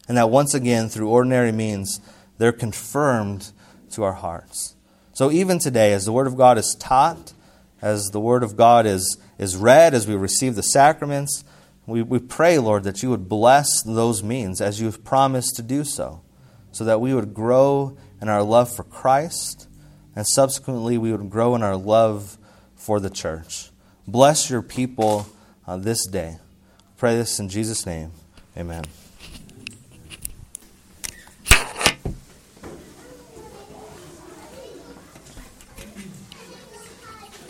And 0.07 0.17
that 0.17 0.29
once 0.29 0.53
again, 0.53 0.89
through 0.89 1.09
ordinary 1.09 1.51
means, 1.51 1.99
they're 2.37 2.51
confirmed 2.51 3.51
to 3.91 4.03
our 4.03 4.13
hearts. 4.13 4.75
So 5.13 5.31
even 5.31 5.59
today, 5.59 5.93
as 5.93 6.05
the 6.05 6.13
Word 6.13 6.27
of 6.27 6.37
God 6.37 6.57
is 6.57 6.75
taught, 6.79 7.33
as 7.81 8.05
the 8.11 8.19
Word 8.19 8.43
of 8.43 8.55
God 8.55 8.85
is 8.85 9.17
is 9.37 9.55
read, 9.55 9.93
as 9.93 10.07
we 10.07 10.15
receive 10.15 10.55
the 10.55 10.63
sacraments, 10.63 11.43
We, 11.85 12.01
we 12.01 12.19
pray, 12.19 12.59
Lord, 12.59 12.83
that 12.83 13.01
you 13.01 13.09
would 13.11 13.29
bless 13.29 13.67
those 13.85 14.21
means 14.21 14.59
as 14.59 14.81
you 14.81 14.87
have 14.87 15.05
promised 15.05 15.55
to 15.55 15.61
do 15.61 15.85
so, 15.85 16.21
so 16.71 16.83
that 16.85 17.01
we 17.01 17.13
would 17.13 17.33
grow 17.33 17.97
in 18.21 18.29
our 18.29 18.43
love 18.43 18.73
for 18.73 18.83
Christ, 18.83 19.67
and 20.15 20.25
subsequently 20.27 20.97
we 20.97 21.11
would 21.11 21.29
grow 21.29 21.55
in 21.55 21.63
our 21.63 21.77
love 21.77 22.37
for 22.75 22.99
the 22.99 23.09
church. 23.09 23.69
Bless 24.07 24.49
your 24.49 24.61
people 24.61 25.27
uh, 25.67 25.77
this 25.77 26.05
day. 26.07 26.37
Pray 26.97 27.15
this 27.15 27.39
in 27.39 27.49
Jesus' 27.49 27.85
name. 27.85 28.11
Amen. 28.57 28.83